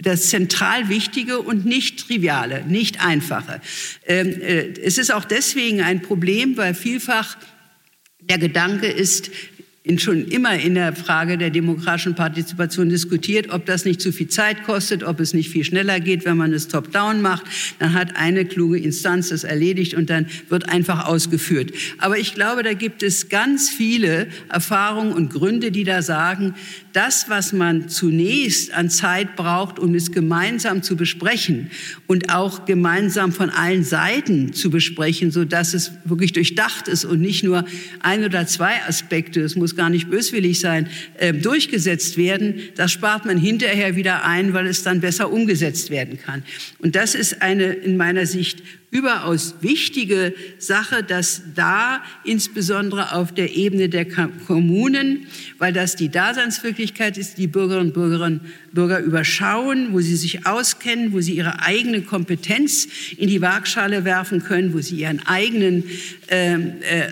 das 0.01 0.29
zentral 0.29 0.87
Wichtige 0.89 1.39
und 1.39 1.65
nicht 1.65 2.07
Triviale, 2.07 2.63
nicht 2.65 3.05
Einfache. 3.05 3.61
Ähm, 4.05 4.41
äh, 4.41 4.73
es 4.81 4.97
ist 4.97 5.13
auch 5.13 5.25
deswegen 5.25 5.81
ein 5.81 6.01
Problem, 6.01 6.55
weil 6.57 6.73
vielfach 6.73 7.37
der 8.21 8.37
Gedanke 8.37 8.87
ist, 8.87 9.29
schon 9.97 10.27
immer 10.27 10.53
in 10.53 10.75
der 10.75 10.93
Frage 10.93 11.37
der 11.37 11.49
demokratischen 11.49 12.13
Partizipation 12.13 12.89
diskutiert, 12.89 13.49
ob 13.49 13.65
das 13.65 13.85
nicht 13.85 14.01
zu 14.01 14.11
viel 14.11 14.27
Zeit 14.27 14.63
kostet, 14.63 15.03
ob 15.03 15.19
es 15.19 15.33
nicht 15.33 15.49
viel 15.49 15.63
schneller 15.63 15.99
geht, 15.99 16.25
wenn 16.25 16.37
man 16.37 16.53
es 16.53 16.67
top-down 16.67 17.21
macht. 17.21 17.45
Dann 17.79 17.93
hat 17.93 18.15
eine 18.15 18.45
kluge 18.45 18.77
Instanz 18.77 19.29
das 19.29 19.43
erledigt 19.43 19.95
und 19.95 20.09
dann 20.09 20.27
wird 20.49 20.69
einfach 20.69 21.07
ausgeführt. 21.07 21.71
Aber 21.97 22.19
ich 22.19 22.35
glaube, 22.35 22.61
da 22.61 22.73
gibt 22.73 23.01
es 23.01 23.29
ganz 23.29 23.69
viele 23.69 24.27
Erfahrungen 24.49 25.13
und 25.13 25.31
Gründe, 25.31 25.71
die 25.71 25.83
da 25.83 26.01
sagen, 26.01 26.53
das, 26.93 27.29
was 27.29 27.53
man 27.53 27.89
zunächst 27.89 28.73
an 28.73 28.89
Zeit 28.89 29.35
braucht, 29.35 29.79
um 29.79 29.93
es 29.95 30.11
gemeinsam 30.11 30.81
zu 30.83 30.95
besprechen 30.95 31.69
und 32.07 32.33
auch 32.33 32.65
gemeinsam 32.65 33.31
von 33.31 33.49
allen 33.49 33.83
Seiten 33.83 34.53
zu 34.53 34.69
besprechen, 34.69 35.31
so 35.31 35.45
dass 35.45 35.73
es 35.73 35.91
wirklich 36.05 36.33
durchdacht 36.33 36.87
ist 36.87 37.05
und 37.05 37.21
nicht 37.21 37.43
nur 37.43 37.65
ein 38.01 38.23
oder 38.23 38.47
zwei 38.47 38.81
Aspekte, 38.87 39.41
es 39.41 39.55
muss 39.55 39.75
gar 39.79 39.89
nicht 39.89 40.09
böswillig 40.09 40.59
sein, 40.59 40.89
äh, 41.17 41.33
durchgesetzt 41.33 42.17
werden, 42.17 42.55
das 42.75 42.91
spart 42.91 43.25
man 43.25 43.37
hinterher 43.37 43.95
wieder 43.95 44.25
ein, 44.25 44.53
weil 44.53 44.67
es 44.67 44.83
dann 44.83 44.99
besser 44.99 45.31
umgesetzt 45.31 45.89
werden 45.89 46.19
kann. 46.19 46.43
Und 46.79 46.97
das 46.97 47.15
ist 47.15 47.41
eine 47.41 47.71
in 47.71 47.95
meiner 47.95 48.25
Sicht 48.25 48.61
überaus 48.91 49.55
wichtige 49.61 50.33
Sache, 50.57 51.03
dass 51.03 51.43
da 51.53 52.01
insbesondere 52.23 53.13
auf 53.13 53.33
der 53.33 53.55
Ebene 53.55 53.87
der 53.87 54.05
Kommunen, 54.05 55.27
weil 55.59 55.73
das 55.73 55.95
die 55.95 56.09
Daseinswirklichkeit 56.09 57.17
ist, 57.17 57.37
die 57.37 57.47
Bürgerinnen 57.47 57.87
und 57.87 57.93
Bürger, 57.93 58.39
Bürger 58.71 58.99
überschauen, 58.99 59.93
wo 59.93 59.99
sie 59.99 60.15
sich 60.15 60.47
auskennen, 60.47 61.13
wo 61.13 61.21
sie 61.21 61.33
ihre 61.33 61.61
eigene 61.61 62.01
Kompetenz 62.01 62.87
in 63.17 63.29
die 63.29 63.41
Waagschale 63.41 64.05
werfen 64.05 64.43
können, 64.43 64.73
wo 64.73 64.79
sie 64.79 64.97
ihren 64.97 65.25
eigenen 65.25 65.83
äh, 66.29 66.53
äh, 66.53 66.59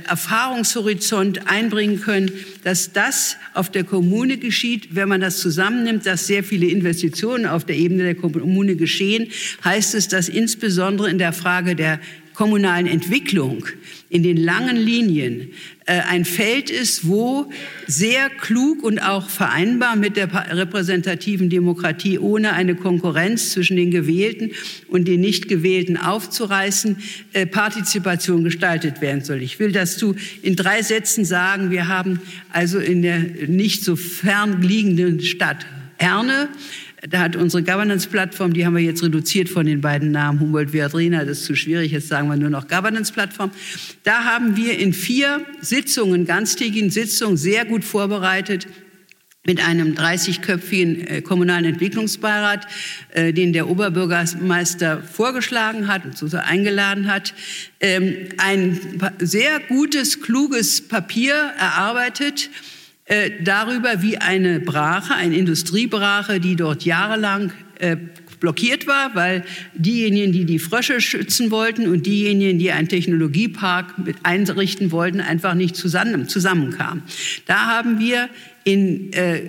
Erfahrungshorizont 0.07 1.47
einbringen 1.47 2.01
können, 2.01 2.31
dass 2.63 2.91
das 2.91 3.37
auf 3.53 3.71
der 3.71 3.83
Kommune 3.83 4.37
geschieht. 4.37 4.95
Wenn 4.95 5.09
man 5.09 5.21
das 5.21 5.39
zusammennimmt, 5.39 6.05
dass 6.05 6.27
sehr 6.27 6.43
viele 6.43 6.67
Investitionen 6.67 7.45
auf 7.45 7.65
der 7.65 7.75
Ebene 7.75 8.03
der 8.03 8.15
Kommune 8.15 8.75
geschehen, 8.75 9.27
heißt 9.63 9.95
es, 9.95 10.07
dass 10.07 10.29
insbesondere 10.29 11.09
in 11.09 11.17
der 11.17 11.33
Frage 11.33 11.66
der 11.75 11.99
kommunalen 12.37 12.85
Entwicklung 12.85 13.65
in 14.09 14.21
den 14.21 14.37
langen 14.37 14.77
Linien 14.77 15.53
äh, 15.87 16.01
ein 16.07 16.23
Feld 16.23 16.69
ist, 16.69 17.07
wo 17.07 17.51
sehr 17.87 18.29
klug 18.29 18.83
und 18.83 18.99
auch 18.99 19.27
vereinbar 19.27 19.95
mit 19.95 20.17
der 20.17 20.31
repräsentativen 20.55 21.49
Demokratie, 21.49 22.19
ohne 22.19 22.53
eine 22.53 22.75
Konkurrenz 22.75 23.53
zwischen 23.53 23.75
den 23.75 23.89
Gewählten 23.89 24.51
und 24.87 25.07
den 25.07 25.21
Nicht-Gewählten 25.21 25.97
aufzureißen, 25.97 26.97
äh, 27.33 27.47
Partizipation 27.47 28.43
gestaltet 28.43 29.01
werden 29.01 29.23
soll. 29.23 29.41
Ich 29.41 29.59
will 29.59 29.71
dazu 29.71 30.15
in 30.43 30.55
drei 30.55 30.83
Sätzen 30.83 31.25
sagen, 31.25 31.71
wir 31.71 31.87
haben 31.87 32.21
also 32.51 32.77
in 32.77 33.01
der 33.01 33.17
nicht 33.47 33.83
so 33.83 33.95
fern 33.95 34.61
liegenden 34.61 35.21
Stadt 35.21 35.65
Herne 35.97 36.49
da 37.09 37.19
hat 37.19 37.35
unsere 37.35 37.63
Governance-Plattform, 37.63 38.53
die 38.53 38.65
haben 38.65 38.75
wir 38.75 38.83
jetzt 38.83 39.03
reduziert 39.03 39.49
von 39.49 39.65
den 39.65 39.81
beiden 39.81 40.11
Namen 40.11 40.39
Humboldt 40.39 40.73
Viadrina, 40.73 41.25
das 41.25 41.39
ist 41.39 41.45
zu 41.45 41.55
schwierig, 41.55 41.91
jetzt 41.91 42.07
sagen 42.07 42.27
wir 42.27 42.35
nur 42.35 42.49
noch 42.49 42.67
Governance-Plattform. 42.67 43.51
Da 44.03 44.23
haben 44.25 44.57
wir 44.57 44.77
in 44.77 44.93
vier 44.93 45.45
Sitzungen, 45.61 46.25
ganztägigen 46.25 46.89
Sitzungen, 46.89 47.37
sehr 47.37 47.65
gut 47.65 47.83
vorbereitet, 47.83 48.67
mit 49.45 49.65
einem 49.65 49.93
30-köpfigen 49.93 51.07
äh, 51.07 51.21
kommunalen 51.21 51.63
Entwicklungsbeirat, 51.63 52.67
äh, 53.13 53.31
den 53.31 53.53
der 53.53 53.69
Oberbürgermeister 53.69 55.01
vorgeschlagen 55.01 55.87
hat 55.87 56.03
und 56.05 56.17
so 56.17 56.37
eingeladen 56.37 57.07
hat, 57.09 57.33
ähm, 57.79 58.27
ein 58.37 58.77
sehr 59.19 59.61
gutes, 59.61 60.21
kluges 60.21 60.85
Papier 60.85 61.33
erarbeitet, 61.57 62.49
äh, 63.07 63.31
darüber, 63.41 64.01
wie 64.01 64.17
eine 64.17 64.59
Brache, 64.59 65.15
eine 65.15 65.35
Industriebrache, 65.35 66.39
die 66.39 66.55
dort 66.55 66.83
jahrelang 66.83 67.51
äh, 67.79 67.95
blockiert 68.39 68.85
war, 68.85 69.15
weil 69.15 69.43
diejenigen, 69.73 70.31
die 70.31 70.45
die 70.45 70.59
Frösche 70.59 71.01
schützen 71.01 71.49
wollten 71.49 71.87
und 71.87 72.05
diejenigen, 72.05 72.59
die 72.59 72.71
einen 72.71 72.87
Technologiepark 72.87 73.95
einrichten 74.23 74.91
wollten, 74.91 75.21
einfach 75.21 75.53
nicht 75.53 75.75
zusammen, 75.75 76.27
zusammenkamen. 76.27 77.03
Da 77.45 77.65
haben 77.65 77.99
wir 77.99 78.29
in, 78.67 79.13
äh, 79.13 79.39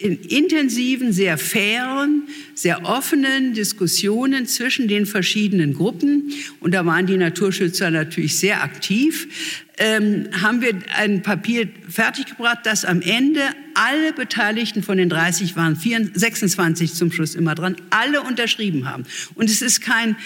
in 0.00 0.18
intensiven, 0.22 1.12
sehr 1.12 1.36
fairen, 1.36 2.22
sehr 2.54 2.86
offenen 2.86 3.52
Diskussionen 3.52 4.46
zwischen 4.46 4.88
den 4.88 5.04
verschiedenen 5.04 5.74
Gruppen, 5.74 6.32
und 6.60 6.72
da 6.72 6.86
waren 6.86 7.06
die 7.06 7.18
Naturschützer 7.18 7.90
natürlich 7.90 8.38
sehr 8.38 8.62
aktiv, 8.62 9.60
ähm, 9.76 10.28
haben 10.40 10.62
wir 10.62 10.78
ein 10.96 11.20
Papier 11.20 11.68
fertiggebracht, 11.90 12.60
das 12.64 12.86
am 12.86 13.02
Ende 13.02 13.42
alle 13.74 14.14
Beteiligten 14.14 14.82
von 14.82 14.96
den 14.96 15.10
30 15.10 15.56
waren 15.56 15.76
24, 15.76 16.18
26 16.18 16.94
zum 16.94 17.12
Schluss 17.12 17.34
immer 17.34 17.54
dran, 17.54 17.76
alle 17.90 18.22
unterschrieben 18.22 18.88
haben. 18.88 19.04
Und 19.34 19.50
es 19.50 19.60
ist 19.60 19.82
kein 19.82 20.16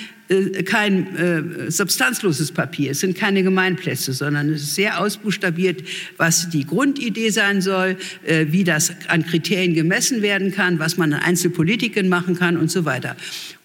kein 0.64 1.16
äh, 1.16 1.70
substanzloses 1.70 2.52
Papier, 2.52 2.90
es 2.90 3.00
sind 3.00 3.16
keine 3.16 3.42
Gemeinplätze, 3.42 4.12
sondern 4.12 4.50
es 4.50 4.62
ist 4.62 4.74
sehr 4.74 5.00
ausbuchstabiert, 5.00 5.82
was 6.16 6.50
die 6.50 6.66
Grundidee 6.66 7.30
sein 7.30 7.62
soll, 7.62 7.96
äh, 8.24 8.46
wie 8.50 8.64
das 8.64 8.92
an 9.08 9.24
Kriterien 9.24 9.74
gemessen 9.74 10.22
werden 10.22 10.52
kann, 10.52 10.78
was 10.78 10.96
man 10.96 11.12
an 11.12 11.20
Einzelpolitiken 11.20 12.08
machen 12.08 12.38
kann 12.38 12.56
und 12.56 12.70
so 12.70 12.84
weiter. 12.84 13.16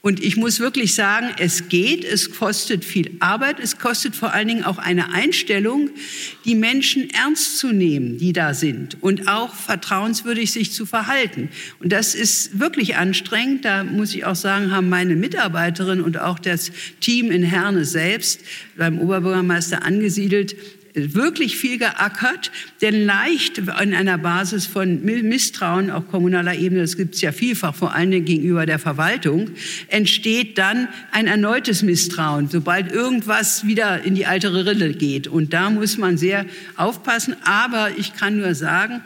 Und 0.06 0.22
ich 0.22 0.36
muss 0.36 0.60
wirklich 0.60 0.96
sagen, 0.96 1.28
es 1.40 1.70
geht, 1.70 2.04
es 2.04 2.32
kostet 2.32 2.84
viel 2.84 3.16
Arbeit, 3.22 3.62
es 3.62 3.78
kostet 3.78 4.18
vor 4.18 4.34
allen 4.34 4.50
Dingen 4.50 4.66
auch 4.66 4.78
eine 4.78 5.14
Einstellung, 5.14 5.92
die 6.44 6.56
Menschen 6.56 7.10
ernst 7.12 7.58
zu 7.58 7.72
nehmen, 7.72 8.18
die 8.18 8.34
da 8.34 8.54
sind 8.54 9.02
und 9.02 9.30
auch 9.30 9.56
vertrauenswürdig 9.56 10.52
sich 10.52 10.74
zu 10.74 10.86
verhalten. 10.86 11.48
Und 11.80 11.94
das 11.94 12.16
ist 12.16 12.60
wirklich 12.60 12.98
anstrengend. 12.98 13.64
Da 13.64 13.86
muss 13.86 14.14
ich 14.14 14.26
auch 14.26 14.36
sagen, 14.36 14.72
haben 14.72 14.90
meine 14.90 15.16
Mitarbeiterin 15.16 16.02
und 16.02 16.20
auch 16.20 16.38
das 16.38 16.74
Team 17.00 17.32
in 17.32 17.44
Herne 17.44 17.86
selbst 17.86 18.42
beim 18.76 19.00
Oberbürgermeister 19.00 19.84
angesiedelt, 19.84 20.58
wirklich 20.94 21.58
viel 21.58 21.78
geackert, 21.78 22.52
denn 22.82 23.06
leicht 23.06 23.58
in 23.58 23.94
einer 23.94 24.18
Basis 24.18 24.66
von 24.66 25.04
Misstrauen 25.04 25.90
auf 25.90 26.08
kommunaler 26.10 26.56
Ebene, 26.56 26.82
das 26.82 26.98
gibt 26.98 27.16
es 27.16 27.22
ja 27.22 27.32
vielfach, 27.32 27.74
vor 27.74 27.94
allen 27.94 28.12
Dingen 28.12 28.26
gegenüber 28.26 28.66
der 28.66 28.80
Verwaltung, 28.80 29.52
entsteht 29.88 30.58
dann 30.58 30.88
ein 31.12 31.28
erneutes 31.28 31.82
Misstrauen, 31.82 32.50
sobald 32.50 32.92
irgendwas 32.92 33.66
wieder 33.66 34.04
in 34.04 34.16
die 34.16 34.26
alte 34.26 34.54
Rille 34.54 34.94
geht. 34.94 35.28
Und 35.28 35.54
da 35.54 35.70
muss 35.70 35.98
man 35.98 36.18
sehr 36.18 36.46
aufpassen. 36.76 37.36
Aber 37.44 37.90
ich 37.98 38.14
kann 38.14 38.38
nur 38.38 38.56
sagen, 38.56 39.02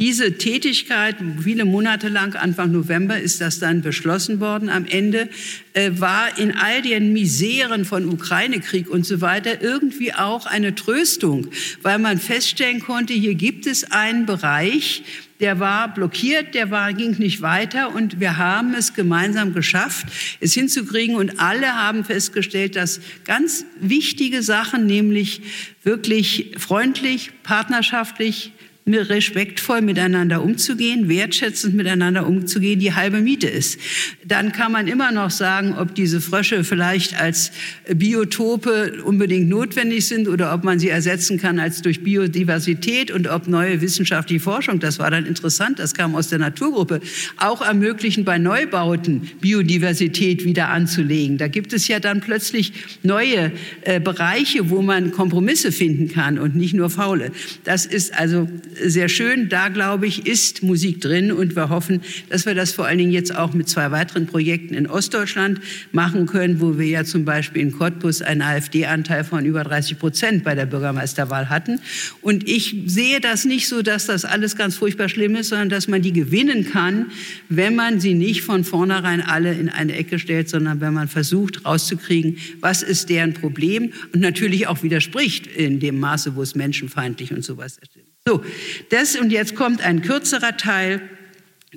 diese 0.00 0.38
Tätigkeit, 0.38 1.16
viele 1.42 1.66
Monate 1.66 2.08
lang, 2.08 2.34
Anfang 2.34 2.72
November 2.72 3.20
ist 3.20 3.42
das 3.42 3.58
dann 3.58 3.82
beschlossen 3.82 4.40
worden. 4.40 4.70
Am 4.70 4.86
Ende, 4.86 5.28
äh, 5.74 5.90
war 5.92 6.38
in 6.38 6.56
all 6.56 6.80
den 6.80 7.12
Miseren 7.12 7.84
von 7.84 8.08
Ukraine-Krieg 8.08 8.88
und 8.88 9.04
so 9.04 9.20
weiter 9.20 9.60
irgendwie 9.60 10.14
auch 10.14 10.46
eine 10.46 10.74
Tröstung, 10.74 11.48
weil 11.82 11.98
man 11.98 12.16
feststellen 12.16 12.80
konnte, 12.80 13.12
hier 13.12 13.34
gibt 13.34 13.66
es 13.66 13.92
einen 13.92 14.24
Bereich, 14.24 15.04
der 15.38 15.60
war 15.60 15.92
blockiert, 15.92 16.54
der 16.54 16.70
war, 16.70 16.94
ging 16.94 17.18
nicht 17.18 17.42
weiter 17.42 17.94
und 17.94 18.20
wir 18.20 18.38
haben 18.38 18.72
es 18.72 18.94
gemeinsam 18.94 19.52
geschafft, 19.52 20.06
es 20.40 20.54
hinzukriegen. 20.54 21.16
Und 21.16 21.40
alle 21.40 21.74
haben 21.74 22.04
festgestellt, 22.04 22.74
dass 22.74 23.00
ganz 23.26 23.66
wichtige 23.78 24.42
Sachen, 24.42 24.86
nämlich 24.86 25.42
wirklich 25.82 26.52
freundlich, 26.58 27.32
partnerschaftlich, 27.42 28.52
respektvoll 28.94 29.80
miteinander 29.82 30.42
umzugehen, 30.42 31.08
wertschätzend 31.08 31.74
miteinander 31.74 32.26
umzugehen, 32.26 32.80
die 32.80 32.94
halbe 32.94 33.20
Miete 33.20 33.48
ist. 33.48 33.78
Dann 34.24 34.52
kann 34.52 34.72
man 34.72 34.88
immer 34.88 35.12
noch 35.12 35.30
sagen, 35.30 35.74
ob 35.76 35.94
diese 35.94 36.20
Frösche 36.20 36.64
vielleicht 36.64 37.20
als 37.20 37.52
Biotope 37.92 39.02
unbedingt 39.04 39.48
notwendig 39.48 40.06
sind 40.06 40.28
oder 40.28 40.54
ob 40.54 40.64
man 40.64 40.78
sie 40.78 40.88
ersetzen 40.88 41.38
kann 41.38 41.58
als 41.58 41.82
durch 41.82 42.02
Biodiversität 42.02 43.10
und 43.10 43.28
ob 43.28 43.48
neue 43.48 43.80
wissenschaftliche 43.80 44.42
Forschung, 44.42 44.80
das 44.80 44.98
war 44.98 45.10
dann 45.10 45.26
interessant, 45.26 45.78
das 45.78 45.94
kam 45.94 46.14
aus 46.14 46.28
der 46.28 46.38
Naturgruppe, 46.38 47.00
auch 47.36 47.62
ermöglichen, 47.62 48.24
bei 48.24 48.38
Neubauten 48.38 49.28
Biodiversität 49.40 50.44
wieder 50.44 50.68
anzulegen. 50.68 51.38
Da 51.38 51.48
gibt 51.48 51.72
es 51.72 51.88
ja 51.88 52.00
dann 52.00 52.20
plötzlich 52.20 52.72
neue 53.02 53.52
äh, 53.82 54.00
Bereiche, 54.00 54.70
wo 54.70 54.82
man 54.82 55.12
Kompromisse 55.12 55.72
finden 55.72 56.08
kann 56.08 56.38
und 56.38 56.56
nicht 56.56 56.74
nur 56.74 56.90
faule. 56.90 57.32
Das 57.64 57.86
ist 57.86 58.14
also 58.18 58.48
sehr 58.84 59.08
schön. 59.08 59.48
Da, 59.48 59.68
glaube 59.68 60.06
ich, 60.06 60.26
ist 60.26 60.62
Musik 60.62 61.00
drin 61.00 61.32
und 61.32 61.56
wir 61.56 61.68
hoffen, 61.68 62.00
dass 62.28 62.46
wir 62.46 62.54
das 62.54 62.72
vor 62.72 62.86
allen 62.86 62.98
Dingen 62.98 63.12
jetzt 63.12 63.34
auch 63.34 63.52
mit 63.52 63.68
zwei 63.68 63.90
weiteren 63.90 64.26
Projekten 64.26 64.74
in 64.74 64.86
Ostdeutschland 64.86 65.60
machen 65.92 66.26
können, 66.26 66.60
wo 66.60 66.78
wir 66.78 66.86
ja 66.86 67.04
zum 67.04 67.24
Beispiel 67.24 67.62
in 67.62 67.72
Cottbus 67.72 68.22
einen 68.22 68.42
AfD-Anteil 68.42 69.24
von 69.24 69.44
über 69.44 69.64
30 69.64 69.98
Prozent 69.98 70.44
bei 70.44 70.54
der 70.54 70.66
Bürgermeisterwahl 70.66 71.48
hatten. 71.48 71.80
Und 72.22 72.48
ich 72.48 72.76
sehe 72.86 73.20
das 73.20 73.44
nicht 73.44 73.68
so, 73.68 73.82
dass 73.82 74.06
das 74.06 74.24
alles 74.24 74.56
ganz 74.56 74.76
furchtbar 74.76 75.08
schlimm 75.08 75.36
ist, 75.36 75.48
sondern 75.48 75.68
dass 75.68 75.88
man 75.88 76.02
die 76.02 76.12
gewinnen 76.12 76.70
kann, 76.70 77.06
wenn 77.48 77.74
man 77.74 78.00
sie 78.00 78.14
nicht 78.14 78.42
von 78.42 78.64
vornherein 78.64 79.20
alle 79.20 79.52
in 79.52 79.68
eine 79.68 79.96
Ecke 79.96 80.18
stellt, 80.18 80.48
sondern 80.48 80.80
wenn 80.80 80.94
man 80.94 81.08
versucht 81.08 81.64
rauszukriegen, 81.64 82.38
was 82.60 82.82
ist 82.82 83.10
deren 83.10 83.34
Problem 83.34 83.92
und 84.12 84.20
natürlich 84.20 84.66
auch 84.66 84.82
widerspricht 84.82 85.46
in 85.46 85.80
dem 85.80 85.98
Maße, 86.00 86.36
wo 86.36 86.42
es 86.42 86.54
menschenfeindlich 86.54 87.32
und 87.32 87.44
sowas 87.44 87.78
ist. 87.78 87.90
So, 88.30 88.44
das 88.90 89.16
und 89.16 89.32
jetzt 89.32 89.56
kommt 89.56 89.82
ein 89.82 90.02
kürzerer 90.02 90.56
Teil 90.56 91.00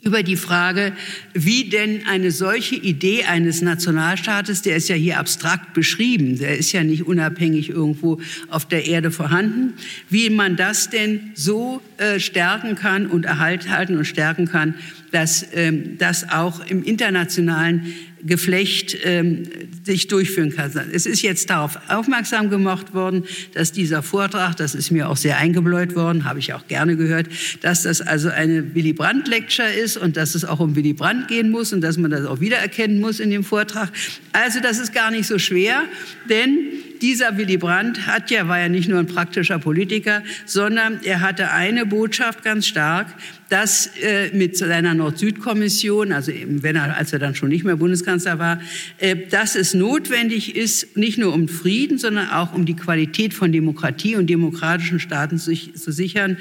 über 0.03 0.21
die 0.21 0.35
Frage, 0.35 0.93
wie 1.33 1.67
denn 1.67 2.05
eine 2.05 2.29
solche 2.29 2.75
Idee 2.75 3.23
eines 3.23 3.63
Nationalstaates, 3.63 4.61
der 4.61 4.75
ist 4.75 4.87
ja 4.87 4.95
hier 4.95 5.17
abstrakt 5.17 5.73
beschrieben, 5.73 6.37
der 6.37 6.55
ist 6.55 6.71
ja 6.71 6.83
nicht 6.83 7.07
unabhängig 7.07 7.69
irgendwo 7.69 8.21
auf 8.49 8.67
der 8.67 8.85
Erde 8.85 9.09
vorhanden, 9.09 9.73
wie 10.09 10.29
man 10.29 10.55
das 10.55 10.91
denn 10.91 11.31
so 11.33 11.81
äh, 11.97 12.19
stärken 12.19 12.75
kann 12.75 13.07
und 13.07 13.25
erhalten 13.25 13.97
und 13.97 14.05
stärken 14.05 14.47
kann, 14.47 14.75
dass 15.11 15.43
ähm, 15.55 15.97
das 15.97 16.29
auch 16.29 16.63
im 16.67 16.83
internationalen 16.83 17.87
Geflecht 18.25 18.97
ähm, 19.03 19.43
sich 19.83 20.07
durchführen 20.07 20.55
kann. 20.55 20.71
Es 20.91 21.05
ist 21.05 21.21
jetzt 21.21 21.49
darauf 21.49 21.77
aufmerksam 21.89 22.49
gemacht 22.49 22.93
worden, 22.93 23.23
dass 23.53 23.71
dieser 23.71 24.01
Vortrag, 24.01 24.55
das 24.55 24.75
ist 24.75 24.91
mir 24.91 25.09
auch 25.09 25.17
sehr 25.17 25.37
eingebläut 25.37 25.95
worden, 25.95 26.25
habe 26.25 26.39
ich 26.39 26.53
auch 26.53 26.67
gerne 26.67 26.95
gehört, 26.95 27.27
dass 27.61 27.83
das 27.83 28.01
also 28.01 28.29
eine 28.29 28.73
Willy 28.75 28.93
Brandt 28.93 29.27
Lecture 29.27 29.67
ist 29.67 29.97
und 29.97 30.17
dass 30.17 30.35
es 30.35 30.45
auch 30.45 30.59
um 30.59 30.75
Willy 30.75 30.93
Brandt 30.93 31.27
gehen 31.27 31.49
muss 31.51 31.73
und 31.73 31.81
dass 31.81 31.97
man 31.97 32.11
das 32.11 32.25
auch 32.25 32.39
wiedererkennen 32.39 32.99
muss 32.99 33.19
in 33.19 33.29
dem 33.29 33.43
Vortrag. 33.43 33.89
Also 34.31 34.59
das 34.61 34.79
ist 34.79 34.93
gar 34.93 35.11
nicht 35.11 35.27
so 35.27 35.37
schwer, 35.37 35.83
denn 36.29 36.57
dieser 37.01 37.37
Willy 37.37 37.57
Brandt 37.57 38.07
hat 38.07 38.31
ja, 38.31 38.47
war 38.47 38.59
ja 38.59 38.69
nicht 38.69 38.87
nur 38.87 38.99
ein 38.99 39.07
praktischer 39.07 39.59
Politiker, 39.59 40.23
sondern 40.45 41.01
er 41.03 41.19
hatte 41.19 41.51
eine 41.51 41.85
Botschaft 41.85 42.43
ganz 42.43 42.65
stark, 42.65 43.07
dass 43.53 43.85
äh, 44.01 44.31
mit 44.33 44.57
seiner 44.57 44.95
Nord-Süd-Kommission, 44.95 46.11
also 46.11 46.31
eben, 46.31 46.63
wenn 46.63 46.75
er, 46.75 46.97
als 46.97 47.13
er 47.13 47.19
dann 47.19 47.35
schon 47.35 47.49
nicht 47.49 47.63
mehr 47.63 47.75
Bundeskanzler 47.75 48.39
war, 48.39 48.59
äh, 48.97 49.15
dass 49.29 49.55
es 49.55 49.75
notwendig 49.75 50.55
ist, 50.55 50.97
nicht 50.97 51.19
nur 51.19 51.31
um 51.35 51.47
Frieden, 51.47 51.99
sondern 51.99 52.31
auch 52.31 52.55
um 52.55 52.65
die 52.65 52.75
Qualität 52.75 53.31
von 53.31 53.51
Demokratie 53.51 54.15
und 54.15 54.25
demokratischen 54.27 54.99
Staaten 54.99 55.37
zu, 55.37 55.53
zu 55.53 55.91
sichern, 55.91 56.37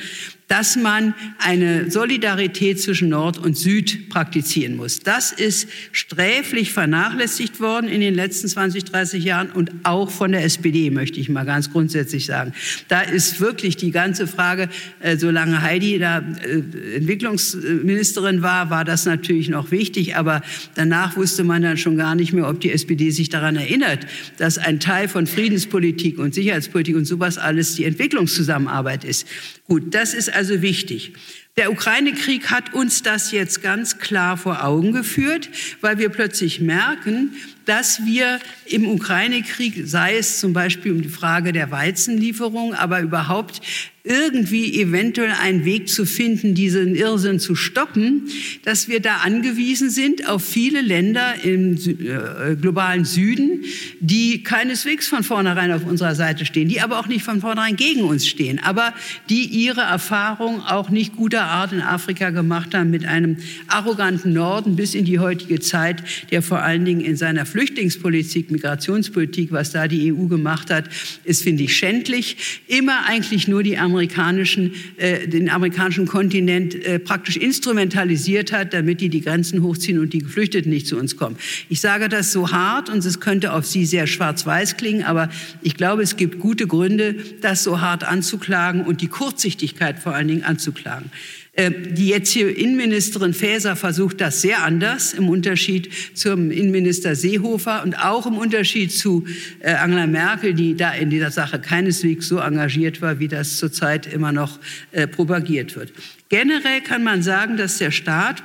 dass 0.52 0.76
man 0.76 1.14
eine 1.38 1.90
Solidarität 1.90 2.78
zwischen 2.78 3.08
Nord 3.08 3.38
und 3.38 3.56
Süd 3.56 4.10
praktizieren 4.10 4.76
muss. 4.76 5.00
Das 5.00 5.32
ist 5.32 5.66
sträflich 5.92 6.72
vernachlässigt 6.72 7.58
worden 7.58 7.88
in 7.88 8.02
den 8.02 8.14
letzten 8.14 8.48
20, 8.48 8.84
30 8.84 9.24
Jahren 9.24 9.50
und 9.50 9.70
auch 9.82 10.10
von 10.10 10.30
der 10.30 10.44
SPD, 10.44 10.90
möchte 10.90 11.18
ich 11.20 11.30
mal 11.30 11.46
ganz 11.46 11.72
grundsätzlich 11.72 12.26
sagen. 12.26 12.52
Da 12.88 13.00
ist 13.00 13.40
wirklich 13.40 13.78
die 13.78 13.92
ganze 13.92 14.26
Frage, 14.26 14.68
äh, 15.00 15.16
solange 15.16 15.62
Heidi 15.62 15.98
da 15.98 16.18
äh, 16.18 17.00
Entwicklungsministerin 17.02 18.42
war, 18.42 18.70
war 18.70 18.84
das 18.84 19.04
natürlich 19.04 19.48
noch 19.48 19.70
wichtig, 19.70 20.16
aber 20.16 20.42
danach 20.74 21.16
wusste 21.16 21.44
man 21.44 21.62
dann 21.62 21.76
schon 21.76 21.96
gar 21.96 22.14
nicht 22.14 22.32
mehr, 22.32 22.48
ob 22.48 22.60
die 22.60 22.72
SPD 22.72 23.10
sich 23.10 23.28
daran 23.28 23.56
erinnert, 23.56 24.06
dass 24.38 24.58
ein 24.58 24.80
Teil 24.80 25.08
von 25.08 25.26
Friedenspolitik 25.26 26.18
und 26.18 26.34
Sicherheitspolitik 26.34 26.96
und 26.96 27.04
sowas 27.04 27.38
alles 27.38 27.74
die 27.74 27.84
Entwicklungszusammenarbeit 27.84 29.04
ist. 29.04 29.26
Gut, 29.66 29.94
das 29.94 30.14
ist 30.14 30.32
also 30.32 30.62
wichtig. 30.62 31.12
Der 31.58 31.70
Ukraine-Krieg 31.70 32.50
hat 32.50 32.72
uns 32.72 33.02
das 33.02 33.30
jetzt 33.30 33.62
ganz 33.62 33.98
klar 33.98 34.38
vor 34.38 34.64
Augen 34.64 34.92
geführt, 34.92 35.50
weil 35.82 35.98
wir 35.98 36.08
plötzlich 36.08 36.60
merken, 36.60 37.32
dass 37.66 38.06
wir 38.06 38.40
im 38.64 38.88
Ukraine-Krieg, 38.88 39.82
sei 39.84 40.16
es 40.16 40.40
zum 40.40 40.54
Beispiel 40.54 40.92
um 40.92 41.02
die 41.02 41.10
Frage 41.10 41.52
der 41.52 41.70
Weizenlieferung, 41.70 42.72
aber 42.72 43.00
überhaupt 43.00 43.60
irgendwie 44.04 44.80
eventuell 44.80 45.30
einen 45.30 45.64
Weg 45.64 45.88
zu 45.88 46.04
finden, 46.06 46.54
diesen 46.54 46.96
Irrsinn 46.96 47.38
zu 47.38 47.54
stoppen, 47.54 48.22
dass 48.64 48.88
wir 48.88 48.98
da 48.98 49.18
angewiesen 49.18 49.90
sind 49.90 50.28
auf 50.28 50.44
viele 50.44 50.80
Länder 50.80 51.34
im 51.44 51.76
äh, 51.76 52.56
globalen 52.56 53.04
Süden, 53.04 53.64
die 54.00 54.42
keineswegs 54.42 55.06
von 55.06 55.22
vornherein 55.22 55.70
auf 55.70 55.86
unserer 55.86 56.16
Seite 56.16 56.44
stehen, 56.46 56.68
die 56.68 56.80
aber 56.80 56.98
auch 56.98 57.06
nicht 57.06 57.22
von 57.22 57.40
vornherein 57.40 57.76
gegen 57.76 58.02
uns 58.02 58.26
stehen, 58.26 58.58
aber 58.58 58.92
die 59.28 59.44
ihre 59.44 59.82
Erfahrung 59.82 60.62
auch 60.62 60.90
nicht 60.90 61.14
guter 61.14 61.44
Art 61.44 61.72
in 61.72 61.80
Afrika 61.80 62.30
gemacht 62.30 62.74
haben 62.74 62.90
mit 62.90 63.04
einem 63.04 63.36
arroganten 63.68 64.32
Norden 64.32 64.74
bis 64.74 64.96
in 64.96 65.04
die 65.04 65.20
heutige 65.20 65.60
Zeit, 65.60 66.02
der 66.32 66.42
vor 66.42 66.60
allen 66.60 66.84
Dingen 66.84 67.02
in 67.02 67.14
seiner 67.14 67.46
Flüchtlingspolitik, 67.46 68.50
Migrationspolitik, 68.50 69.52
was 69.52 69.70
da 69.70 69.86
die 69.86 70.12
EU 70.12 70.26
gemacht 70.26 70.70
hat, 70.70 70.86
ist, 71.22 71.44
finde 71.44 71.62
ich, 71.62 71.76
schändlich. 71.76 72.62
Immer 72.66 73.06
eigentlich 73.06 73.46
nur 73.46 73.62
die 73.62 73.78
amerikanischen, 73.92 74.74
äh, 74.96 75.28
den 75.28 75.50
amerikanischen 75.50 76.06
Kontinent 76.06 76.74
äh, 76.74 76.98
praktisch 76.98 77.36
instrumentalisiert 77.36 78.52
hat, 78.52 78.72
damit 78.72 79.00
die 79.00 79.08
die 79.08 79.20
Grenzen 79.20 79.62
hochziehen 79.62 79.98
und 79.98 80.12
die 80.12 80.20
Geflüchteten 80.20 80.70
nicht 80.70 80.86
zu 80.86 80.96
uns 80.96 81.16
kommen. 81.16 81.36
Ich 81.68 81.80
sage 81.80 82.08
das 82.08 82.32
so 82.32 82.50
hart 82.50 82.88
und 82.88 83.04
es 83.04 83.20
könnte 83.20 83.52
auf 83.52 83.66
Sie 83.66 83.84
sehr 83.84 84.06
schwarz-weiß 84.06 84.76
klingen, 84.76 85.04
aber 85.04 85.28
ich 85.60 85.76
glaube, 85.76 86.02
es 86.02 86.16
gibt 86.16 86.38
gute 86.38 86.66
Gründe, 86.66 87.16
das 87.40 87.62
so 87.62 87.80
hart 87.80 88.04
anzuklagen 88.04 88.82
und 88.82 89.00
die 89.00 89.08
Kurzsichtigkeit 89.08 89.98
vor 89.98 90.14
allen 90.14 90.28
Dingen 90.28 90.44
anzuklagen. 90.44 91.10
Äh, 91.54 91.70
die 91.70 92.08
jetzige 92.08 92.50
Innenministerin 92.50 93.34
Faeser 93.34 93.76
versucht 93.76 94.22
das 94.22 94.40
sehr 94.40 94.62
anders, 94.62 95.12
im 95.12 95.28
Unterschied 95.28 95.90
zum 96.14 96.50
Innenminister 96.50 97.14
Seehofer 97.14 97.82
und 97.82 97.94
auch 97.94 98.26
im 98.26 98.38
Unterschied 98.38 98.90
zu 98.90 99.26
äh, 99.60 99.72
Angela 99.72 100.06
Merkel, 100.06 100.54
die 100.54 100.74
da 100.74 100.92
in 100.92 101.10
dieser 101.10 101.30
Sache 101.30 101.60
keineswegs 101.60 102.26
so 102.26 102.38
engagiert 102.38 103.02
war, 103.02 103.18
wie 103.18 103.28
das 103.28 103.58
zurzeit 103.58 104.06
immer 104.06 104.32
noch 104.32 104.60
äh, 104.92 105.06
propagiert 105.06 105.76
wird. 105.76 105.92
Generell 106.30 106.80
kann 106.80 107.04
man 107.04 107.22
sagen, 107.22 107.58
dass 107.58 107.76
der 107.76 107.90
Staat 107.90 108.42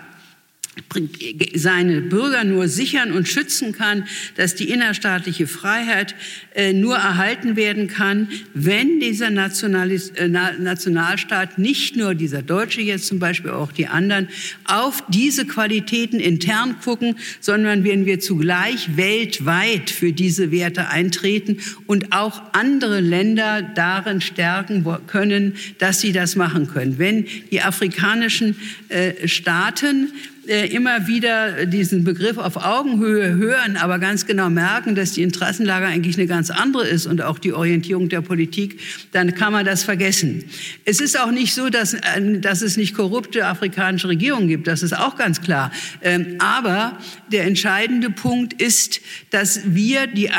seine 1.55 2.01
Bürger 2.01 2.43
nur 2.43 2.67
sichern 2.67 3.11
und 3.11 3.27
schützen 3.27 3.71
kann, 3.71 4.07
dass 4.35 4.55
die 4.55 4.69
innerstaatliche 4.69 5.47
Freiheit 5.47 6.15
äh, 6.55 6.73
nur 6.73 6.95
erhalten 6.95 7.55
werden 7.55 7.87
kann, 7.87 8.29
wenn 8.53 8.99
dieser 8.99 9.29
Nationalis 9.29 10.09
äh, 10.11 10.27
Nationalstaat, 10.27 11.57
nicht 11.57 11.95
nur 11.95 12.15
dieser 12.15 12.41
Deutsche 12.41 12.81
jetzt 12.81 13.07
zum 13.07 13.19
Beispiel, 13.19 13.51
auch 13.51 13.71
die 13.71 13.87
anderen, 13.87 14.27
auf 14.65 15.03
diese 15.09 15.45
Qualitäten 15.45 16.19
intern 16.19 16.77
gucken, 16.83 17.15
sondern 17.39 17.83
wenn 17.83 18.05
wir 18.05 18.19
zugleich 18.19 18.97
weltweit 18.97 19.89
für 19.89 20.13
diese 20.13 20.51
Werte 20.51 20.89
eintreten 20.89 21.57
und 21.85 22.13
auch 22.13 22.41
andere 22.53 22.99
Länder 22.99 23.61
darin 23.61 24.21
stärken 24.21 24.85
können, 25.07 25.55
dass 25.79 26.01
sie 26.01 26.11
das 26.11 26.35
machen 26.35 26.67
können. 26.67 26.97
Wenn 26.97 27.25
die 27.51 27.61
afrikanischen 27.61 28.55
äh, 28.89 29.27
Staaten 29.27 30.11
immer 30.47 31.07
wieder 31.07 31.65
diesen 31.65 32.03
Begriff 32.03 32.37
auf 32.37 32.57
Augenhöhe 32.57 33.35
hören, 33.35 33.75
aber 33.77 33.99
ganz 33.99 34.25
genau 34.25 34.49
merken, 34.49 34.95
dass 34.95 35.11
die 35.11 35.21
Interessenlage 35.21 35.85
eigentlich 35.85 36.17
eine 36.17 36.27
ganz 36.27 36.49
andere 36.49 36.87
ist 36.87 37.05
und 37.05 37.21
auch 37.21 37.39
die 37.39 37.53
Orientierung 37.53 38.09
der 38.09 38.21
Politik, 38.21 38.79
dann 39.11 39.35
kann 39.35 39.51
man 39.51 39.65
das 39.65 39.83
vergessen. 39.83 40.45
Es 40.85 41.01
ist 41.01 41.19
auch 41.19 41.31
nicht 41.31 41.53
so, 41.53 41.69
dass, 41.69 41.93
äh, 41.93 42.39
dass 42.39 42.61
es 42.61 42.77
nicht 42.77 42.95
korrupte 42.95 43.45
afrikanische 43.45 44.07
Regierungen 44.07 44.47
gibt, 44.47 44.67
das 44.67 44.83
ist 44.83 44.97
auch 44.97 45.17
ganz 45.17 45.41
klar. 45.41 45.71
Ähm, 46.01 46.37
aber 46.39 46.97
der 47.31 47.45
entscheidende 47.45 48.09
Punkt 48.09 48.61
ist, 48.61 49.01
dass 49.31 49.61
wir 49.65 50.07
die 50.07 50.29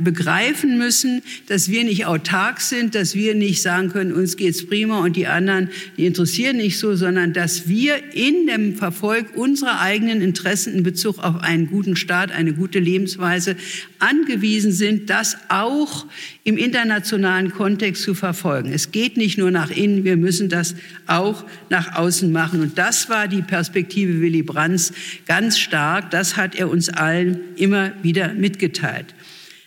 begreifen 0.00 0.78
müssen, 0.78 1.22
dass 1.48 1.68
wir 1.68 1.84
nicht 1.84 2.06
autark 2.06 2.60
sind, 2.60 2.94
dass 2.94 3.14
wir 3.14 3.34
nicht 3.34 3.62
sagen 3.62 3.90
können, 3.90 4.12
uns 4.12 4.36
geht's 4.36 4.66
prima 4.66 5.00
und 5.00 5.16
die 5.16 5.26
anderen, 5.26 5.70
die 5.96 6.06
interessieren 6.06 6.56
nicht 6.56 6.78
so, 6.78 6.96
sondern 6.96 7.32
dass 7.32 7.68
wir 7.68 8.14
in 8.14 8.46
dem 8.46 8.76
Verfolg 8.76 9.36
unserer 9.54 9.80
eigenen 9.80 10.20
Interessen 10.20 10.74
in 10.74 10.82
Bezug 10.82 11.20
auf 11.20 11.40
einen 11.40 11.68
guten 11.68 11.94
Staat, 11.94 12.32
eine 12.32 12.54
gute 12.54 12.80
Lebensweise 12.80 13.54
angewiesen 14.00 14.72
sind, 14.72 15.10
das 15.10 15.36
auch 15.48 16.06
im 16.42 16.58
internationalen 16.58 17.52
Kontext 17.52 18.02
zu 18.02 18.14
verfolgen. 18.14 18.72
Es 18.72 18.90
geht 18.90 19.16
nicht 19.16 19.38
nur 19.38 19.52
nach 19.52 19.70
innen, 19.70 20.02
wir 20.02 20.16
müssen 20.16 20.48
das 20.48 20.74
auch 21.06 21.44
nach 21.70 21.94
außen 21.94 22.32
machen. 22.32 22.62
Und 22.62 22.78
das 22.78 23.08
war 23.08 23.28
die 23.28 23.42
Perspektive 23.42 24.20
Willy 24.20 24.42
Brandts 24.42 24.92
ganz 25.24 25.56
stark. 25.56 26.10
Das 26.10 26.36
hat 26.36 26.56
er 26.56 26.68
uns 26.68 26.88
allen 26.88 27.38
immer 27.54 27.92
wieder 28.02 28.34
mitgeteilt. 28.34 29.14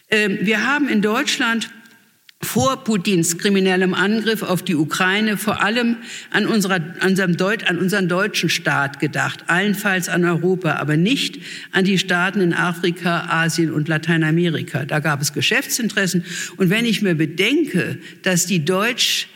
Ähm, 0.10 0.40
wir 0.42 0.68
haben 0.68 0.90
in 0.90 1.02
Deutschland 1.02 1.70
vor 2.42 2.84
Putins 2.84 3.38
kriminellem 3.38 3.94
Angriff 3.94 4.44
auf 4.44 4.62
die 4.62 4.76
Ukraine 4.76 5.38
vor 5.38 5.62
allem 5.62 5.98
an, 6.30 6.46
unserer, 6.46 6.80
an, 7.00 7.16
Deut, 7.36 7.68
an 7.68 7.80
unseren 7.80 8.08
deutschen 8.08 8.50
Staat 8.50 9.00
gedacht, 9.00 9.46
allenfalls 9.48 10.08
an 10.08 10.24
Europa, 10.24 10.76
aber 10.76 10.98
nicht 10.98 11.40
an 11.72 11.84
die 11.84 11.98
Staaten 11.98 12.40
in 12.40 12.54
Afrika, 12.54 13.28
Asien 13.30 13.72
und 13.72 13.88
Lateinamerika. 13.88 14.86
Da 14.86 15.00
gab 15.00 15.22
es 15.22 15.34
Geschäftsinteressen. 15.34 16.26
Und 16.58 16.70
wenn 16.70 16.86
ich 16.86 17.02
mir 17.02 17.16
bedenke, 17.16 17.98
dass 18.22 18.46
die 18.46 18.64
deutsch 18.64 19.28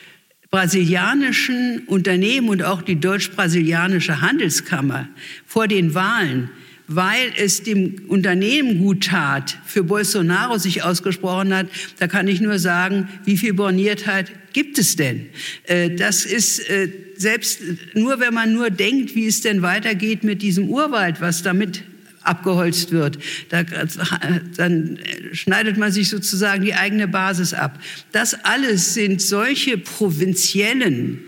brasilianischen 0.51 1.83
Unternehmen 1.87 2.49
und 2.49 2.61
auch 2.61 2.81
die 2.81 2.99
deutsch-brasilianische 2.99 4.21
Handelskammer 4.21 5.07
vor 5.45 5.67
den 5.67 5.95
Wahlen 5.95 6.49
weil 6.95 7.31
es 7.37 7.63
dem 7.63 8.03
Unternehmen 8.07 8.79
gut 8.79 9.05
tat, 9.05 9.57
für 9.65 9.83
Bolsonaro 9.83 10.57
sich 10.57 10.83
ausgesprochen 10.83 11.53
hat, 11.53 11.67
da 11.99 12.07
kann 12.07 12.27
ich 12.27 12.41
nur 12.41 12.59
sagen, 12.59 13.09
wie 13.25 13.37
viel 13.37 13.53
Borniertheit 13.53 14.31
gibt 14.53 14.77
es 14.77 14.95
denn? 14.95 15.29
Äh, 15.63 15.91
das 15.91 16.25
ist 16.25 16.59
äh, 16.69 16.89
selbst 17.15 17.61
nur, 17.93 18.19
wenn 18.19 18.33
man 18.33 18.53
nur 18.53 18.69
denkt, 18.69 19.15
wie 19.15 19.27
es 19.27 19.41
denn 19.41 19.61
weitergeht 19.61 20.23
mit 20.23 20.41
diesem 20.41 20.69
Urwald, 20.69 21.21
was 21.21 21.43
damit 21.43 21.83
abgeholzt 22.23 22.91
wird, 22.91 23.17
da, 23.49 23.63
dann 24.55 24.99
schneidet 25.33 25.77
man 25.77 25.91
sich 25.91 26.09
sozusagen 26.09 26.63
die 26.63 26.75
eigene 26.75 27.07
Basis 27.07 27.53
ab. 27.53 27.79
Das 28.11 28.33
alles 28.45 28.93
sind 28.93 29.21
solche 29.21 29.77
provinziellen 29.77 31.19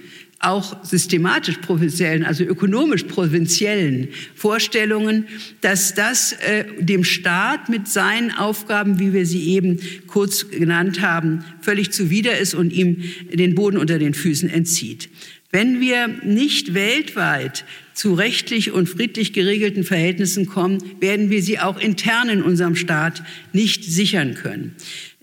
auch 0.43 0.83
systematisch 0.83 1.57
provinziellen, 1.57 2.23
also 2.23 2.43
ökonomisch 2.43 3.03
provinziellen 3.03 4.09
Vorstellungen, 4.35 5.25
dass 5.61 5.93
das 5.93 6.33
äh, 6.33 6.65
dem 6.79 7.03
Staat 7.03 7.69
mit 7.69 7.87
seinen 7.87 8.31
Aufgaben, 8.31 8.99
wie 8.99 9.13
wir 9.13 9.25
sie 9.25 9.49
eben 9.49 9.79
kurz 10.07 10.49
genannt 10.49 11.01
haben, 11.01 11.43
völlig 11.61 11.91
zuwider 11.91 12.37
ist 12.37 12.53
und 12.53 12.73
ihm 12.73 13.03
den 13.31 13.55
Boden 13.55 13.77
unter 13.77 13.99
den 13.99 14.13
Füßen 14.13 14.49
entzieht. 14.49 15.09
Wenn 15.51 15.79
wir 15.79 16.07
nicht 16.07 16.73
weltweit 16.73 17.63
zu 17.93 18.15
rechtlich 18.15 18.71
und 18.71 18.89
friedlich 18.89 19.33
geregelten 19.33 19.83
Verhältnissen 19.83 20.47
kommen, 20.47 20.79
werden 20.99 21.29
wir 21.29 21.43
sie 21.43 21.59
auch 21.59 21.79
intern 21.79 22.29
in 22.29 22.41
unserem 22.41 22.75
Staat 22.75 23.21
nicht 23.53 23.83
sichern 23.83 24.33
können. 24.33 24.75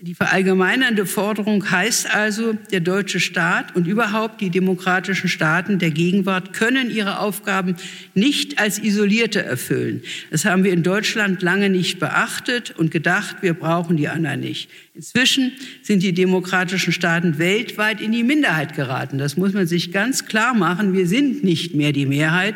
Die 0.03 0.15
verallgemeinernde 0.15 1.05
Forderung 1.05 1.69
heißt 1.69 2.11
also, 2.11 2.53
der 2.71 2.79
deutsche 2.79 3.19
Staat 3.19 3.75
und 3.75 3.85
überhaupt 3.85 4.41
die 4.41 4.49
demokratischen 4.49 5.29
Staaten 5.29 5.77
der 5.77 5.91
Gegenwart 5.91 6.53
können 6.53 6.89
ihre 6.89 7.19
Aufgaben 7.19 7.75
nicht 8.15 8.57
als 8.57 8.79
isolierte 8.79 9.43
erfüllen. 9.43 10.01
Das 10.31 10.43
haben 10.43 10.63
wir 10.63 10.73
in 10.73 10.81
Deutschland 10.81 11.43
lange 11.43 11.69
nicht 11.69 11.99
beachtet 11.99 12.73
und 12.79 12.89
gedacht, 12.89 13.37
wir 13.41 13.53
brauchen 13.53 13.95
die 13.95 14.07
anderen 14.07 14.39
nicht. 14.39 14.71
Inzwischen 14.95 15.51
sind 15.83 16.01
die 16.01 16.13
demokratischen 16.13 16.93
Staaten 16.93 17.37
weltweit 17.37 18.01
in 18.01 18.11
die 18.11 18.23
Minderheit 18.23 18.73
geraten. 18.73 19.19
Das 19.19 19.37
muss 19.37 19.53
man 19.53 19.67
sich 19.67 19.91
ganz 19.91 20.25
klar 20.25 20.55
machen. 20.55 20.93
Wir 20.93 21.05
sind 21.05 21.43
nicht 21.43 21.75
mehr 21.75 21.91
die 21.91 22.07
Mehrheit. 22.07 22.55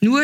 Nur 0.00 0.22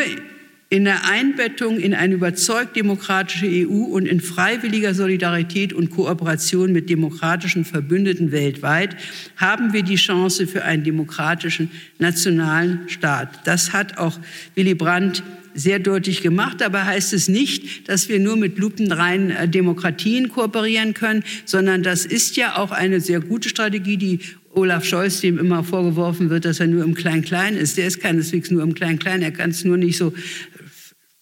in 0.75 0.83
der 0.83 1.05
Einbettung 1.05 1.79
in 1.79 1.93
eine 1.93 2.15
überzeugt 2.15 2.75
demokratische 2.75 3.47
EU 3.47 3.85
und 3.85 4.05
in 4.05 4.19
freiwilliger 4.19 4.93
Solidarität 4.93 5.71
und 5.71 5.89
Kooperation 5.89 6.73
mit 6.73 6.89
demokratischen 6.89 7.63
Verbündeten 7.63 8.33
weltweit 8.33 8.97
haben 9.37 9.71
wir 9.71 9.83
die 9.83 9.95
Chance 9.95 10.47
für 10.47 10.65
einen 10.65 10.83
demokratischen 10.83 11.71
nationalen 11.97 12.89
Staat. 12.89 13.47
Das 13.47 13.71
hat 13.71 13.97
auch 13.97 14.19
Willy 14.55 14.75
Brandt 14.75 15.23
sehr 15.53 15.79
deutlich 15.79 16.21
gemacht. 16.21 16.59
Dabei 16.59 16.83
heißt 16.83 17.13
es 17.13 17.29
nicht, 17.29 17.87
dass 17.87 18.09
wir 18.09 18.19
nur 18.19 18.35
mit 18.35 18.57
lupenreinen 18.59 19.31
äh, 19.31 19.47
Demokratien 19.47 20.27
kooperieren 20.27 20.93
können, 20.93 21.23
sondern 21.45 21.83
das 21.83 22.05
ist 22.05 22.35
ja 22.35 22.57
auch 22.57 22.71
eine 22.71 22.99
sehr 22.99 23.21
gute 23.21 23.47
Strategie, 23.47 23.95
die 23.95 24.19
Olaf 24.55 24.85
Scholz, 24.85 25.19
dem 25.19 25.37
immer 25.37 25.63
vorgeworfen 25.63 26.29
wird, 26.29 26.45
dass 26.45 26.59
er 26.59 26.67
nur 26.67 26.83
im 26.83 26.95
Klein-Klein 26.95 27.55
ist. 27.55 27.77
Der 27.77 27.87
ist 27.87 27.99
keineswegs 27.99 28.51
nur 28.51 28.63
im 28.63 28.73
Klein-Klein, 28.73 29.21
er 29.21 29.31
kann 29.31 29.49
es 29.49 29.65
nur 29.65 29.77
nicht 29.77 29.97
so 29.97 30.13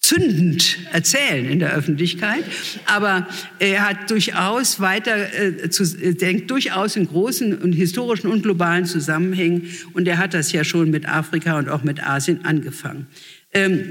zündend 0.03 0.79
erzählen 0.91 1.45
in 1.45 1.59
der 1.59 1.73
Öffentlichkeit, 1.73 2.43
aber 2.85 3.25
er 3.57 3.87
hat 3.87 4.11
durchaus 4.11 4.81
weiter 4.81 5.33
äh, 5.33 5.69
zu, 5.69 5.83
äh, 5.83 6.13
denkt 6.13 6.51
durchaus 6.51 6.97
in 6.97 7.07
großen 7.07 7.57
und 7.57 7.71
historischen 7.71 8.27
und 8.27 8.43
globalen 8.43 8.85
Zusammenhängen 8.85 9.69
und 9.93 10.05
er 10.07 10.17
hat 10.17 10.33
das 10.33 10.51
ja 10.51 10.65
schon 10.65 10.91
mit 10.91 11.07
Afrika 11.07 11.57
und 11.57 11.69
auch 11.69 11.83
mit 11.83 12.05
Asien 12.05 12.43
angefangen. 12.43 13.07
Ähm, 13.53 13.89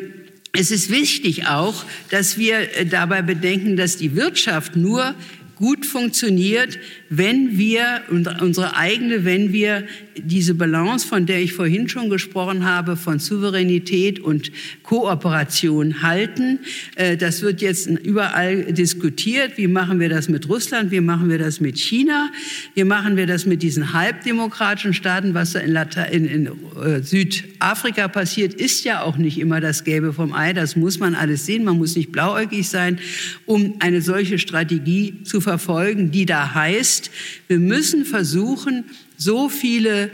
es 0.53 0.71
ist 0.71 0.91
wichtig 0.91 1.47
auch, 1.47 1.83
dass 2.11 2.37
wir 2.37 2.77
äh, 2.77 2.85
dabei 2.85 3.23
bedenken, 3.23 3.79
dass 3.79 3.97
die 3.97 4.15
Wirtschaft 4.15 4.77
nur 4.77 5.15
gut 5.57 5.87
funktioniert, 5.87 6.79
wenn 7.15 7.59
wir 7.59 8.01
unsere 8.41 8.75
eigene, 8.75 9.27
wenn 9.27 9.53
wir 9.53 9.85
diese 10.17 10.55
Balance, 10.55 11.07
von 11.07 11.27
der 11.27 11.43
ich 11.43 11.53
vorhin 11.53 11.87
schon 11.87 12.09
gesprochen 12.09 12.65
habe, 12.65 12.97
von 12.97 13.19
Souveränität 13.19 14.19
und 14.19 14.51
Kooperation 14.83 16.03
halten. 16.03 16.61
Äh, 16.97 17.19
das 17.19 17.43
wird 17.43 17.61
jetzt 17.61 17.87
überall 17.87 18.73
diskutiert. 18.73 19.59
Wie 19.59 19.69
machen 19.69 20.01
wir 20.01 20.09
das 20.09 20.31
mit 20.31 20.49
Russland? 20.49 20.91
Wie 20.91 21.01
machen 21.01 21.29
wir 21.29 21.39
das 21.39 21.61
mit 21.61 21.79
China? 21.79 22.31
Wie 22.75 22.85
machen 22.85 23.17
wir 23.19 23.27
das 23.27 23.45
mit 23.45 23.63
diesen 23.63 23.93
halbdemokratischen 23.93 24.95
Staaten? 24.95 25.35
Was 25.35 25.53
da 25.53 25.59
in, 25.61 26.25
in, 26.25 26.47
in 26.47 26.83
äh, 26.83 27.03
Südafrika 27.03 28.09
passiert, 28.09 28.55
ist 28.55 28.85
ja 28.85 29.03
auch 29.03 29.19
nicht 29.19 29.39
immer 29.39 29.61
das 29.61 29.85
Gelbe 29.85 30.15
vom 30.15 30.33
Ei. 30.33 30.55
Das 30.55 30.77
muss 30.77 30.99
man 30.99 31.15
alles 31.15 31.45
sehen. 31.45 31.65
Man 31.65 31.77
muss 31.77 31.95
nicht 31.95 32.11
blauäugig 32.11 32.69
sein, 32.69 32.99
um 33.45 33.75
eine 33.81 34.01
solche 34.01 34.39
Strategie 34.39 35.23
zu 35.25 35.43
verfolgen, 35.43 36.11
die 36.11 36.25
da 36.25 36.55
heißt, 36.55 37.02
ist, 37.03 37.11
wir 37.49 37.59
müssen 37.59 38.05
versuchen, 38.05 38.85
so 39.17 39.49
viele 39.49 40.11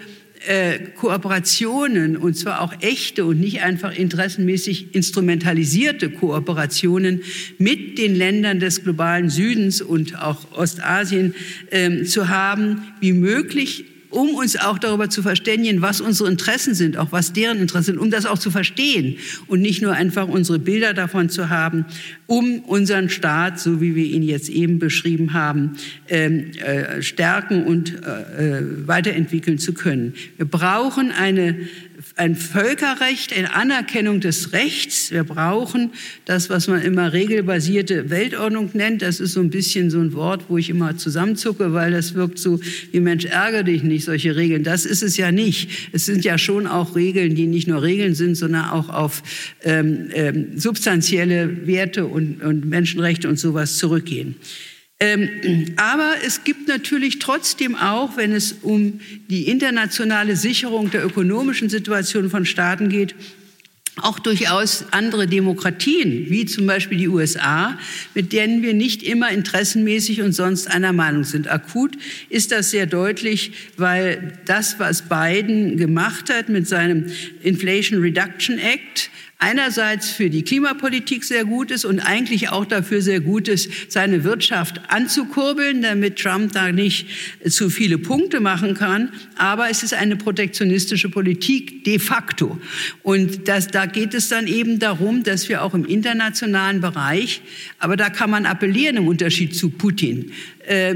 äh, 0.46 0.78
Kooperationen, 0.96 2.16
und 2.16 2.34
zwar 2.34 2.60
auch 2.60 2.72
echte 2.80 3.24
und 3.24 3.40
nicht 3.40 3.62
einfach 3.62 3.96
interessenmäßig 3.96 4.94
instrumentalisierte 4.94 6.10
Kooperationen 6.10 7.22
mit 7.58 7.98
den 7.98 8.14
Ländern 8.14 8.60
des 8.60 8.84
globalen 8.84 9.30
Südens 9.30 9.80
und 9.82 10.20
auch 10.20 10.52
Ostasien 10.56 11.34
äh, 11.70 12.04
zu 12.04 12.28
haben, 12.28 12.82
wie 13.00 13.12
möglich 13.12 13.84
um 14.10 14.34
uns 14.34 14.56
auch 14.56 14.78
darüber 14.78 15.10
zu 15.10 15.22
verständigen, 15.22 15.82
was 15.82 16.00
unsere 16.00 16.30
Interessen 16.30 16.74
sind, 16.74 16.96
auch 16.96 17.12
was 17.12 17.32
deren 17.32 17.58
Interessen 17.58 17.92
sind, 17.92 17.98
um 17.98 18.10
das 18.10 18.26
auch 18.26 18.38
zu 18.38 18.50
verstehen 18.50 19.16
und 19.46 19.60
nicht 19.60 19.82
nur 19.82 19.92
einfach 19.92 20.28
unsere 20.28 20.58
Bilder 20.58 20.94
davon 20.94 21.28
zu 21.28 21.50
haben, 21.50 21.84
um 22.26 22.60
unseren 22.60 23.08
Staat, 23.08 23.60
so 23.60 23.80
wie 23.80 23.94
wir 23.94 24.04
ihn 24.04 24.22
jetzt 24.22 24.48
eben 24.48 24.78
beschrieben 24.78 25.32
haben, 25.32 25.76
ähm, 26.08 26.50
äh, 26.58 27.02
stärken 27.02 27.64
und 27.64 27.94
äh, 28.04 28.58
äh 28.58 28.62
weiterentwickeln 28.86 29.58
zu 29.58 29.72
können. 29.72 30.14
Wir 30.36 30.46
brauchen 30.46 31.10
eine 31.10 31.56
ein 32.16 32.36
Völkerrecht, 32.36 33.36
eine 33.36 33.54
Anerkennung 33.54 34.20
des 34.20 34.52
Rechts. 34.52 35.10
Wir 35.10 35.24
brauchen 35.24 35.90
das, 36.24 36.48
was 36.48 36.68
man 36.68 36.82
immer 36.82 37.12
regelbasierte 37.12 38.10
Weltordnung 38.10 38.70
nennt. 38.74 39.02
Das 39.02 39.18
ist 39.18 39.32
so 39.32 39.40
ein 39.40 39.50
bisschen 39.50 39.90
so 39.90 39.98
ein 39.98 40.12
Wort, 40.12 40.44
wo 40.48 40.58
ich 40.58 40.70
immer 40.70 40.96
zusammenzucke, 40.96 41.72
weil 41.72 41.90
das 41.90 42.14
wirkt 42.14 42.38
so 42.38 42.60
wie 42.92 43.00
Mensch, 43.00 43.24
ärgere 43.24 43.64
dich 43.64 43.82
nicht, 43.82 44.04
solche 44.04 44.36
Regeln. 44.36 44.62
Das 44.62 44.86
ist 44.86 45.02
es 45.02 45.16
ja 45.16 45.32
nicht. 45.32 45.90
Es 45.92 46.06
sind 46.06 46.24
ja 46.24 46.38
schon 46.38 46.66
auch 46.66 46.94
Regeln, 46.94 47.34
die 47.34 47.46
nicht 47.46 47.66
nur 47.66 47.82
Regeln 47.82 48.14
sind, 48.14 48.36
sondern 48.36 48.66
auch 48.66 48.88
auf 48.88 49.22
ähm, 49.64 50.10
ähm, 50.12 50.58
substanzielle 50.58 51.66
Werte 51.66 52.06
und, 52.06 52.42
und 52.42 52.64
Menschenrechte 52.64 53.28
und 53.28 53.38
sowas 53.38 53.76
zurückgehen. 53.76 54.36
Ähm, 55.00 55.74
aber 55.76 56.14
es 56.26 56.42
gibt 56.42 56.66
natürlich 56.66 57.20
trotzdem 57.20 57.76
auch, 57.76 58.16
wenn 58.16 58.32
es 58.32 58.52
um 58.62 59.00
die 59.28 59.48
internationale 59.48 60.34
Sicherung 60.34 60.90
der 60.90 61.04
ökonomischen 61.04 61.68
Situation 61.68 62.30
von 62.30 62.44
Staaten 62.44 62.88
geht, 62.88 63.14
auch 64.02 64.18
durchaus 64.18 64.84
andere 64.92 65.26
Demokratien, 65.26 66.26
wie 66.28 66.46
zum 66.46 66.66
Beispiel 66.66 66.98
die 66.98 67.08
USA, 67.08 67.78
mit 68.14 68.32
denen 68.32 68.62
wir 68.62 68.74
nicht 68.74 69.02
immer 69.02 69.30
interessenmäßig 69.30 70.22
und 70.22 70.32
sonst 70.32 70.68
einer 70.68 70.92
Meinung 70.92 71.24
sind. 71.24 71.48
Akut 71.48 71.96
ist 72.28 72.52
das 72.52 72.70
sehr 72.70 72.86
deutlich, 72.86 73.52
weil 73.76 74.38
das, 74.46 74.78
was 74.78 75.02
Biden 75.02 75.76
gemacht 75.76 76.32
hat 76.32 76.48
mit 76.48 76.68
seinem 76.68 77.06
Inflation 77.42 78.00
Reduction 78.00 78.58
Act, 78.58 79.10
einerseits 79.38 80.10
für 80.10 80.30
die 80.30 80.42
Klimapolitik 80.42 81.24
sehr 81.24 81.44
gut 81.44 81.70
ist 81.70 81.84
und 81.84 82.00
eigentlich 82.00 82.48
auch 82.48 82.64
dafür 82.64 83.00
sehr 83.00 83.20
gut 83.20 83.46
ist, 83.46 83.70
seine 83.90 84.24
Wirtschaft 84.24 84.80
anzukurbeln, 84.88 85.80
damit 85.82 86.18
Trump 86.18 86.52
da 86.52 86.72
nicht 86.72 87.06
zu 87.48 87.70
viele 87.70 87.98
Punkte 87.98 88.40
machen 88.40 88.74
kann. 88.74 89.12
Aber 89.36 89.70
es 89.70 89.84
ist 89.84 89.94
eine 89.94 90.16
protektionistische 90.16 91.08
Politik 91.08 91.84
de 91.84 92.00
facto. 92.00 92.60
Und 93.04 93.46
das, 93.46 93.68
da 93.68 93.86
geht 93.86 94.12
es 94.14 94.28
dann 94.28 94.48
eben 94.48 94.80
darum, 94.80 95.22
dass 95.22 95.48
wir 95.48 95.62
auch 95.62 95.74
im 95.74 95.84
internationalen 95.84 96.80
Bereich, 96.80 97.40
aber 97.78 97.96
da 97.96 98.10
kann 98.10 98.30
man 98.30 98.44
appellieren 98.44 98.96
im 98.96 99.06
Unterschied 99.06 99.54
zu 99.54 99.70
Putin, 99.70 100.32
äh, 100.68 100.94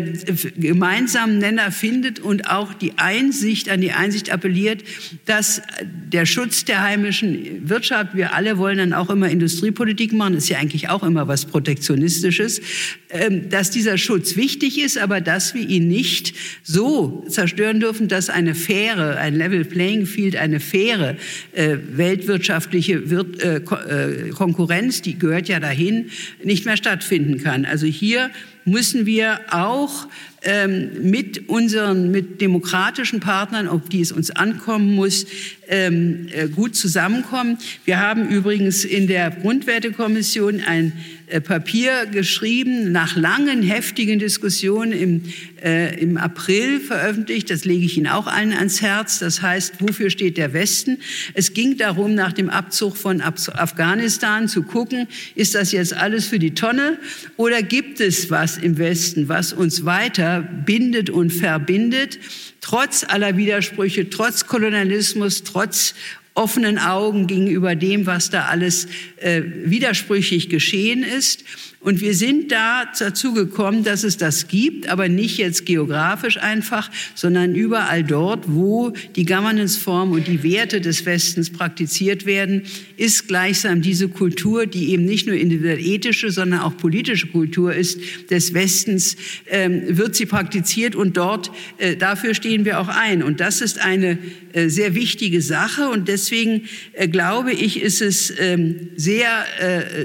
gemeinsamen 0.57 1.39
Nenner 1.39 1.73
findet 1.73 2.21
und 2.21 2.51
auch 2.51 2.75
die 2.75 2.93
Einsicht, 2.99 3.71
an 3.71 3.81
die 3.81 3.93
Einsicht 3.93 4.31
appelliert, 4.31 4.85
dass 5.25 5.63
der 5.83 6.27
Schutz 6.27 6.65
der 6.65 6.83
heimischen 6.83 7.69
Wirtschaft, 7.69 8.15
wir 8.15 8.35
alle 8.35 8.59
wollen 8.59 8.79
dann 8.79 8.93
auch 8.93 9.09
immer 9.09 9.31
Industriepolitik 9.31 10.13
machen, 10.13 10.37
ist 10.37 10.49
ja 10.49 10.59
eigentlich 10.59 10.91
auch 10.91 11.03
immer 11.03 11.27
was 11.27 11.47
Protektionistisches, 11.47 12.61
äh, 13.09 13.31
dass 13.49 13.71
dieser 13.71 13.97
Schutz 13.97 14.37
wichtig 14.37 14.79
ist, 14.79 14.99
aber 14.99 15.21
dass 15.21 15.55
wir 15.55 15.67
ihn 15.67 15.89
nicht 15.89 16.35
so 16.63 17.25
zerstören 17.29 17.81
dürfen, 17.81 18.09
dass 18.09 18.29
eine 18.29 18.55
faire, 18.55 19.17
ein 19.17 19.35
Level 19.35 19.65
Playing 19.65 20.05
Field, 20.07 20.37
eine 20.37 20.61
faire 20.61 21.17
äh, 21.53 21.79
weltwirtschaftliche 21.93 23.11
Wir 23.11 23.27
äh, 23.41 24.31
Konkurrenz, 24.31 25.03
die 25.03 25.19
gehört 25.19 25.49
ja 25.49 25.61
dahin, 25.61 26.11
nicht 26.45 26.67
mehr 26.67 26.77
stattfinden 26.77 27.43
kann. 27.43 27.65
Also 27.65 27.87
hier 27.87 28.31
müssen 28.65 29.07
wir 29.07 29.41
auch 29.51 30.07
ähm, 30.43 31.11
mit 31.11 31.49
unseren, 31.49 32.11
mit 32.11 32.41
demokratischen 32.41 33.21
Partnern, 33.21 33.69
auf 33.69 33.89
die 33.89 34.01
es 34.01 34.13
uns 34.13 34.31
ankommen 34.31 34.95
muss, 34.95 35.27
ähm, 35.69 36.29
äh, 36.33 36.49
gut 36.49 36.75
zusammenkommen. 36.75 37.59
Wir 37.85 38.01
haben 38.01 38.29
übrigens 38.29 38.85
in 38.85 39.07
der 39.07 39.31
Grundwertekommission 39.31 40.61
ein 40.61 40.93
Papier 41.41 42.07
geschrieben, 42.07 42.93
nach 42.93 43.17
langen, 43.17 43.63
heftigen 43.63 44.19
Diskussionen 44.19 44.93
im, 44.93 45.23
äh, 45.63 45.99
im 45.99 46.17
April 46.17 46.81
veröffentlicht. 46.81 47.51
Das 47.51 47.65
lege 47.65 47.85
ich 47.85 47.97
Ihnen 47.97 48.09
auch 48.09 48.27
allen 48.27 48.53
ans 48.53 48.83
Herz. 48.83 49.19
Das 49.19 49.43
heißt, 49.43 49.75
wofür 49.81 50.11
steht 50.11 50.37
der 50.37 50.53
Westen? 50.53 50.99
Es 51.35 51.55
ging 51.55 51.77
darum, 51.77 52.15
nach 52.15 52.33
dem 52.33 52.51
Abzug 52.51 52.97
von 52.97 53.21
Af 53.21 53.49
Afghanistan 53.55 54.49
zu 54.49 54.63
gucken, 54.63 55.09
ist 55.35 55.55
das 55.55 55.73
jetzt 55.73 55.95
alles 55.95 56.27
für 56.27 56.39
die 56.39 56.55
Tonne 56.55 56.99
oder 57.37 57.63
gibt 57.63 58.01
es 58.01 58.31
was 58.31 58.59
im 58.59 58.79
Westen, 58.79 59.29
was 59.29 59.53
uns 59.53 59.85
weiter 59.85 60.43
bindet 60.43 61.11
und 61.11 61.31
verbindet? 61.31 62.19
trotz 62.63 63.05
aller 63.07 63.37
Widersprüche, 63.37 64.09
trotz 64.09 64.47
Kolonialismus, 64.47 65.43
trotz 65.43 65.95
offenen 66.35 66.79
Augen 66.79 67.27
gegenüber 67.27 67.75
dem, 67.75 68.07
was 68.07 68.31
da 68.31 68.47
alles 68.47 68.87
äh, 69.17 69.43
widersprüchlich 69.65 70.49
geschehen 70.49 71.03
ist. 71.03 71.45
Und 71.83 72.01
wir 72.01 72.15
sind 72.15 72.53
da 72.53 72.85
dazu 72.97 73.35
gekommen, 73.35 73.83
dass 73.83 74.05
es 74.05 74.17
das 74.17 74.47
gibt, 74.47 74.89
aber 74.89 75.09
nicht 75.09 75.37
jetzt 75.39 75.67
geografisch 75.67 76.39
einfach, 76.39 76.89
sondern 77.17 77.57
überall 77.57 78.05
dort, 78.05 78.45
wo 78.47 78.93
die 79.17 79.25
Governance-Form 79.25 80.13
und 80.13 80.29
die 80.29 80.45
Werte 80.45 80.81
des 80.81 81.05
Westens 81.07 81.51
praktiziert 81.51 82.25
werden, 82.25 82.63
ist 82.97 83.27
gleichsam 83.27 83.83
diese 83.83 84.09
Kultur, 84.09 84.67
die 84.67 84.91
eben 84.91 85.05
nicht 85.05 85.27
nur 85.27 85.35
individuell 85.35 85.81
ethische, 85.81 86.31
sondern 86.31 86.61
auch 86.61 86.77
politische 86.77 87.27
Kultur 87.27 87.75
ist 87.75 87.99
des 88.31 88.55
Westens, 88.55 89.17
ähm, 89.49 89.83
wird 89.89 90.15
sie 90.15 90.27
praktiziert 90.27 90.95
und 90.95 91.17
dort, 91.17 91.51
äh, 91.79 91.97
dafür 91.97 92.35
stehen 92.35 92.65
wir 92.65 92.79
auch 92.79 92.89
ein. 92.89 93.25
Und 93.25 93.41
das 93.41 93.61
ist 93.61 93.81
eine 93.81 94.19
äh, 94.53 94.69
sehr 94.69 94.95
wichtige 94.95 95.43
Sache 95.43 95.89
und 95.89 96.07
deswegen 96.07 96.69
äh, 96.93 97.09
glaube 97.09 97.53
ich, 97.53 97.83
ist 97.83 98.03
es 98.03 98.33
ähm, 98.39 98.91
sehr 98.97 99.45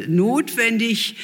notwendig, 0.08 1.16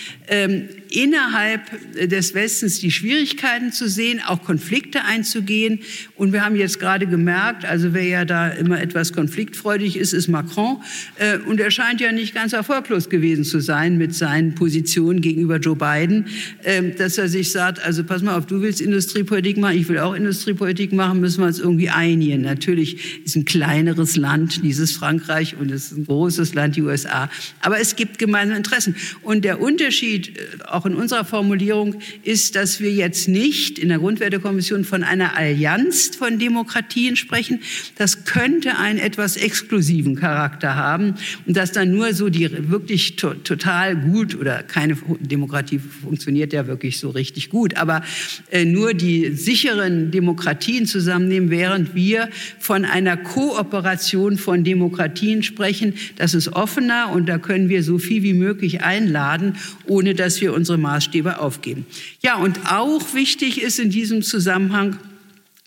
ähm, 0.43 0.82
innerhalb 0.93 1.61
des 1.95 2.33
Westens 2.33 2.79
die 2.79 2.91
Schwierigkeiten 2.91 3.71
zu 3.71 3.89
sehen, 3.89 4.21
auch 4.25 4.43
Konflikte 4.43 5.03
einzugehen. 5.03 5.79
Und 6.15 6.33
wir 6.33 6.45
haben 6.45 6.55
jetzt 6.55 6.79
gerade 6.79 7.07
gemerkt, 7.07 7.65
also 7.65 7.93
wer 7.93 8.03
ja 8.03 8.25
da 8.25 8.49
immer 8.49 8.79
etwas 8.79 9.11
konfliktfreudig 9.11 9.97
ist, 9.97 10.13
ist 10.13 10.27
Macron. 10.27 10.77
Äh, 11.17 11.39
und 11.39 11.59
er 11.59 11.71
scheint 11.71 11.99
ja 11.99 12.11
nicht 12.11 12.35
ganz 12.35 12.53
erfolglos 12.53 13.09
gewesen 13.09 13.43
zu 13.43 13.59
sein 13.59 13.97
mit 13.97 14.13
seinen 14.13 14.55
Positionen 14.55 15.21
gegenüber 15.21 15.57
Joe 15.57 15.75
Biden, 15.75 16.27
äh, 16.63 16.91
dass 16.91 17.17
er 17.17 17.27
sich 17.27 17.51
sagt, 17.51 17.83
also 17.83 18.03
pass 18.03 18.21
mal 18.21 18.37
auf, 18.37 18.45
du 18.45 18.61
willst 18.61 18.79
Industriepolitik 18.79 19.57
machen, 19.57 19.77
ich 19.77 19.89
will 19.89 19.99
auch 19.99 20.13
Industriepolitik 20.13 20.93
machen, 20.93 21.19
müssen 21.19 21.41
wir 21.41 21.47
uns 21.47 21.59
irgendwie 21.59 21.89
einigen. 21.89 22.41
Natürlich 22.41 23.23
ist 23.25 23.35
ein 23.35 23.45
kleineres 23.45 24.15
Land, 24.15 24.63
dieses 24.63 24.91
Frankreich, 24.91 25.55
und 25.59 25.71
es 25.71 25.91
ist 25.91 25.97
ein 25.97 26.05
großes 26.05 26.53
Land, 26.53 26.75
die 26.75 26.83
USA. 26.83 27.29
Aber 27.61 27.79
es 27.79 27.95
gibt 27.95 28.19
gemeinsame 28.19 28.57
Interessen. 28.57 28.95
Und 29.23 29.43
der 29.43 29.59
Unterschied, 29.59 30.37
äh, 30.37 30.41
auch 30.67 30.82
auch 30.83 30.85
in 30.85 30.95
unserer 30.95 31.23
Formulierung 31.23 31.95
ist, 32.23 32.55
dass 32.55 32.81
wir 32.81 32.91
jetzt 32.91 33.27
nicht 33.27 33.79
in 33.79 33.89
der 33.89 33.99
Grundwertekommission 33.99 34.83
von 34.83 35.03
einer 35.03 35.37
Allianz 35.37 36.15
von 36.15 36.39
Demokratien 36.39 37.15
sprechen. 37.15 37.61
Das 37.97 38.25
könnte 38.25 38.77
einen 38.77 38.99
etwas 38.99 39.37
exklusiven 39.37 40.15
Charakter 40.15 40.75
haben 40.75 41.15
und 41.45 41.55
dass 41.55 41.71
dann 41.71 41.91
nur 41.91 42.13
so 42.13 42.29
die 42.29 42.49
wirklich 42.69 43.15
to 43.15 43.33
total 43.33 43.95
gut 43.95 44.35
oder 44.35 44.63
keine 44.63 44.97
Demokratie 45.19 45.79
funktioniert 45.79 46.53
ja 46.53 46.67
wirklich 46.67 46.99
so 46.99 47.09
richtig 47.09 47.49
gut, 47.49 47.77
aber 47.77 48.03
äh, 48.51 48.65
nur 48.65 48.93
die 48.93 49.31
sicheren 49.31 50.11
Demokratien 50.11 50.85
zusammennehmen, 50.85 51.49
während 51.49 51.95
wir 51.95 52.29
von 52.59 52.85
einer 52.85 53.15
Kooperation 53.15 54.37
von 54.37 54.63
Demokratien 54.63 55.43
sprechen. 55.43 55.93
Das 56.17 56.33
ist 56.33 56.49
offener 56.49 57.11
und 57.13 57.27
da 57.29 57.37
können 57.37 57.69
wir 57.69 57.83
so 57.83 57.97
viel 57.97 58.23
wie 58.23 58.33
möglich 58.33 58.81
einladen, 58.81 59.55
ohne 59.87 60.13
dass 60.13 60.41
wir 60.41 60.53
unsere 60.53 60.72
unsere 60.73 60.77
Maßstäbe 60.77 61.39
aufgeben. 61.39 61.85
Ja, 62.21 62.35
und 62.35 62.59
auch 62.71 63.13
wichtig 63.13 63.61
ist 63.61 63.79
in 63.79 63.89
diesem 63.89 64.23
Zusammenhang, 64.23 64.97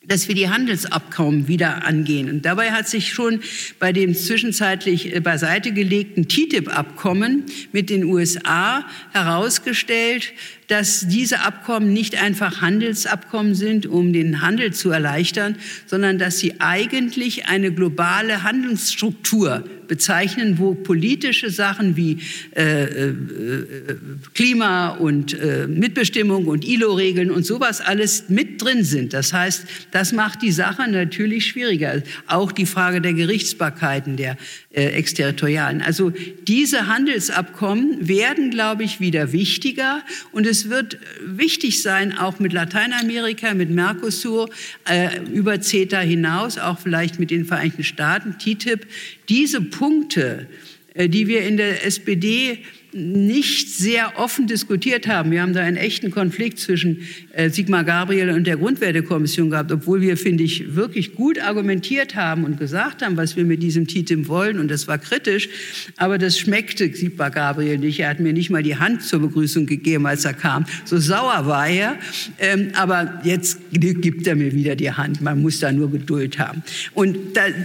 dass 0.04 0.28
wir 0.28 0.34
die 0.34 0.48
Handelsabkommen 0.48 1.48
wieder 1.48 1.84
angehen. 1.84 2.30
Und 2.30 2.42
dabei 2.42 2.70
hat 2.70 2.88
sich 2.88 3.12
schon 3.12 3.40
bei 3.80 3.92
dem 3.92 4.14
zwischenzeitlich 4.14 5.14
äh, 5.14 5.20
beiseite 5.20 5.72
gelegten 5.72 6.28
TTIP-Abkommen 6.28 7.44
mit 7.72 7.90
den 7.90 8.04
USA 8.04 8.84
herausgestellt, 9.12 10.32
dass 10.68 11.06
diese 11.08 11.40
Abkommen 11.40 11.92
nicht 11.92 12.20
einfach 12.20 12.60
Handelsabkommen 12.60 13.54
sind, 13.54 13.86
um 13.86 14.12
den 14.12 14.40
Handel 14.40 14.72
zu 14.72 14.90
erleichtern, 14.90 15.56
sondern 15.86 16.18
dass 16.18 16.38
sie 16.38 16.60
eigentlich 16.60 17.46
eine 17.46 17.72
globale 17.72 18.42
Handelsstruktur 18.42 19.64
bezeichnen, 19.86 20.58
wo 20.58 20.74
politische 20.74 21.50
Sachen 21.50 21.96
wie 21.96 22.18
äh, 22.56 22.84
äh, 22.84 23.14
Klima 24.34 24.88
und 24.88 25.38
äh, 25.38 25.66
Mitbestimmung 25.66 26.46
und 26.46 26.64
ILO-Regeln 26.66 27.30
und 27.30 27.44
sowas 27.46 27.80
alles 27.80 28.28
mit 28.28 28.62
drin 28.62 28.84
sind. 28.84 29.12
Das 29.12 29.32
heißt, 29.32 29.64
das 29.90 30.12
macht 30.12 30.42
die 30.42 30.52
Sache 30.52 30.90
natürlich 30.90 31.46
schwieriger. 31.46 32.02
Auch 32.26 32.52
die 32.52 32.66
Frage 32.66 33.00
der 33.00 33.14
Gerichtsbarkeiten, 33.14 34.16
der 34.16 34.36
äh, 34.72 34.86
exterritorialen. 34.86 35.82
Also 35.82 36.12
diese 36.46 36.86
Handelsabkommen 36.86 38.08
werden, 38.08 38.50
glaube 38.50 38.84
ich, 38.84 39.00
wieder 39.00 39.32
wichtiger 39.32 40.02
und 40.32 40.46
es 40.46 40.55
wird 40.70 40.98
wichtig 41.20 41.82
sein, 41.82 42.16
auch 42.16 42.38
mit 42.38 42.52
Lateinamerika, 42.52 43.54
mit 43.54 43.70
Mercosur, 43.70 44.48
äh, 44.88 45.20
über 45.32 45.60
CETA 45.60 46.00
hinaus, 46.00 46.58
auch 46.58 46.78
vielleicht 46.78 47.18
mit 47.18 47.30
den 47.30 47.44
Vereinigten 47.44 47.84
Staaten, 47.84 48.36
TTIP, 48.38 48.86
diese 49.28 49.60
Punkte, 49.60 50.48
äh, 50.94 51.08
die 51.08 51.28
wir 51.28 51.42
in 51.42 51.56
der 51.56 51.84
SPD 51.84 52.64
nicht 52.92 53.68
sehr 53.68 54.18
offen 54.18 54.46
diskutiert 54.46 55.06
haben. 55.06 55.30
Wir 55.30 55.42
haben 55.42 55.52
da 55.52 55.60
einen 55.60 55.76
echten 55.76 56.10
Konflikt 56.10 56.58
zwischen 56.58 57.06
Sigmar 57.50 57.84
Gabriel 57.84 58.30
und 58.30 58.46
der 58.46 58.56
Grundwertekommission 58.56 59.50
gehabt, 59.50 59.70
obwohl 59.70 60.00
wir, 60.00 60.16
finde 60.16 60.44
ich, 60.44 60.74
wirklich 60.74 61.14
gut 61.14 61.38
argumentiert 61.38 62.16
haben 62.16 62.44
und 62.44 62.58
gesagt 62.58 63.02
haben, 63.02 63.16
was 63.16 63.36
wir 63.36 63.44
mit 63.44 63.62
diesem 63.62 63.86
TTIP 63.86 64.28
wollen. 64.28 64.58
Und 64.58 64.70
das 64.70 64.88
war 64.88 64.98
kritisch. 64.98 65.48
Aber 65.96 66.18
das 66.18 66.38
schmeckte 66.38 66.92
Sigmar 66.94 67.30
Gabriel 67.30 67.78
nicht. 67.78 68.00
Er 68.00 68.10
hat 68.10 68.20
mir 68.20 68.32
nicht 68.32 68.50
mal 68.50 68.62
die 68.62 68.76
Hand 68.76 69.02
zur 69.02 69.20
Begrüßung 69.20 69.66
gegeben, 69.66 70.06
als 70.06 70.24
er 70.24 70.34
kam. 70.34 70.64
So 70.84 70.98
sauer 70.98 71.46
war 71.46 71.68
er. 71.68 71.96
Ähm, 72.38 72.70
aber 72.74 73.20
jetzt 73.24 73.58
gibt 73.70 74.26
er 74.26 74.36
mir 74.36 74.52
wieder 74.52 74.76
die 74.76 74.90
Hand. 74.90 75.20
Man 75.20 75.42
muss 75.42 75.60
da 75.60 75.72
nur 75.72 75.90
Geduld 75.90 76.38
haben. 76.38 76.62
Und 76.94 77.16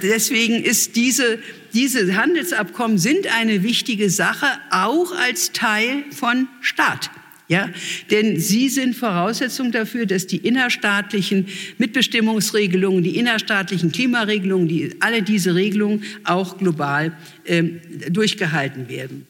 deswegen 0.04 0.64
ist 0.64 0.96
diese 0.96 1.40
diese 1.74 2.18
Handelsabkommen 2.18 2.98
sind 2.98 3.34
eine 3.34 3.64
wichtige 3.64 4.10
Sache, 4.10 4.46
auch 4.72 5.14
als 5.18 5.54
Teil 5.54 6.04
von 6.12 6.50
Staat. 6.60 7.10
Ja, 7.52 7.70
denn 8.10 8.40
sie 8.40 8.70
sind 8.70 8.96
Voraussetzung 8.96 9.74
dafür, 9.74 10.06
dass 10.06 10.26
die 10.26 10.38
innerstaatlichen 10.38 11.48
Mitbestimmungsregelungen, 11.80 13.04
die 13.04 13.18
innerstaatlichen 13.18 13.92
Klimaregelungen, 13.92 14.70
die, 14.70 14.96
alle 15.02 15.22
diese 15.22 15.54
Regelungen 15.54 16.02
auch 16.24 16.58
global 16.58 17.12
äh, 17.44 17.64
durchgehalten 18.10 18.88
werden. 18.88 19.28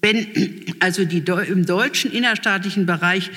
Wenn 0.00 0.28
also 0.78 1.04
die, 1.04 1.24
im 1.48 1.66
deutschen 1.66 2.12
innerstaatlichen 2.12 2.86
Bereich 2.86 3.32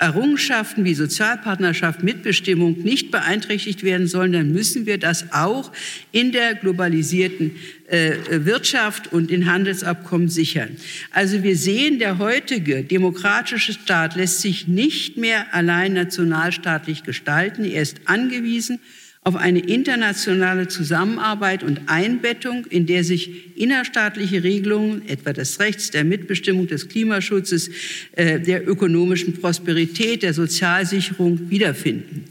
Errungenschaften 0.00 0.86
wie 0.86 0.94
Sozialpartnerschaft, 0.94 2.02
Mitbestimmung 2.02 2.78
nicht 2.78 3.10
beeinträchtigt 3.10 3.82
werden 3.82 4.06
sollen, 4.06 4.32
dann 4.32 4.50
müssen 4.50 4.86
wir 4.86 4.96
das 4.96 5.30
auch 5.32 5.72
in 6.10 6.32
der 6.32 6.54
globalisierten 6.54 7.54
äh, 7.86 8.12
Wirtschaft 8.30 9.12
und 9.12 9.30
in 9.30 9.44
Handelsabkommen 9.44 10.30
sichern. 10.30 10.76
Also 11.10 11.42
wir 11.42 11.54
sehen, 11.54 11.98
der 11.98 12.18
heutige 12.18 12.82
demokratische 12.82 13.74
Staat 13.74 14.16
lässt 14.16 14.40
sich 14.40 14.66
nicht 14.66 15.18
mehr 15.18 15.52
allein 15.52 15.92
nationalstaatlich 15.92 17.02
gestalten. 17.02 17.64
Er 17.64 17.82
ist 17.82 18.00
angewiesen 18.06 18.80
auf 19.22 19.36
eine 19.36 19.58
internationale 19.58 20.68
Zusammenarbeit 20.68 21.62
und 21.62 21.82
Einbettung, 21.88 22.64
in 22.70 22.86
der 22.86 23.04
sich 23.04 23.54
innerstaatliche 23.56 24.42
Regelungen, 24.42 25.06
etwa 25.08 25.34
des 25.34 25.60
Rechts, 25.60 25.90
der 25.90 26.04
Mitbestimmung, 26.04 26.66
des 26.68 26.88
Klimaschutzes, 26.88 27.70
äh, 28.12 28.40
der 28.40 28.66
ökonomischen 28.66 29.34
Prosperität, 29.34 30.22
der 30.22 30.32
Sozialsicherung 30.32 31.50
wiederfinden. 31.50 32.24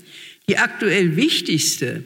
Die 0.50 0.58
aktuell 0.58 1.16
wichtigste 1.16 2.04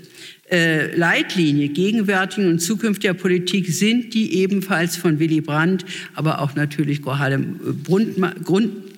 äh, 0.51 0.93
Leitlinie 0.97 1.69
gegenwärtigen 1.69 2.49
und 2.49 2.59
zukünftiger 2.59 3.13
Politik 3.13 3.67
sind 3.67 4.13
die 4.13 4.34
ebenfalls 4.36 4.97
von 4.97 5.17
Willy 5.17 5.39
Brandt, 5.39 5.86
aber 6.13 6.41
auch 6.41 6.55
natürlich 6.55 7.01
Grohalem 7.01 7.57
Brundtmann, 7.86 8.34
Brundtland 8.43 8.92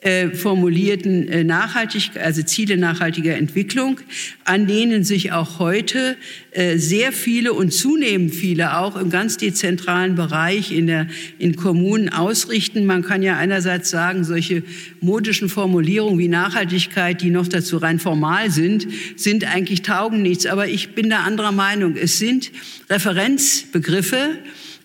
äh, 0.00 0.30
formulierten 0.30 1.28
äh, 1.28 1.44
nachhaltig, 1.44 2.10
also 2.22 2.42
Ziele 2.42 2.76
nachhaltiger 2.76 3.36
Entwicklung, 3.36 4.00
an 4.44 4.66
denen 4.66 5.04
sich 5.04 5.32
auch 5.32 5.58
heute 5.58 6.16
äh, 6.52 6.78
sehr 6.78 7.12
viele 7.12 7.52
und 7.52 7.72
zunehmend 7.72 8.34
viele 8.34 8.78
auch 8.78 8.96
im 8.96 9.10
ganz 9.10 9.36
dezentralen 9.36 10.14
Bereich 10.14 10.72
in 10.72 10.86
der 10.86 11.06
in 11.38 11.56
Kommunen 11.56 12.08
ausrichten. 12.08 12.86
Man 12.86 13.02
kann 13.02 13.22
ja 13.22 13.36
einerseits 13.36 13.90
sagen, 13.90 14.24
solche 14.24 14.62
modischen 15.00 15.48
Formulierungen 15.48 16.18
wie 16.18 16.28
Nachhaltigkeit, 16.28 17.22
die 17.22 17.30
noch 17.30 17.48
dazu 17.48 17.76
rein 17.76 17.98
formal 17.98 18.50
sind, 18.50 18.86
sind 19.16 19.44
eigentlich 19.44 19.82
taugen 19.82 20.22
nichts. 20.22 20.46
Aber 20.46 20.68
ich 20.68 20.94
bin 20.94 21.10
da 21.10 21.20
anderer 21.20 21.52
Meinung. 21.52 21.96
Es 21.96 22.18
sind 22.18 22.50
Referenzbegriffe, 22.90 24.38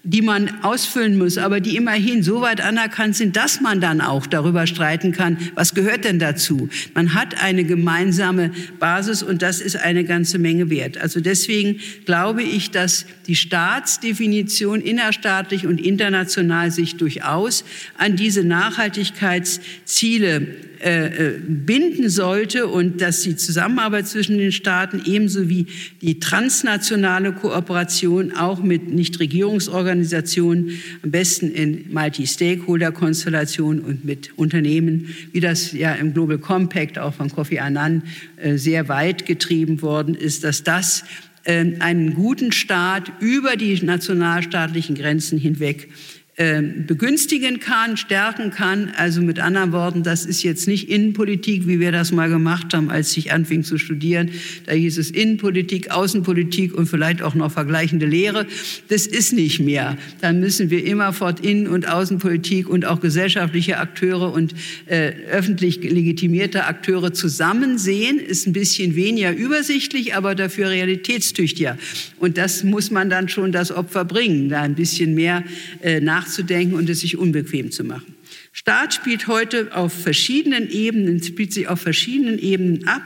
die 0.05 0.21
man 0.21 0.63
ausfüllen 0.63 1.17
muss, 1.17 1.37
aber 1.37 1.61
die 1.61 1.77
immerhin 1.77 2.23
so 2.23 2.41
weit 2.41 2.59
anerkannt 2.59 3.15
sind, 3.15 3.37
dass 3.37 3.61
man 3.61 3.79
dann 3.79 4.01
auch 4.01 4.27
darüber 4.27 4.67
streiten 4.67 5.13
kann, 5.13 5.37
was 5.55 5.73
gehört 5.73 6.03
denn 6.03 6.19
dazu. 6.19 6.67
Man 6.93 7.13
hat 7.13 7.41
eine 7.41 7.63
gemeinsame 7.63 8.51
Basis 8.79 9.23
und 9.23 9.41
das 9.41 9.61
ist 9.61 9.77
eine 9.77 10.03
ganze 10.03 10.39
Menge 10.39 10.69
wert. 10.69 10.97
Also 10.97 11.21
deswegen 11.21 11.79
glaube 12.03 12.43
ich, 12.43 12.71
dass 12.71 13.05
die 13.27 13.37
Staatsdefinition 13.37 14.81
innerstaatlich 14.81 15.67
und 15.67 15.79
international 15.79 16.69
sich 16.69 16.97
durchaus 16.97 17.63
an 17.97 18.17
diese 18.17 18.43
Nachhaltigkeitsziele 18.43 20.72
äh, 20.83 21.05
äh, 21.05 21.39
binden 21.39 22.09
sollte 22.09 22.67
und 22.67 22.99
dass 22.99 23.21
die 23.21 23.37
Zusammenarbeit 23.37 24.05
zwischen 24.05 24.37
den 24.37 24.51
Staaten 24.51 25.01
ebenso 25.05 25.47
wie 25.47 25.67
die 26.01 26.19
transnationale 26.19 27.31
Kooperation 27.31 28.33
auch 28.33 28.61
mit 28.61 28.93
Nichtregierungsorganisationen, 28.93 30.71
am 31.01 31.11
besten 31.11 31.49
in 31.51 31.85
Multi-Stakeholder-Konstellationen 31.93 33.79
und 33.81 34.03
mit 34.03 34.37
Unternehmen, 34.37 35.07
wie 35.31 35.39
das 35.39 35.71
ja 35.71 35.93
im 35.93 36.13
Global 36.13 36.37
Compact 36.37 36.99
auch 36.99 37.13
von 37.13 37.29
Kofi 37.29 37.59
Annan 37.59 38.03
äh, 38.35 38.57
sehr 38.57 38.89
weit 38.89 39.25
getrieben 39.25 39.81
worden 39.81 40.15
ist, 40.15 40.43
dass 40.43 40.63
das 40.63 41.05
einen 41.45 42.13
guten 42.13 42.53
Staat 42.53 43.11
über 43.19 43.57
die 43.57 43.77
nationalstaatlichen 43.83 44.95
Grenzen 44.95 45.37
hinweg 45.37 45.89
begünstigen 46.35 47.59
kann, 47.59 47.95
stärken 47.95 48.49
kann. 48.49 48.91
Also 48.97 49.21
mit 49.21 49.39
anderen 49.39 49.71
Worten, 49.71 50.01
das 50.01 50.25
ist 50.25 50.41
jetzt 50.41 50.67
nicht 50.67 50.89
Innenpolitik, 50.89 51.67
wie 51.67 51.79
wir 51.79 51.91
das 51.91 52.11
mal 52.11 52.27
gemacht 52.27 52.73
haben, 52.73 52.89
als 52.89 53.15
ich 53.15 53.31
anfing 53.31 53.63
zu 53.63 53.77
studieren. 53.77 54.31
Da 54.65 54.73
hieß 54.73 54.97
es 54.97 55.11
Innenpolitik, 55.11 55.91
Außenpolitik 55.91 56.73
und 56.73 56.87
vielleicht 56.87 57.21
auch 57.21 57.35
noch 57.35 57.51
vergleichende 57.51 58.07
Lehre. 58.07 58.47
Das 58.87 59.05
ist 59.05 59.33
nicht 59.33 59.59
mehr. 59.59 59.95
Dann 60.21 60.39
müssen 60.39 60.71
wir 60.71 60.83
immerfort 60.83 61.39
Innen- 61.39 61.67
und 61.67 61.87
Außenpolitik 61.87 62.67
und 62.67 62.85
auch 62.85 62.99
gesellschaftliche 62.99 63.77
Akteure 63.77 64.33
und 64.33 64.55
äh, 64.87 65.11
öffentlich 65.29 65.83
legitimierte 65.83 66.65
Akteure 66.65 67.13
zusammen 67.13 67.77
sehen. 67.77 68.17
Ist 68.17 68.47
ein 68.47 68.53
bisschen 68.53 68.95
weniger 68.95 69.35
übersichtlich, 69.35 70.15
aber 70.15 70.33
dafür 70.33 70.69
realitätstüchtiger. 70.69 71.77
Und 72.17 72.39
das 72.39 72.63
muss 72.63 72.89
man 72.89 73.11
dann 73.11 73.29
schon 73.29 73.51
das 73.51 73.71
Opfer 73.71 74.03
bringen, 74.03 74.49
da 74.49 74.61
ein 74.61 74.73
bisschen 74.73 75.13
mehr 75.13 75.43
äh, 75.81 75.99
nach 75.99 76.22
nachzudenken 76.23 76.75
und 76.75 76.89
es 76.89 77.01
sich 77.01 77.17
unbequem 77.17 77.71
zu 77.71 77.83
machen. 77.83 78.15
Staat 78.51 78.93
spielt 78.93 79.27
heute 79.27 79.75
auf 79.75 79.93
verschiedenen 79.93 80.69
Ebenen, 80.69 81.21
spielt 81.21 81.53
sich 81.53 81.67
auf 81.67 81.81
verschiedenen 81.81 82.39
Ebenen 82.39 82.87
ab, 82.87 83.03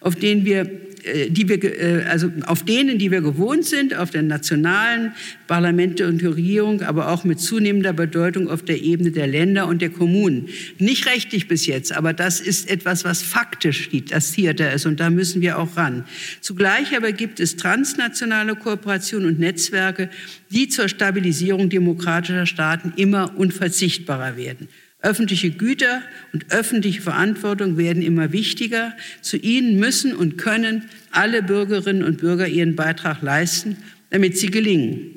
auf 0.00 0.14
denen 0.14 0.44
wir 0.44 0.89
die 1.28 1.48
wir, 1.48 1.62
äh, 1.62 2.04
also 2.04 2.30
auf 2.46 2.64
denen, 2.64 2.98
die 2.98 3.10
wir 3.10 3.20
gewohnt 3.20 3.64
sind, 3.64 3.94
auf 3.94 4.10
den 4.10 4.26
nationalen 4.26 5.12
Parlamente 5.46 6.06
und 6.06 6.22
Regierung, 6.22 6.82
aber 6.82 7.08
auch 7.08 7.24
mit 7.24 7.40
zunehmender 7.40 7.92
Bedeutung 7.92 8.48
auf 8.48 8.62
der 8.62 8.80
Ebene 8.80 9.10
der 9.10 9.26
Länder 9.26 9.66
und 9.66 9.82
der 9.82 9.90
Kommunen. 9.90 10.48
Nicht 10.78 11.06
rechtlich 11.06 11.48
bis 11.48 11.66
jetzt, 11.66 11.92
aber 11.92 12.12
das 12.12 12.40
ist 12.40 12.70
etwas, 12.70 13.04
was 13.04 13.22
faktisch 13.22 13.90
das 14.08 14.32
Theater 14.32 14.72
ist 14.72 14.86
und 14.86 15.00
da 15.00 15.10
müssen 15.10 15.42
wir 15.42 15.58
auch 15.58 15.76
ran. 15.76 16.04
Zugleich 16.40 16.96
aber 16.96 17.12
gibt 17.12 17.40
es 17.40 17.56
transnationale 17.56 18.54
Kooperationen 18.54 19.28
und 19.28 19.38
Netzwerke, 19.38 20.10
die 20.50 20.68
zur 20.68 20.88
Stabilisierung 20.88 21.68
demokratischer 21.68 22.46
Staaten 22.46 22.92
immer 22.96 23.36
unverzichtbarer 23.36 24.36
werden. 24.36 24.68
Öffentliche 25.02 25.50
Güter 25.50 26.02
und 26.32 26.52
öffentliche 26.52 27.00
Verantwortung 27.00 27.78
werden 27.78 28.02
immer 28.02 28.32
wichtiger. 28.32 28.92
Zu 29.22 29.38
ihnen 29.38 29.78
müssen 29.78 30.14
und 30.14 30.36
können 30.36 30.90
alle 31.10 31.42
Bürgerinnen 31.42 32.04
und 32.04 32.18
Bürger 32.18 32.46
ihren 32.46 32.76
Beitrag 32.76 33.22
leisten, 33.22 33.78
damit 34.10 34.36
sie 34.36 34.50
gelingen. 34.50 35.16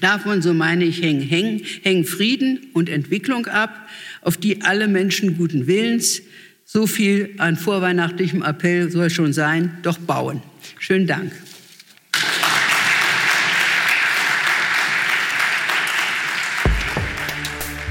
Davon, 0.00 0.42
so 0.42 0.52
meine 0.52 0.84
ich, 0.84 1.00
hängen, 1.02 1.22
hängen, 1.22 1.62
hängen 1.82 2.04
Frieden 2.04 2.58
und 2.72 2.88
Entwicklung 2.88 3.46
ab, 3.46 3.88
auf 4.22 4.36
die 4.36 4.62
alle 4.62 4.88
Menschen 4.88 5.36
guten 5.36 5.68
Willens, 5.68 6.22
so 6.64 6.86
viel 6.86 7.34
an 7.38 7.56
vorweihnachtlichem 7.56 8.42
Appell 8.42 8.90
soll 8.90 9.10
schon 9.10 9.32
sein, 9.32 9.78
doch 9.82 9.98
bauen. 9.98 10.42
Schönen 10.78 11.06
Dank. 11.06 11.30